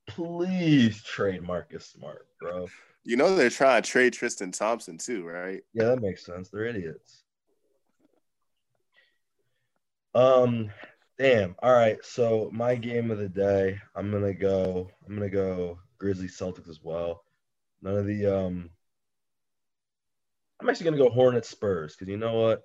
please 0.09 1.03
trade 1.05 1.43
Marcus 1.43 1.87
Smart, 1.87 2.27
bro. 2.41 2.67
You 3.05 3.17
know 3.17 3.35
they're 3.37 3.51
trying 3.51 3.83
to 3.83 3.89
trade 3.89 4.13
Tristan 4.15 4.51
Thompson 4.53 4.99
too, 4.99 5.25
right? 5.25 5.63
Yeah, 5.73 5.85
that 5.87 6.03
makes 6.03 6.27
sense. 6.27 6.49
They're 6.51 6.67
idiots. 6.67 7.23
Um, 10.19 10.73
damn. 11.17 11.55
All 11.63 11.73
right. 11.73 12.05
So 12.05 12.51
my 12.53 12.75
game 12.75 13.13
of 13.13 13.19
the 13.19 13.29
day, 13.29 13.81
I'm 13.95 14.11
gonna 14.11 14.35
go. 14.35 14.91
I'm 15.07 15.15
gonna 15.15 15.31
go 15.31 15.79
Grizzlies 15.99 16.37
Celtics 16.37 16.69
as 16.69 16.81
well. 16.83 17.23
None 17.83 17.97
of 17.97 18.07
the 18.07 18.27
um. 18.27 18.71
I'm 20.61 20.69
actually 20.69 20.87
gonna 20.87 20.97
go 20.97 21.11
Hornets 21.11 21.49
Spurs 21.49 21.95
because 21.95 22.09
you 22.09 22.17
know 22.17 22.35
what, 22.35 22.65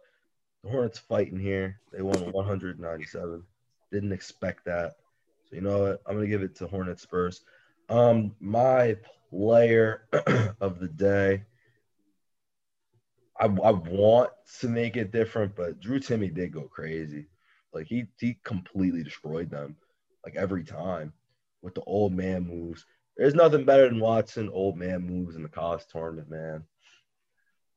the 0.64 0.72
Hornets 0.72 0.97
fighting 0.97 1.39
here. 1.39 1.80
They 1.91 2.01
won 2.01 2.32
197. 2.32 3.43
Didn't 3.91 4.12
expect 4.12 4.66
that. 4.66 4.93
So 5.47 5.56
you 5.56 5.62
know 5.62 5.78
what, 5.78 6.01
I'm 6.08 6.16
gonna 6.16 6.26
give 6.26 6.41
it 6.41 6.56
to 6.56 6.66
Hornets 6.66 7.04
Spurs. 7.04 7.41
Um, 7.88 8.36
my 8.39 8.97
player 9.30 10.08
of 10.60 10.80
the 10.80 10.88
day. 10.88 11.43
I, 13.39 13.45
I 13.45 13.72
want 13.72 14.32
to 14.62 14.68
make 14.70 14.97
it 14.97 15.12
different, 15.12 15.56
but 15.56 15.80
Drew 15.80 15.99
Timme 15.99 16.34
did 16.34 16.51
go 16.51 16.64
crazy. 16.64 17.28
Like 17.74 17.88
he 17.88 18.05
he 18.19 18.38
completely 18.43 19.03
destroyed 19.03 19.49
them, 19.49 19.76
like 20.24 20.36
every 20.36 20.63
time 20.63 21.13
with 21.61 21.74
the 21.76 21.82
old 21.82 22.13
man 22.13 22.47
moves. 22.47 22.86
There's 23.17 23.36
nothing 23.36 23.63
better 23.63 23.88
than 23.88 23.99
watching 23.99 24.49
old 24.49 24.76
man 24.76 25.01
moves 25.01 25.36
in 25.36 25.43
the 25.43 25.49
college 25.49 25.84
tournament, 25.91 26.30
man. 26.30 26.63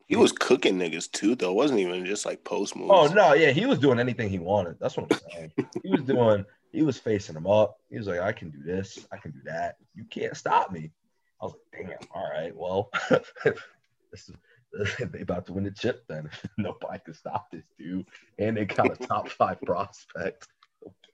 He 0.06 0.16
was 0.16 0.32
cooking 0.32 0.78
niggas 0.78 1.10
too, 1.10 1.34
though. 1.34 1.50
It 1.50 1.56
wasn't 1.56 1.80
even 1.80 2.06
just 2.06 2.24
like 2.24 2.44
post 2.44 2.76
moves. 2.76 2.90
Oh 2.92 3.06
no, 3.08 3.34
yeah, 3.34 3.50
he 3.50 3.66
was 3.66 3.78
doing 3.78 3.98
anything 3.98 4.28
he 4.30 4.38
wanted. 4.38 4.76
That's 4.80 4.96
what 4.96 5.12
I'm 5.12 5.20
saying. 5.32 5.52
he 5.82 5.90
was 5.90 6.02
doing. 6.02 6.44
He 6.72 6.82
was 6.82 6.98
facing 6.98 7.36
him 7.36 7.46
up. 7.46 7.76
He 7.90 7.98
was 7.98 8.06
like, 8.06 8.20
I 8.20 8.32
can 8.32 8.50
do 8.50 8.62
this. 8.62 9.06
I 9.10 9.16
can 9.16 9.32
do 9.32 9.40
that. 9.46 9.76
You 9.94 10.04
can't 10.04 10.36
stop 10.36 10.70
me. 10.70 10.92
I 11.40 11.44
was 11.46 11.54
like, 11.72 11.88
damn. 11.88 12.08
All 12.14 12.30
right, 12.30 12.54
well, 12.54 12.90
this 13.10 14.28
is, 14.28 14.32
they 15.12 15.20
about 15.20 15.46
to 15.46 15.52
win 15.52 15.64
the 15.64 15.70
chip 15.70 16.04
then. 16.08 16.28
Nobody 16.58 17.00
can 17.04 17.14
stop 17.14 17.50
this 17.50 17.64
dude, 17.78 18.06
and 18.38 18.56
they 18.56 18.64
got 18.64 18.92
a 18.92 19.06
top 19.06 19.28
five 19.38 19.60
prospect. 19.62 20.48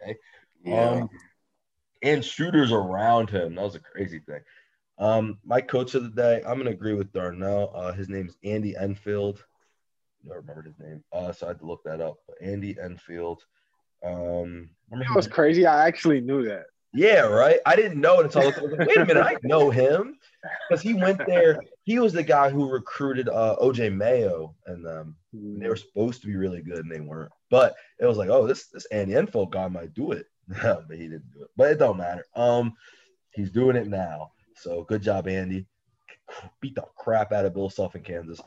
Okay. 0.02 0.16
Yeah. 0.64 0.90
Um, 0.90 1.10
and 2.02 2.24
shooters 2.24 2.72
around 2.72 3.30
him. 3.30 3.54
That 3.54 3.62
was 3.62 3.76
a 3.76 3.80
crazy 3.80 4.20
thing. 4.20 4.40
Um, 4.98 5.38
my 5.44 5.60
coach 5.60 5.94
of 5.94 6.02
the 6.02 6.10
day, 6.10 6.42
I'm 6.46 6.58
gonna 6.58 6.70
agree 6.70 6.94
with 6.94 7.12
Darnell. 7.12 7.72
Uh, 7.74 7.92
his 7.92 8.08
name's 8.08 8.36
Andy 8.44 8.76
Enfield. 8.76 9.44
I 10.24 10.28
don't 10.28 10.36
remember 10.38 10.62
his 10.62 10.78
name, 10.78 11.02
uh, 11.12 11.32
so 11.32 11.46
I 11.46 11.50
had 11.50 11.58
to 11.60 11.66
look 11.66 11.82
that 11.84 12.00
up. 12.00 12.18
But 12.26 12.36
Andy 12.40 12.76
Enfield. 12.80 13.42
Um, 14.04 14.70
That 14.90 15.14
was 15.14 15.26
crazy. 15.28 15.64
I 15.66 15.86
actually 15.86 16.20
knew 16.20 16.44
that. 16.44 16.64
yeah, 16.92 17.20
right. 17.20 17.58
I 17.66 17.76
didn't 17.76 18.00
know 18.00 18.20
it 18.20 18.26
until 18.26 18.42
I 18.42 18.46
was 18.46 18.56
like, 18.56 18.88
wait 18.88 18.96
a 18.98 19.06
minute, 19.06 19.24
I 19.24 19.36
know 19.42 19.70
him 19.70 20.18
because 20.68 20.82
he 20.82 20.94
went 20.94 21.20
there. 21.26 21.60
He 21.84 21.98
was 21.98 22.12
the 22.12 22.22
guy 22.22 22.48
who 22.50 22.70
recruited 22.70 23.28
uh, 23.28 23.56
OJ 23.60 23.94
Mayo, 23.94 24.54
and 24.66 24.86
um, 24.86 25.16
they 25.32 25.68
were 25.68 25.76
supposed 25.76 26.20
to 26.20 26.28
be 26.28 26.36
really 26.36 26.62
good, 26.62 26.78
and 26.78 26.90
they 26.90 27.00
weren't. 27.00 27.32
But 27.50 27.74
it 27.98 28.06
was 28.06 28.16
like, 28.16 28.28
oh, 28.28 28.46
this 28.46 28.66
this 28.68 28.86
Andy 28.86 29.16
Enfield 29.16 29.52
guy 29.52 29.66
might 29.68 29.94
do 29.94 30.12
it, 30.12 30.26
but 30.48 30.86
he 30.90 31.08
didn't 31.08 31.32
do 31.32 31.42
it. 31.42 31.50
But 31.56 31.72
it 31.72 31.78
don't 31.78 31.98
matter. 31.98 32.24
Um, 32.36 32.74
he's 33.32 33.50
doing 33.50 33.76
it 33.76 33.88
now. 33.88 34.32
So 34.56 34.84
good 34.84 35.02
job, 35.02 35.26
Andy. 35.26 35.66
Beat 36.60 36.76
the 36.76 36.84
crap 36.96 37.32
out 37.32 37.46
of 37.46 37.54
Bill 37.54 37.68
Self 37.68 37.96
in 37.96 38.02
Kansas. 38.02 38.40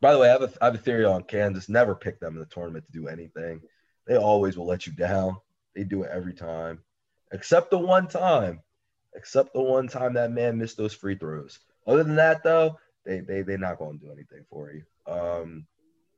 By 0.00 0.12
the 0.12 0.18
way, 0.18 0.28
I 0.28 0.32
have 0.32 0.42
a 0.42 0.52
I 0.60 0.64
have 0.66 0.74
a 0.74 0.78
theory 0.78 1.04
on 1.04 1.22
Kansas. 1.22 1.68
Never 1.68 1.94
pick 1.94 2.18
them 2.18 2.34
in 2.34 2.40
the 2.40 2.46
tournament 2.46 2.86
to 2.86 2.92
do 2.92 3.06
anything. 3.06 3.60
They 4.06 4.16
always 4.16 4.56
will 4.56 4.66
let 4.66 4.86
you 4.86 4.92
down. 4.92 5.36
They 5.76 5.84
do 5.84 6.02
it 6.02 6.10
every 6.12 6.34
time, 6.34 6.80
except 7.32 7.70
the 7.70 7.78
one 7.78 8.08
time. 8.08 8.62
Except 9.14 9.52
the 9.52 9.60
one 9.60 9.88
time 9.88 10.14
that 10.14 10.30
man 10.30 10.58
missed 10.58 10.76
those 10.76 10.94
free 10.94 11.16
throws. 11.16 11.58
Other 11.90 12.04
than 12.04 12.16
that, 12.16 12.42
though, 12.44 12.78
they 13.04 13.20
they 13.20 13.42
they're 13.42 13.58
not 13.58 13.78
going 13.78 13.98
to 13.98 14.06
do 14.06 14.12
anything 14.12 14.44
for 14.48 14.72
you. 14.72 14.82
Um, 15.12 15.66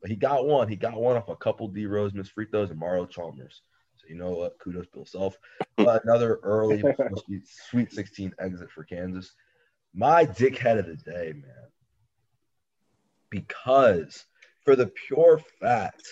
but 0.02 0.10
he 0.10 0.16
got 0.16 0.46
one. 0.46 0.68
He 0.68 0.76
got 0.76 1.00
one 1.00 1.16
off 1.16 1.28
a 1.28 1.36
couple 1.36 1.68
D 1.68 1.86
Rose 1.86 2.12
missed 2.12 2.32
free 2.32 2.46
throws 2.50 2.70
and 2.70 2.78
Mario 2.78 3.06
Chalmers. 3.06 3.62
So 3.96 4.06
you 4.08 4.16
know 4.16 4.32
what? 4.32 4.58
Kudos 4.58 4.86
Bill 4.92 5.06
Self. 5.06 5.36
Uh, 5.78 5.98
another 6.04 6.40
early 6.42 6.80
Sweet- 7.24 7.48
Sweet 7.70 7.92
16 7.92 8.34
exit 8.38 8.70
for 8.70 8.84
Kansas. 8.84 9.32
My 9.94 10.26
dickhead 10.26 10.78
of 10.78 10.86
the 10.86 10.96
day, 10.96 11.32
man. 11.32 11.70
Because 13.30 14.26
for 14.64 14.76
the 14.76 14.88
pure 15.06 15.40
fact 15.60 16.02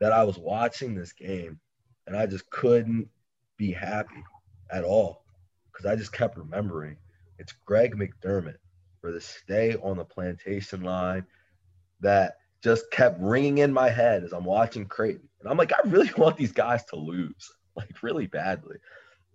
that 0.00 0.12
I 0.12 0.24
was 0.24 0.38
watching 0.38 0.94
this 0.94 1.12
game 1.12 1.58
and 2.06 2.16
I 2.16 2.26
just 2.26 2.48
couldn't 2.50 3.08
be 3.56 3.72
happy 3.72 4.22
at 4.70 4.84
all 4.84 5.24
because 5.72 5.86
I 5.86 5.96
just 5.96 6.12
kept 6.12 6.36
remembering 6.36 6.96
it's 7.38 7.54
Greg 7.64 7.96
McDermott 7.96 8.56
for 9.00 9.12
the 9.12 9.20
stay 9.20 9.76
on 9.76 9.96
the 9.96 10.04
plantation 10.04 10.82
line 10.82 11.24
that 12.00 12.36
just 12.62 12.90
kept 12.90 13.20
ringing 13.20 13.58
in 13.58 13.72
my 13.72 13.88
head 13.88 14.24
as 14.24 14.32
I'm 14.32 14.44
watching 14.44 14.86
Creighton. 14.86 15.28
And 15.40 15.48
I'm 15.48 15.56
like, 15.56 15.72
I 15.72 15.88
really 15.88 16.10
want 16.16 16.36
these 16.36 16.52
guys 16.52 16.84
to 16.86 16.96
lose, 16.96 17.50
like 17.76 18.02
really 18.02 18.26
badly. 18.26 18.76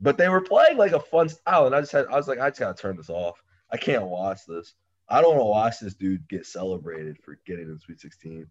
But 0.01 0.17
they 0.17 0.29
were 0.29 0.41
playing 0.41 0.77
like 0.77 0.91
a 0.91 0.99
fun 0.99 1.29
style, 1.29 1.63
oh, 1.63 1.65
and 1.67 1.75
I 1.75 1.79
just 1.79 1.91
had 1.91 2.07
I 2.07 2.17
was 2.17 2.27
like, 2.27 2.39
I 2.39 2.49
just 2.49 2.59
gotta 2.59 2.79
turn 2.79 2.97
this 2.97 3.09
off. 3.09 3.41
I 3.71 3.77
can't 3.77 4.03
watch 4.03 4.41
this. 4.47 4.73
I 5.09 5.21
don't 5.21 5.31
want 5.37 5.41
to 5.41 5.45
watch 5.45 5.79
this 5.79 5.95
dude 5.95 6.27
get 6.27 6.45
celebrated 6.45 7.17
for 7.23 7.37
getting 7.45 7.65
in 7.65 7.79
Sweet 7.79 7.99
16. 7.99 8.47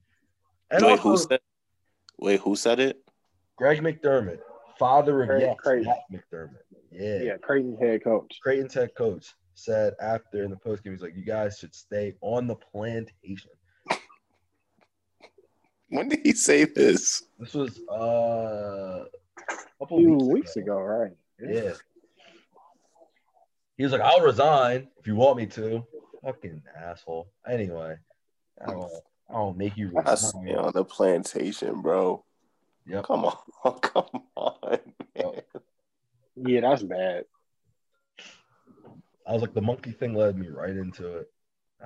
And 0.70 0.84
wait, 0.84 0.98
who 1.00 1.16
said? 1.16 1.40
Wait, 2.18 2.40
who 2.40 2.56
said 2.56 2.78
it? 2.78 3.02
Greg 3.56 3.82
McDermott, 3.82 4.38
father 4.78 5.22
of 5.22 5.28
Craig- 5.28 5.42
yes, 5.42 5.56
Craig. 5.58 5.84
Matt 5.84 5.98
McDermott. 6.12 6.56
Yeah. 6.90 7.22
Yeah, 7.22 7.36
Creighton 7.38 7.76
head 7.78 8.04
coach. 8.04 8.38
Creighton's 8.42 8.74
head 8.74 8.90
coach 8.96 9.34
said 9.54 9.94
after 10.00 10.42
in 10.44 10.50
the 10.50 10.56
post 10.56 10.82
game, 10.82 10.92
he's 10.92 11.02
like, 11.02 11.16
"You 11.16 11.24
guys 11.24 11.58
should 11.58 11.74
stay 11.74 12.14
on 12.20 12.46
the 12.46 12.56
plantation." 12.56 13.50
When 15.88 16.08
did 16.08 16.20
he 16.24 16.32
say 16.32 16.64
this? 16.64 17.22
This 17.38 17.52
was 17.54 17.80
uh, 17.90 17.94
a 17.94 19.04
A 19.04 19.56
couple 19.78 19.98
few 19.98 20.12
weeks, 20.14 20.24
weeks 20.32 20.56
ago, 20.56 20.78
right? 20.80 21.12
Yeah. 21.38 21.72
He 23.76 23.82
was 23.84 23.92
like, 23.92 24.00
"I'll 24.00 24.20
resign 24.20 24.88
if 24.98 25.06
you 25.06 25.16
want 25.16 25.36
me 25.36 25.46
to." 25.46 25.84
Fucking 26.24 26.62
asshole. 26.76 27.28
Anyway, 27.48 27.96
I 28.66 28.70
don't. 28.70 28.90
I 29.28 29.34
don't 29.34 29.56
make 29.56 29.76
you 29.76 29.92
I 30.06 30.14
stay 30.14 30.38
resign. 30.38 30.56
on 30.56 30.72
the 30.74 30.84
plantation, 30.84 31.80
bro. 31.82 32.24
Yep. 32.86 33.04
Come 33.04 33.24
on, 33.26 33.80
come 33.80 34.22
on. 34.36 34.78
man. 35.16 35.32
Yeah, 36.36 36.60
that's 36.62 36.82
bad. 36.82 37.24
I 39.26 39.32
was 39.32 39.42
like, 39.42 39.54
the 39.54 39.60
monkey 39.62 39.92
thing 39.92 40.14
led 40.14 40.36
me 40.38 40.48
right 40.48 40.76
into 40.76 41.18
it. 41.18 41.30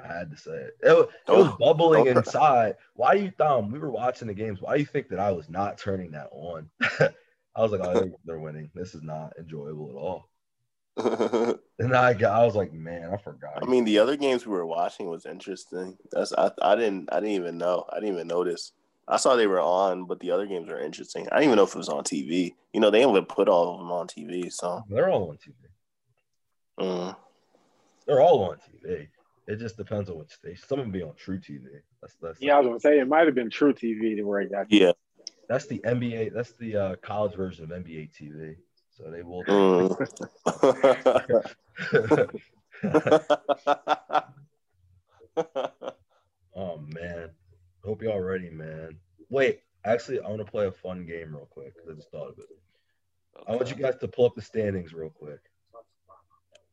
I 0.02 0.06
had 0.06 0.30
to 0.30 0.36
say 0.36 0.52
it. 0.52 0.76
It, 0.82 0.92
was- 0.92 1.08
it 1.28 1.32
was 1.32 1.46
Don't- 1.46 1.58
bubbling 1.58 2.04
don't- 2.04 2.18
inside. 2.18 2.74
Why 2.94 3.16
do 3.16 3.24
you, 3.24 3.30
Thom? 3.30 3.70
We 3.70 3.78
were 3.78 3.90
watching 3.90 4.28
the 4.28 4.34
games. 4.34 4.60
Why 4.60 4.74
do 4.74 4.80
you 4.80 4.86
think 4.86 5.08
that 5.08 5.18
I 5.20 5.32
was 5.32 5.48
not 5.48 5.78
turning 5.78 6.10
that 6.12 6.28
on? 6.32 6.68
I 7.00 7.62
was 7.62 7.72
like, 7.72 7.80
oh, 7.82 7.94
they're, 7.94 8.12
they're 8.26 8.38
winning. 8.38 8.70
This 8.74 8.94
is 8.94 9.02
not 9.02 9.32
enjoyable 9.38 9.90
at 9.90 9.96
all. 9.96 10.28
And 11.78 11.94
I 11.94 12.14
got, 12.14 12.40
I 12.40 12.44
was 12.46 12.54
like, 12.54 12.72
man, 12.72 13.10
I 13.12 13.18
forgot. 13.18 13.62
I 13.62 13.66
mean, 13.66 13.84
the 13.84 13.98
other 13.98 14.16
games 14.16 14.46
we 14.46 14.52
were 14.52 14.64
watching 14.64 15.08
was 15.10 15.26
interesting. 15.26 15.98
That's 16.10 16.32
I, 16.32 16.50
I 16.62 16.74
didn't 16.74 17.10
I 17.12 17.16
didn't 17.20 17.34
even 17.34 17.58
know. 17.58 17.84
I 17.92 17.96
didn't 18.00 18.14
even 18.14 18.26
notice. 18.28 18.72
I 19.06 19.18
saw 19.18 19.36
they 19.36 19.46
were 19.46 19.60
on, 19.60 20.06
but 20.06 20.20
the 20.20 20.30
other 20.30 20.46
games 20.46 20.70
were 20.70 20.80
interesting. 20.80 21.26
I 21.30 21.36
didn't 21.36 21.44
even 21.50 21.56
know 21.58 21.64
if 21.64 21.74
it 21.74 21.76
was 21.76 21.90
on 21.90 22.02
TV. 22.02 22.54
You 22.72 22.80
know, 22.80 22.90
they 22.90 23.02
haven't 23.02 23.28
put 23.28 23.46
all 23.50 23.74
of 23.74 23.78
them 23.78 23.92
on 23.92 24.06
TV, 24.08 24.50
so 24.50 24.84
they're 24.88 25.10
all 25.10 25.28
on 25.28 25.36
TV. 25.36 25.54
mm. 26.80 27.16
They're 28.06 28.20
all 28.20 28.44
on 28.44 28.56
TV. 28.56 29.08
It 29.46 29.56
just 29.56 29.76
depends 29.76 30.10
on 30.10 30.18
which 30.18 30.30
station. 30.30 30.64
Some 30.66 30.80
of 30.80 30.84
them 30.86 30.92
be 30.92 31.02
on 31.02 31.12
truTV. 31.12 31.62
That's 32.00 32.14
that's 32.20 32.40
Yeah, 32.40 32.56
I 32.56 32.60
was 32.60 32.66
gonna 32.66 32.80
say 32.80 32.98
it 32.98 33.08
might 33.08 33.26
have 33.26 33.34
been 33.34 33.50
truTV 33.50 34.16
to 34.16 34.22
where 34.22 34.40
it 34.40 34.50
got. 34.50 34.70
yeah. 34.70 34.92
that's 35.48 35.66
the 35.66 35.78
NBA. 35.80 36.32
That's 36.34 36.52
the 36.52 36.76
uh, 36.76 36.96
college 36.96 37.34
version 37.34 37.64
of 37.64 37.70
NBA 37.70 38.10
TV. 38.20 38.56
So 38.90 39.10
they 39.10 39.22
will. 39.22 39.44
Mm. 39.44 39.96
Oh 46.56 46.78
man, 46.78 47.28
hope 47.84 48.02
y'all 48.02 48.18
ready, 48.18 48.48
man. 48.48 48.96
Wait, 49.28 49.60
actually, 49.84 50.20
I 50.20 50.28
want 50.28 50.38
to 50.38 50.50
play 50.50 50.66
a 50.66 50.72
fun 50.72 51.04
game 51.04 51.34
real 51.34 51.46
quick 51.50 51.74
because 51.74 51.90
I 51.90 51.94
just 51.94 52.10
thought 52.10 52.30
of 52.30 52.38
it. 52.38 52.46
I 53.46 53.54
want 53.54 53.68
you 53.68 53.76
guys 53.76 53.96
to 54.00 54.08
pull 54.08 54.24
up 54.24 54.34
the 54.34 54.40
standings 54.40 54.94
real 54.94 55.10
quick. 55.10 55.40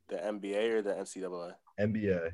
The 0.10 0.16
NBA 0.18 0.72
or 0.72 0.82
the 0.82 0.93
NCAA? 0.93 1.54
NBA. 1.80 2.32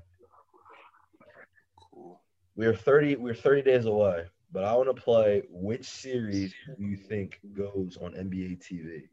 Cool. 1.93 2.21
We're 2.55 2.75
30 2.75 3.15
we're 3.17 3.35
30 3.35 3.61
days 3.61 3.85
away, 3.85 4.25
but 4.51 4.63
I 4.63 4.73
want 4.75 4.93
to 4.93 5.01
play 5.01 5.43
which 5.49 5.85
series 5.85 6.53
do 6.77 6.83
you 6.85 6.97
think 6.97 7.39
goes 7.53 7.97
on 8.01 8.13
NBA 8.13 8.61
TV? 8.61 9.03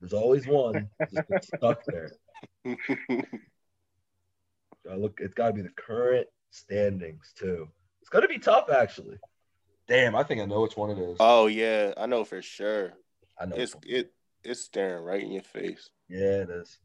There's 0.00 0.12
always 0.14 0.46
one 0.46 0.88
just 1.12 1.52
stuck 1.56 1.84
there. 1.86 2.10
I 4.90 4.94
look 4.96 5.18
it's 5.20 5.34
got 5.34 5.48
to 5.48 5.52
be 5.52 5.62
the 5.62 5.68
current 5.76 6.26
standings 6.50 7.32
too. 7.36 7.68
It's 8.00 8.08
going 8.08 8.22
to 8.22 8.28
be 8.28 8.38
tough 8.38 8.70
actually. 8.70 9.18
Damn, 9.88 10.14
I 10.14 10.22
think 10.22 10.40
I 10.40 10.46
know 10.46 10.60
which 10.62 10.76
one 10.76 10.90
it 10.90 10.98
is. 10.98 11.16
oh 11.20 11.48
yeah, 11.48 11.92
I 11.96 12.06
know 12.06 12.24
for 12.24 12.40
sure. 12.40 12.92
I 13.38 13.46
know. 13.46 13.56
It's 13.56 13.74
it 13.84 14.12
it's 14.42 14.60
staring 14.62 15.04
right 15.04 15.22
in 15.22 15.32
your 15.32 15.42
face. 15.42 15.90
Yeah, 16.08 16.42
it 16.42 16.50
is. 16.50 16.78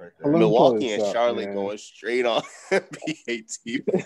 It's 0.00 0.14
right 0.20 0.30
there. 0.30 0.38
Milwaukee 0.38 0.92
and 0.92 1.02
up, 1.02 1.12
Charlotte 1.12 1.46
man. 1.46 1.54
going 1.54 1.78
straight 1.78 2.26
on 2.26 2.42
NBA 2.70 3.58
TV. 3.66 4.04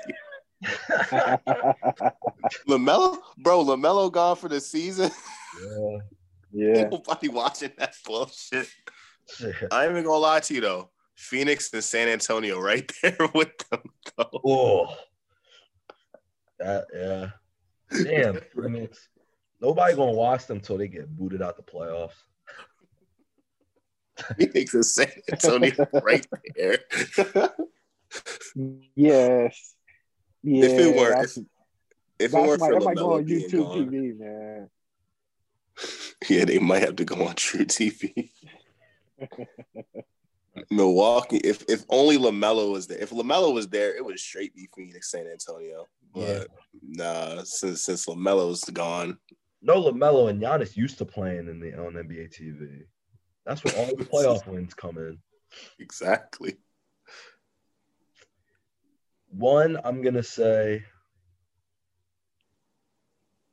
LaMelo, 2.68 3.18
bro, 3.38 3.64
LaMelo 3.64 4.10
gone 4.10 4.36
for 4.36 4.48
the 4.48 4.60
season. 4.60 5.10
yeah. 5.62 5.98
yeah. 6.52 6.88
Nobody 6.88 7.28
watching 7.28 7.72
that 7.78 7.94
bullshit. 8.04 8.68
I 9.72 9.84
ain't 9.84 9.92
even 9.92 10.04
gonna 10.04 10.18
lie 10.18 10.40
to 10.40 10.54
you 10.54 10.60
though. 10.60 10.90
Phoenix 11.16 11.72
and 11.72 11.82
San 11.84 12.08
Antonio 12.08 12.60
right 12.60 12.90
there 13.02 13.16
with 13.34 13.56
them 13.70 13.82
though. 14.16 14.40
Oh. 14.44 14.96
That 16.58 16.84
yeah. 16.94 17.30
Damn, 18.04 18.40
Phoenix. 18.54 19.08
Nobody 19.60 19.94
gonna 19.94 20.12
watch 20.12 20.46
them 20.46 20.60
till 20.60 20.78
they 20.78 20.88
get 20.88 21.14
booted 21.16 21.42
out 21.42 21.56
the 21.56 21.62
playoffs. 21.62 22.22
Phoenix 24.38 24.74
and 24.74 24.86
San 24.86 25.08
Antonio 25.30 25.88
right 26.02 26.26
there. 26.56 26.78
Yes. 28.94 29.74
Yeah. 30.42 30.64
If 30.66 30.72
it 30.80 30.96
were- 30.96 31.08
that's- 31.10 31.38
if 32.18 32.32
it 32.32 32.36
weren't 32.36 32.60
might- 32.60 32.68
for 32.72 32.78
that 32.80 32.84
might 32.84 32.96
go 32.96 33.08
LaMelo 33.08 33.16
on 33.18 33.24
YouTube 33.26 33.64
gone, 33.64 33.90
TV, 33.90 34.18
man. 34.18 34.70
yeah, 36.28 36.44
they 36.44 36.58
might 36.60 36.82
have 36.82 36.96
to 36.96 37.04
go 37.04 37.26
on 37.26 37.34
truTV. 37.34 38.30
Milwaukee, 40.70 41.38
if 41.38 41.64
if 41.68 41.84
only 41.88 42.16
LaMelo 42.16 42.70
was 42.70 42.86
there, 42.86 42.98
if 42.98 43.10
LaMelo 43.10 43.52
was 43.52 43.68
there, 43.68 43.96
it 43.96 44.04
would 44.04 44.18
straight 44.18 44.54
be 44.54 44.68
Phoenix, 44.74 45.10
San 45.10 45.26
Antonio. 45.26 45.86
But 46.14 46.20
Yeah. 46.20 46.44
nah, 46.80 47.42
since 47.42 47.82
since 47.82 48.06
LaMelo's 48.06 48.62
gone, 48.64 49.18
No 49.60 49.82
LaMelo 49.82 50.30
and 50.30 50.40
Giannis 50.40 50.76
used 50.76 50.98
to 50.98 51.04
playing 51.04 51.48
in 51.48 51.58
the 51.58 51.74
on 51.74 51.94
NBA 51.94 52.28
TV. 52.32 52.84
That's 53.46 53.62
where 53.64 53.74
all 53.76 53.86
the 53.86 54.04
playoff 54.04 54.46
wins 54.50 54.74
come 54.74 54.98
in. 54.98 55.18
exactly. 55.78 56.56
One, 59.28 59.78
I'm 59.84 60.02
gonna 60.02 60.22
say, 60.22 60.84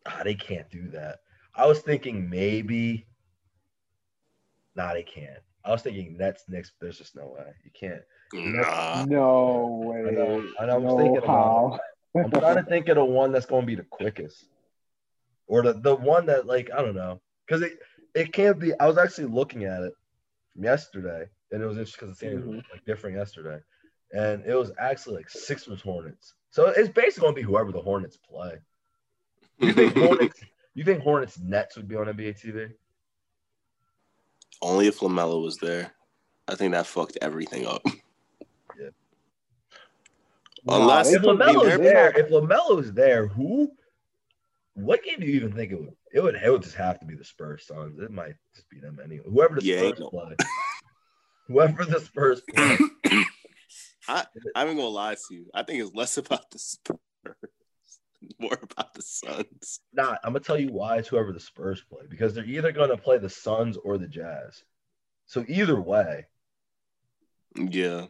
ah, 0.05 0.21
they 0.23 0.35
can't 0.35 0.69
do 0.69 0.89
that. 0.91 1.19
I 1.55 1.65
was 1.65 1.79
thinking 1.79 2.29
maybe, 2.29 3.07
nah, 4.75 4.93
they 4.93 5.03
can't. 5.03 5.39
I 5.65 5.71
was 5.71 5.81
thinking 5.81 6.17
Nets, 6.17 6.45
Knicks. 6.47 6.71
There's 6.79 6.97
just 6.97 7.15
no 7.15 7.35
way 7.35 7.53
you 7.63 7.71
can't. 7.73 8.01
Nah, 8.33 9.05
no 9.07 9.83
way. 9.83 10.07
I 10.07 10.11
know, 10.11 10.43
I 10.59 10.65
know, 10.65 10.73
I 10.73 10.77
was 10.77 10.93
no 10.93 10.97
thinking 10.97 11.17
about 11.17 11.27
how. 11.27 11.79
I'm 12.15 12.31
trying 12.31 12.57
to 12.57 12.63
think 12.63 12.87
of 12.89 12.95
the 12.95 13.05
one 13.05 13.31
that's 13.31 13.45
going 13.45 13.61
to 13.61 13.67
be 13.67 13.75
the 13.75 13.83
quickest, 13.83 14.45
or 15.47 15.63
the 15.63 15.73
the 15.73 15.95
one 15.95 16.27
that 16.27 16.45
like 16.45 16.69
I 16.75 16.81
don't 16.81 16.95
know, 16.95 17.21
because 17.45 17.61
it 17.61 17.79
it 18.15 18.33
can't 18.33 18.59
be. 18.59 18.77
I 18.79 18.87
was 18.87 18.97
actually 18.97 19.27
looking 19.27 19.65
at 19.65 19.83
it 19.83 19.93
from 20.53 20.63
yesterday, 20.63 21.25
and 21.51 21.61
it 21.61 21.65
was 21.65 21.77
interesting 21.77 22.07
because 22.07 22.17
the 22.17 22.25
standings 22.25 22.45
were 22.45 22.53
mm-hmm. 22.53 22.71
like 22.71 22.85
different 22.85 23.15
yesterday, 23.15 23.59
and 24.11 24.45
it 24.45 24.55
was 24.55 24.71
actually 24.79 25.17
like 25.17 25.29
Sixers 25.29 25.81
Hornets. 25.81 26.33
So 26.49 26.67
it's 26.67 26.89
basically 26.89 27.21
going 27.21 27.35
to 27.35 27.41
be 27.41 27.45
whoever 27.45 27.71
the 27.71 27.81
Hornets 27.81 28.17
play. 28.17 28.55
You 29.59 29.73
think 29.73 29.93
Hornets? 29.97 30.41
You 30.73 30.83
think 30.83 31.01
Hornets 31.01 31.39
Nets 31.39 31.75
would 31.75 31.87
be 31.87 31.95
on 31.95 32.05
NBA 32.07 32.41
TV? 32.41 32.71
only 34.61 34.87
if 34.87 34.99
LaMelo 34.99 35.41
was 35.41 35.57
there. 35.57 35.91
I 36.47 36.55
think 36.55 36.73
that 36.73 36.85
fucked 36.85 37.17
everything 37.21 37.65
up. 37.65 37.83
Yeah. 38.79 38.89
Unless- 40.67 41.09
they 41.09 41.15
If 41.15 41.23
put- 41.23 41.39
LaMelo's 41.39 41.77
there, 41.79 42.17
if 42.17 42.29
LaMelo's 42.29 42.93
there, 42.93 43.27
who? 43.27 43.71
What 44.73 45.03
game 45.03 45.19
do 45.19 45.25
you 45.27 45.33
even 45.33 45.51
think 45.53 45.71
it 45.71 45.79
would? 45.79 45.93
It 46.13 46.21
would. 46.21 46.35
It 46.35 46.49
would 46.49 46.61
just 46.63 46.75
have 46.75 46.99
to 47.01 47.05
be 47.05 47.15
the 47.15 47.25
Spurs 47.25 47.65
Suns. 47.67 47.99
It 47.99 48.11
might 48.11 48.35
just 48.55 48.69
be 48.69 48.79
them 48.79 48.99
anyway. 49.03 49.25
Whoever 49.29 49.55
the 49.59 49.65
Yeah, 49.65 49.79
Spurs 49.79 49.99
no- 49.99 50.09
play. 50.09 50.35
Whoever 51.47 51.85
the 51.85 51.99
Spurs 51.99 52.41
play. 52.55 52.77
I 54.07 54.25
I'm 54.55 54.67
gonna 54.75 54.87
lie 54.87 55.15
to 55.15 55.35
you. 55.35 55.45
I 55.53 55.63
think 55.63 55.81
it's 55.81 55.93
less 55.93 56.17
about 56.17 56.49
the 56.51 56.59
Spurs, 56.59 56.97
more 58.39 58.57
about 58.61 58.93
the 58.93 59.01
Suns. 59.01 59.81
Nah, 59.93 60.15
I'm 60.23 60.31
gonna 60.33 60.39
tell 60.39 60.59
you 60.59 60.71
why 60.71 60.97
it's 60.97 61.09
whoever 61.09 61.33
the 61.33 61.39
Spurs 61.39 61.83
play 61.89 62.03
because 62.09 62.33
they're 62.33 62.45
either 62.45 62.71
gonna 62.71 62.97
play 62.97 63.17
the 63.17 63.29
Suns 63.29 63.77
or 63.77 63.97
the 63.97 64.07
Jazz. 64.07 64.63
So 65.25 65.43
either 65.47 65.79
way, 65.79 66.25
Yeah, 67.55 68.07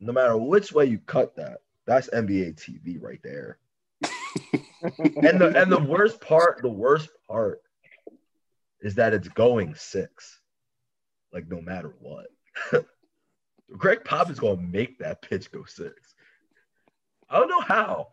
no 0.00 0.12
matter 0.12 0.36
which 0.36 0.72
way 0.72 0.86
you 0.86 0.98
cut 0.98 1.36
that, 1.36 1.58
that's 1.86 2.08
NBA 2.10 2.56
TV 2.56 3.00
right 3.00 3.20
there. 3.22 3.58
and 4.82 5.40
the 5.40 5.52
and 5.60 5.70
the 5.70 5.82
worst 5.82 6.20
part, 6.20 6.60
the 6.62 6.68
worst 6.68 7.08
part 7.28 7.62
is 8.80 8.94
that 8.96 9.14
it's 9.14 9.28
going 9.28 9.74
six. 9.74 10.40
Like 11.32 11.48
no 11.48 11.60
matter 11.60 11.94
what. 12.00 12.26
Greg 13.76 14.04
Pop 14.04 14.30
is 14.30 14.38
gonna 14.38 14.60
make 14.60 14.98
that 14.98 15.22
pitch 15.22 15.50
go 15.50 15.64
six. 15.64 16.14
I 17.28 17.38
don't 17.38 17.48
know 17.48 17.60
how. 17.60 18.08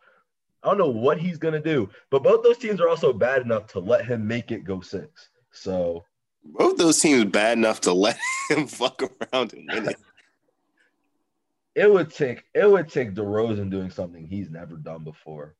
I 0.64 0.70
don't 0.70 0.78
know 0.78 0.90
what 0.90 1.20
he's 1.20 1.38
gonna 1.38 1.62
do. 1.62 1.90
But 2.10 2.24
both 2.24 2.44
those 2.44 2.58
teams 2.58 2.82
are 2.82 2.90
also 2.90 3.14
bad 3.14 3.42
enough 3.42 3.68
to 3.68 3.80
let 3.80 4.06
him 4.06 4.26
make 4.28 4.52
it 4.52 4.64
go 4.64 4.82
six. 4.82 5.30
So 5.52 6.06
both 6.44 6.78
those 6.78 7.00
teams 7.00 7.26
bad 7.26 7.58
enough 7.58 7.82
to 7.82 7.94
let 7.94 8.18
him 8.50 8.68
fuck 8.68 9.02
around 9.04 9.54
and 9.54 9.70
win 9.72 9.90
it. 9.90 9.98
it 11.76 11.92
would 11.92 12.14
take 12.14 12.44
it 12.54 12.70
would 12.70 12.90
take 12.90 13.14
DeRozan 13.14 13.70
doing 13.70 13.90
something 13.90 14.26
he's 14.26 14.50
never 14.50 14.76
done 14.76 15.04
before. 15.04 15.56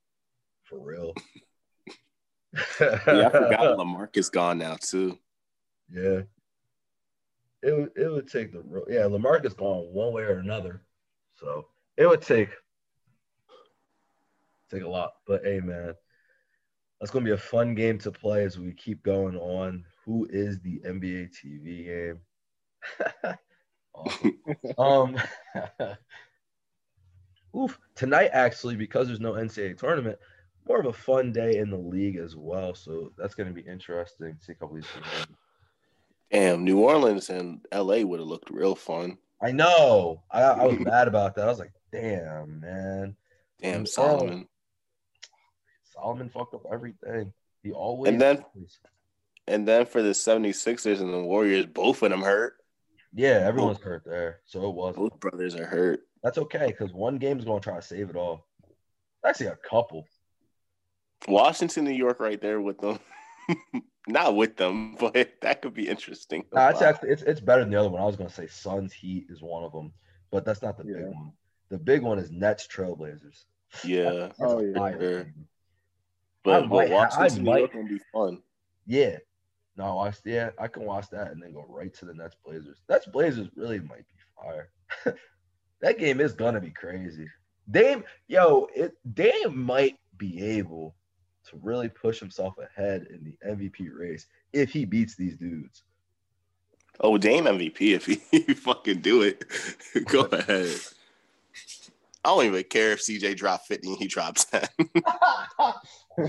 For 0.64 0.80
real. 0.80 1.14
Yeah, 2.80 3.28
I 3.28 3.30
forgot 3.30 3.78
LaMarcus 3.78 4.32
gone 4.32 4.60
now 4.60 4.78
too. 4.80 5.18
Yeah. 5.92 6.22
It 7.62 7.72
would 7.78 7.92
it 7.96 8.12
would 8.12 8.30
take 8.30 8.52
the 8.52 8.64
yeah, 8.90 9.02
LaMarcus 9.02 9.56
gone 9.56 9.94
one 9.94 10.14
way 10.14 10.24
or 10.24 10.40
another. 10.40 10.82
So 11.36 11.68
it 11.98 12.08
would 12.08 12.22
take 12.22 12.50
take 14.70 14.84
a 14.84 14.88
lot. 14.88 15.14
But 15.26 15.44
hey 15.44 15.60
man, 15.60 15.94
that's 17.00 17.12
gonna 17.12 17.26
be 17.26 17.32
a 17.32 17.38
fun 17.38 17.76
game 17.76 17.98
to 18.00 18.12
play 18.12 18.44
as 18.44 18.60
we 18.60 18.74
keep 18.74 19.04
going 19.04 19.38
on. 19.38 19.86
Who 20.06 20.28
is 20.30 20.60
the 20.62 20.80
NBA 20.86 21.30
TV 21.34 21.86
game? 21.86 22.20
Um 24.80 25.16
Oof. 27.56 27.80
Tonight 27.96 28.32
actually, 28.34 28.76
because 28.76 29.08
there's 29.08 29.20
no 29.20 29.34
NCAA 29.34 29.78
tournament, 29.78 30.18
more 30.68 30.80
of 30.80 30.86
a 30.86 30.94
fun 30.94 31.32
day 31.32 31.58
in 31.58 31.70
the 31.70 31.78
league 31.78 32.18
as 32.18 32.36
well. 32.36 32.74
So 32.74 33.12
that's 33.18 33.36
gonna 33.36 33.52
be 33.52 33.62
interesting. 33.62 34.38
See 34.40 34.54
a 34.54 34.56
couple 34.56 34.78
of 34.78 34.84
these. 34.84 34.92
Damn, 36.32 36.64
New 36.64 36.80
Orleans 36.80 37.30
and 37.30 37.66
LA 37.74 37.98
would 38.02 38.20
have 38.20 38.28
looked 38.28 38.50
real 38.50 38.76
fun. 38.76 39.18
I 39.42 39.52
know. 39.52 40.24
I, 40.32 40.42
I 40.42 40.66
was 40.66 40.80
mad 40.80 41.08
about 41.08 41.36
that. 41.36 41.46
I 41.46 41.50
was 41.50 41.60
like, 41.60 41.74
damn, 41.92 42.60
man. 42.62 43.16
Damn, 43.62 43.82
New 43.82 43.86
Solomon. 43.86 44.48
Solomon 45.84 46.30
fucked 46.30 46.54
up 46.56 46.64
everything. 46.72 47.32
He 47.62 47.72
always 47.72 48.12
And 48.12 48.20
then- 48.22 48.44
And 49.48 49.68
then 49.68 49.86
for 49.86 50.02
the 50.02 50.10
76ers 50.12 51.02
and 51.02 51.14
the 51.14 51.22
Warriors, 51.22 51.66
both 51.68 52.02
of 52.02 52.10
them 52.12 52.22
hurt. 52.22 52.56
Yeah, 53.14 53.44
everyone's 53.46 53.80
hurt 53.80 54.04
there. 54.06 54.40
So 54.46 54.68
it 54.70 54.74
was. 54.74 54.96
Both 54.96 55.20
brothers 55.20 55.56
are 55.56 55.66
hurt. 55.68 56.02
That's 56.24 56.38
okay, 56.40 56.68
because 56.68 56.94
one 56.94 57.18
game's 57.18 57.46
gonna 57.46 57.60
try 57.60 57.76
to 57.76 57.82
save 57.82 58.10
it 58.10 58.16
all. 58.16 58.48
Actually 59.26 59.48
a 59.48 59.58
couple. 59.58 60.08
Washington, 61.28 61.86
New 61.86 61.92
York, 61.92 62.20
right 62.20 62.42
there 62.42 62.62
with 62.62 62.80
them. 62.80 63.00
Not 64.08 64.36
with 64.36 64.58
them, 64.58 64.96
but 65.00 65.34
that 65.42 65.62
could 65.62 65.74
be 65.74 65.88
interesting. 65.88 66.46
Nah, 66.54 66.70
it's 66.70 66.82
actually 66.82 67.10
it's 67.10 67.22
it's 67.24 67.40
better 67.40 67.62
than 67.62 67.72
the 67.72 67.80
other 67.80 67.90
one. 67.90 68.02
I 68.02 68.06
was 68.06 68.16
gonna 68.16 68.30
say 68.30 68.48
Suns 68.48 68.92
Heat 68.92 69.28
is 69.30 69.42
one 69.42 69.64
of 69.64 69.72
them, 69.72 69.94
but 70.32 70.46
that's 70.46 70.62
not 70.62 70.78
the 70.78 70.84
big 70.84 71.06
one. 71.06 71.32
The 71.70 71.78
big 71.78 72.02
one 72.02 72.20
is 72.20 72.30
Nets 72.30 72.68
Trailblazers. 72.68 73.46
yeah, 73.84 74.12
That's 74.12 74.40
Oh, 74.42 74.60
yeah. 74.60 74.92
Sure. 74.92 75.34
but, 76.44 76.54
I 76.54 76.60
but 76.60 76.70
might 76.70 76.92
I 76.92 76.94
Washington, 76.94 77.44
New 77.44 77.58
York, 77.58 77.74
gonna 77.74 77.88
be 77.88 78.00
fun. 78.12 78.42
Yeah. 78.86 79.18
No, 79.76 79.98
I 80.00 80.14
yeah, 80.26 80.52
I 80.60 80.68
can 80.68 80.84
watch 80.84 81.10
that 81.10 81.32
and 81.32 81.42
then 81.42 81.54
go 81.54 81.66
right 81.68 81.94
to 81.96 82.06
the 82.06 82.14
Nets 82.14 82.36
Blazers. 82.46 82.82
Nets 82.90 83.08
Blazers 83.08 83.50
really 83.56 83.80
might 83.80 84.06
be 84.08 84.20
fire. 84.36 84.70
that 85.82 85.98
game 85.98 86.20
is 86.20 86.34
gonna 86.34 86.60
be 86.62 86.70
crazy. 86.70 87.28
Dame, 87.72 88.04
yo, 88.28 88.68
it 88.76 88.94
Dame 89.16 89.58
might 89.58 89.98
be 90.18 90.44
able 90.44 90.96
to 91.50 91.60
really 91.62 91.90
push 91.90 92.20
himself 92.20 92.56
ahead 92.58 93.08
in 93.10 93.24
the 93.24 93.50
MVP 93.50 93.90
race 93.94 94.28
if 94.54 94.72
he 94.72 94.86
beats 94.86 95.16
these 95.16 95.36
dudes. 95.36 95.84
Oh, 97.00 97.18
Dame 97.18 97.46
MVP 97.46 97.76
if 97.96 98.06
he, 98.06 98.16
fucking 98.54 99.02
do 99.02 99.24
it. 99.24 99.44
Go 100.06 100.22
ahead. 100.32 100.76
I 102.26 102.30
don't 102.30 102.46
even 102.46 102.64
care 102.64 102.94
if 102.94 103.02
CJ 103.02 103.36
dropped 103.36 103.68
50 103.68 103.90
and 103.90 103.98
he 103.98 104.08
drops 104.08 104.46
10. 104.46 104.62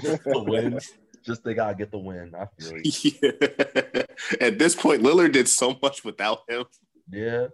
Just 0.02 0.24
the 0.24 0.42
win. 0.42 0.80
Just 1.24 1.44
they 1.44 1.54
gotta 1.54 1.74
get 1.74 1.92
the 1.92 1.98
win. 1.98 2.34
I 2.34 2.46
feel 2.58 2.78
you. 2.82 3.12
Yeah. 3.22 4.02
At 4.40 4.58
this 4.58 4.74
point, 4.74 5.02
Lillard 5.02 5.32
did 5.32 5.48
so 5.48 5.78
much 5.80 6.04
without 6.04 6.40
him. 6.48 6.64
Yeah. 7.10 7.46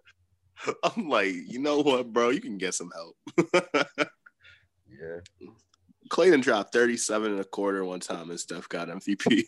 I'm 0.82 1.08
like, 1.08 1.34
you 1.34 1.58
know 1.58 1.80
what, 1.80 2.12
bro? 2.12 2.30
You 2.30 2.40
can 2.40 2.58
get 2.58 2.74
some 2.74 2.90
help. 2.94 3.16
yeah. 4.88 5.20
Clayton 6.10 6.40
dropped 6.40 6.72
37 6.72 7.32
and 7.32 7.40
a 7.40 7.44
quarter 7.44 7.84
one 7.84 8.00
time 8.00 8.30
and 8.30 8.38
Steph 8.38 8.68
got 8.68 8.88
MVP. 8.88 9.44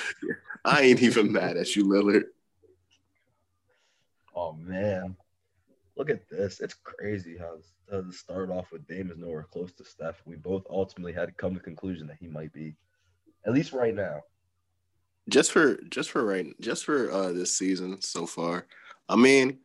I 0.64 0.82
ain't 0.82 1.02
even 1.02 1.32
mad 1.32 1.56
at 1.56 1.74
you, 1.74 1.84
Lillard. 1.84 2.24
Oh 4.34 4.52
man. 4.52 5.16
Look 5.96 6.10
at 6.10 6.28
this. 6.28 6.60
It's 6.60 6.74
crazy 6.74 7.36
how, 7.38 7.58
the 7.88 8.12
start 8.12 8.50
off 8.50 8.72
with 8.72 8.86
Dame 8.86 9.10
is 9.10 9.18
nowhere 9.18 9.46
close 9.50 9.72
to 9.72 9.84
Steph. 9.84 10.22
We 10.24 10.36
both 10.36 10.64
ultimately 10.70 11.12
had 11.12 11.26
to 11.26 11.34
come 11.34 11.52
to 11.52 11.58
the 11.58 11.64
conclusion 11.64 12.06
that 12.06 12.16
he 12.18 12.26
might 12.26 12.52
be. 12.52 12.74
At 13.46 13.52
least 13.52 13.72
right 13.72 13.94
now. 13.94 14.22
Just 15.28 15.52
for 15.52 15.76
just 15.90 16.10
for 16.10 16.24
right 16.24 16.46
just 16.60 16.84
for 16.84 17.10
uh 17.12 17.32
this 17.32 17.56
season 17.56 18.00
so 18.00 18.26
far. 18.26 18.66
I 19.08 19.16
mean, 19.16 19.58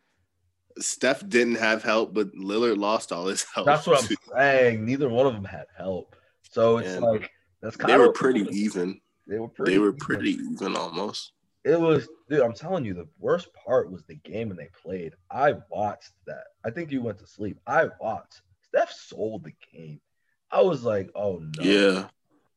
Steph 0.78 1.28
didn't 1.28 1.56
have 1.56 1.84
help, 1.84 2.14
but 2.14 2.36
Lillard 2.36 2.78
lost 2.78 3.12
all 3.12 3.28
his 3.28 3.46
help. 3.56 3.66
That's 3.66 3.88
what 3.88 4.04
I'm 4.04 4.18
saying. 4.36 4.86
Neither 4.86 5.10
one 5.10 5.26
of 5.26 5.34
them 5.34 5.46
had 5.46 5.66
help. 5.78 6.17
So 6.58 6.78
it's 6.78 6.90
and 6.90 7.06
like 7.06 7.30
that's 7.62 7.76
kind 7.76 7.90
they 7.90 7.94
of 7.94 8.00
they 8.00 8.08
were 8.08 8.14
pretty 8.14 8.42
even. 8.52 9.00
They 9.28 9.38
were 9.38 9.48
pretty. 9.48 9.74
They 9.74 9.78
were 9.78 9.94
pretty 9.94 10.32
even, 10.32 10.54
even 10.54 10.76
almost. 10.76 11.34
It 11.64 11.80
was, 11.80 12.10
dude. 12.32 12.42
I'm 12.42 12.54
telling 12.54 12.84
you, 12.84 12.96
the 12.96 13.08
worst 13.20 13.50
part 13.54 13.92
was 13.92 14.04
the 14.06 14.16
game 14.16 14.48
when 14.48 14.58
they 14.58 14.70
played. 14.84 15.14
I 15.30 15.54
watched 15.70 16.14
that. 16.26 16.46
I 16.66 16.72
think 16.72 16.92
you 16.92 17.04
went 17.04 17.20
to 17.20 17.28
sleep. 17.28 17.60
I 17.68 17.90
watched. 18.02 18.42
Steph 18.64 18.92
sold 18.92 19.44
the 19.44 19.54
game. 19.72 20.02
I 20.50 20.64
was 20.64 20.84
like, 20.84 21.12
oh 21.14 21.44
no. 21.58 21.64
Yeah. 21.64 22.08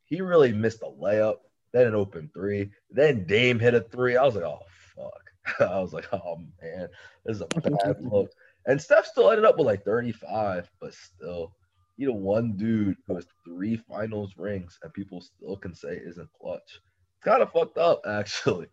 He 0.07 0.23
really 0.23 0.53
missed 0.53 0.81
a 0.81 0.87
layup. 0.87 1.37
Then 1.75 1.89
an 1.89 1.95
open 1.95 2.31
three. 2.33 2.71
Then 2.91 3.27
Dame 3.27 3.59
hit 3.59 3.75
a 3.75 3.83
three. 3.83 4.17
I 4.17 4.25
was 4.25 4.35
like, 4.35 4.45
oh 4.45 4.61
fuck. 4.97 5.61
I 5.71 5.79
was 5.79 5.93
like, 5.93 6.07
oh 6.15 6.39
man, 6.63 6.89
this 7.27 7.37
is 7.37 7.43
a 7.43 7.47
bad 7.61 7.97
look. 8.01 8.31
And 8.65 8.81
Steph 8.81 9.05
still 9.05 9.31
ended 9.31 9.45
up 9.45 9.59
with 9.59 9.67
like 9.67 9.85
35, 9.85 10.71
but 10.81 10.95
still, 10.95 11.55
you 12.01 12.07
know, 12.07 12.15
one 12.15 12.57
dude 12.57 12.97
who 13.07 13.15
has 13.15 13.27
three 13.45 13.77
finals 13.77 14.33
rings 14.39 14.79
and 14.83 14.91
people 14.95 15.21
still 15.21 15.55
can 15.55 15.75
say 15.75 16.01
isn't 16.03 16.31
clutch. 16.41 16.63
It's 16.67 17.23
kind 17.23 17.43
of 17.43 17.53
fucked 17.53 17.77
up, 17.77 18.01
actually. 18.09 18.69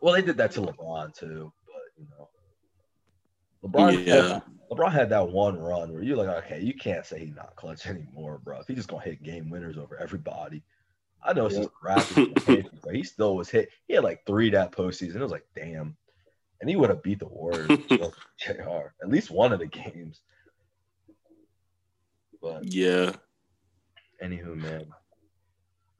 Well, 0.00 0.14
they 0.14 0.22
did 0.22 0.36
that 0.38 0.50
to 0.52 0.60
LeBron 0.62 1.16
too, 1.16 1.52
but 1.64 1.82
you 1.96 2.06
know, 2.10 2.28
LeBron, 3.64 4.04
yeah. 4.04 4.14
had, 4.34 4.42
LeBron 4.72 4.92
had 4.92 5.10
that 5.10 5.28
one 5.28 5.56
run 5.56 5.92
where 5.92 6.02
you're 6.02 6.16
like, 6.16 6.44
okay, 6.44 6.60
you 6.60 6.74
can't 6.74 7.06
say 7.06 7.20
he's 7.20 7.36
not 7.36 7.54
clutch 7.54 7.86
anymore, 7.86 8.40
bro. 8.42 8.58
If 8.58 8.66
he's 8.66 8.78
just 8.78 8.88
gonna 8.88 9.04
hit 9.04 9.22
game 9.22 9.50
winners 9.50 9.78
over 9.78 9.96
everybody, 9.96 10.64
I 11.22 11.32
know 11.32 11.46
it's 11.46 11.56
just 11.56 11.72
crap, 11.72 12.04
but 12.82 12.92
he 12.92 13.04
still 13.04 13.36
was 13.36 13.48
hit. 13.48 13.68
He 13.86 13.94
had 13.94 14.02
like 14.02 14.26
three 14.26 14.50
that 14.50 14.72
postseason. 14.72 15.14
It 15.14 15.22
was 15.22 15.30
like, 15.30 15.46
damn, 15.54 15.96
and 16.60 16.68
he 16.68 16.74
would 16.74 16.90
have 16.90 17.04
beat 17.04 17.20
the 17.20 17.28
Warriors, 17.28 17.68
Jr. 17.88 18.90
At 19.00 19.08
least 19.08 19.30
one 19.30 19.52
of 19.52 19.60
the 19.60 19.66
games. 19.66 20.20
But 22.44 22.70
yeah. 22.70 23.12
Anywho, 24.22 24.54
man. 24.54 24.84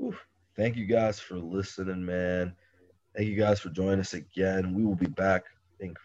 Oof. 0.03 0.15
Thank 0.55 0.77
you 0.77 0.85
guys 0.85 1.19
for 1.19 1.39
listening, 1.39 2.05
man. 2.05 2.55
Thank 3.17 3.29
you 3.29 3.35
guys 3.35 3.61
for 3.61 3.71
joining 3.71 4.01
us 4.01 4.13
again. 4.13 4.75
We 4.75 4.85
will 4.85 4.95
be 4.95 5.07
back, 5.07 5.45
I 5.47 5.81
think, 5.81 5.97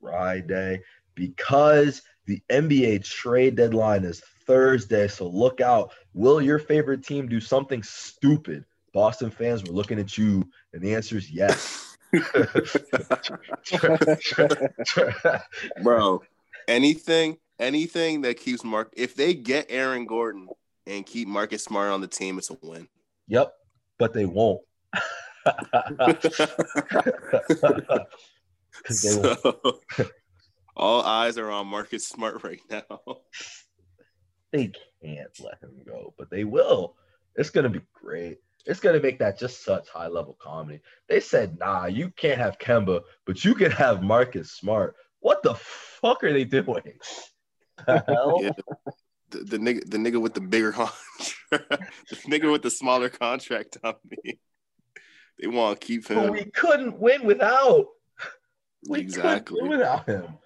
Friday 0.00 0.82
because 1.14 2.02
the 2.26 2.42
NBA 2.50 3.04
trade 3.04 3.54
deadline 3.54 4.02
is 4.02 4.20
Thursday. 4.44 5.06
So 5.06 5.28
look 5.28 5.60
out. 5.60 5.92
Will 6.14 6.42
your 6.42 6.58
favorite 6.58 7.06
team 7.06 7.28
do 7.28 7.40
something 7.40 7.84
stupid? 7.84 8.64
Boston 8.92 9.30
fans, 9.30 9.62
we're 9.62 9.72
looking 9.72 10.00
at 10.00 10.18
you. 10.18 10.44
And 10.72 10.82
the 10.82 10.96
answer 10.96 11.16
is 11.16 11.30
yes. 11.30 11.96
Bro, 15.84 16.22
anything, 16.66 17.38
anything 17.60 18.22
that 18.22 18.38
keeps 18.38 18.64
Mark, 18.64 18.92
if 18.96 19.14
they 19.14 19.34
get 19.34 19.66
Aaron 19.68 20.06
Gordon 20.06 20.48
and 20.86 21.06
keep 21.06 21.28
Marcus 21.28 21.62
Smart 21.62 21.90
on 21.90 22.00
the 22.00 22.08
team, 22.08 22.38
it's 22.38 22.50
a 22.50 22.56
win. 22.62 22.88
Yep, 23.28 23.52
but 23.98 24.12
they 24.14 24.26
won't. 24.26 24.62
so, 28.86 29.80
all 30.76 31.02
eyes 31.02 31.38
are 31.38 31.50
on 31.50 31.66
Marcus 31.66 32.08
Smart 32.08 32.42
right 32.42 32.60
now. 32.70 33.00
They 34.52 34.72
can't 35.02 35.30
let 35.40 35.60
him 35.62 35.80
go, 35.86 36.12
but 36.18 36.30
they 36.30 36.44
will. 36.44 36.96
It's 37.36 37.50
gonna 37.50 37.68
be 37.68 37.82
great. 37.94 38.38
It's 38.66 38.80
gonna 38.80 39.00
make 39.00 39.18
that 39.20 39.38
just 39.38 39.64
such 39.64 39.88
high 39.88 40.08
level 40.08 40.36
comedy. 40.42 40.80
They 41.08 41.20
said, 41.20 41.58
"Nah, 41.58 41.86
you 41.86 42.10
can't 42.10 42.40
have 42.40 42.58
Kemba, 42.58 43.02
but 43.26 43.44
you 43.44 43.54
can 43.54 43.70
have 43.70 44.02
Marcus 44.02 44.52
Smart." 44.52 44.96
What 45.20 45.42
the 45.42 45.54
fuck 45.54 46.24
are 46.24 46.32
they 46.32 46.44
doing? 46.44 46.98
The 47.86 48.04
hell? 48.06 48.38
Yeah. 48.42 48.50
The, 49.30 49.38
the, 49.38 49.58
nigga, 49.58 49.88
the 49.88 49.96
nigga 49.96 50.20
with 50.20 50.34
the 50.34 50.40
bigger 50.40 50.72
contract, 50.72 50.96
the 51.50 52.16
nigga 52.26 52.50
with 52.50 52.62
the 52.62 52.70
smaller 52.70 53.08
contract 53.08 53.78
on 53.84 53.94
me. 54.04 54.38
They 55.40 55.46
want 55.46 55.80
to 55.80 55.86
keep 55.86 56.08
him. 56.08 56.18
But 56.18 56.32
we 56.32 56.44
couldn't 56.44 56.98
win 56.98 57.24
without. 57.24 57.86
We 58.88 59.00
exactly 59.00 59.62
win 59.62 59.70
without 59.70 60.06
him. 60.06 60.38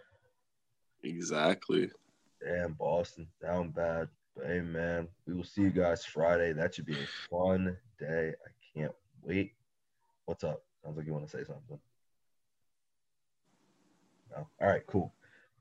Exactly. 1.02 1.90
Damn, 2.42 2.74
Boston 2.74 3.26
down 3.42 3.70
bad. 3.70 4.08
But 4.36 4.46
hey, 4.46 4.60
man, 4.60 5.08
we 5.26 5.34
will 5.34 5.44
see 5.44 5.62
you 5.62 5.70
guys 5.70 6.04
Friday. 6.04 6.52
That 6.52 6.74
should 6.74 6.86
be 6.86 6.94
a 6.94 7.30
fun 7.30 7.76
day. 7.98 8.32
I 8.32 8.78
can't 8.78 8.92
wait. 9.22 9.52
What's 10.26 10.44
up? 10.44 10.62
Sounds 10.82 10.96
like 10.96 11.06
you 11.06 11.12
want 11.12 11.28
to 11.28 11.30
say 11.30 11.44
something. 11.44 11.78
No. 14.30 14.46
All 14.60 14.68
right, 14.68 14.86
cool. 14.86 15.12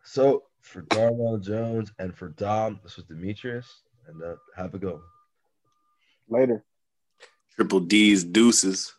So 0.03 0.43
for 0.63 0.81
Darnell 0.81 1.37
Jones 1.37 1.91
and 1.99 2.15
for 2.15 2.29
Dom, 2.29 2.79
this 2.83 2.95
was 2.95 3.05
Demetrius, 3.05 3.83
and 4.07 4.23
uh, 4.23 4.35
have 4.55 4.73
a 4.73 4.79
go. 4.79 5.01
Later. 6.27 6.63
Triple 7.55 7.81
D's 7.81 8.23
deuces. 8.23 8.95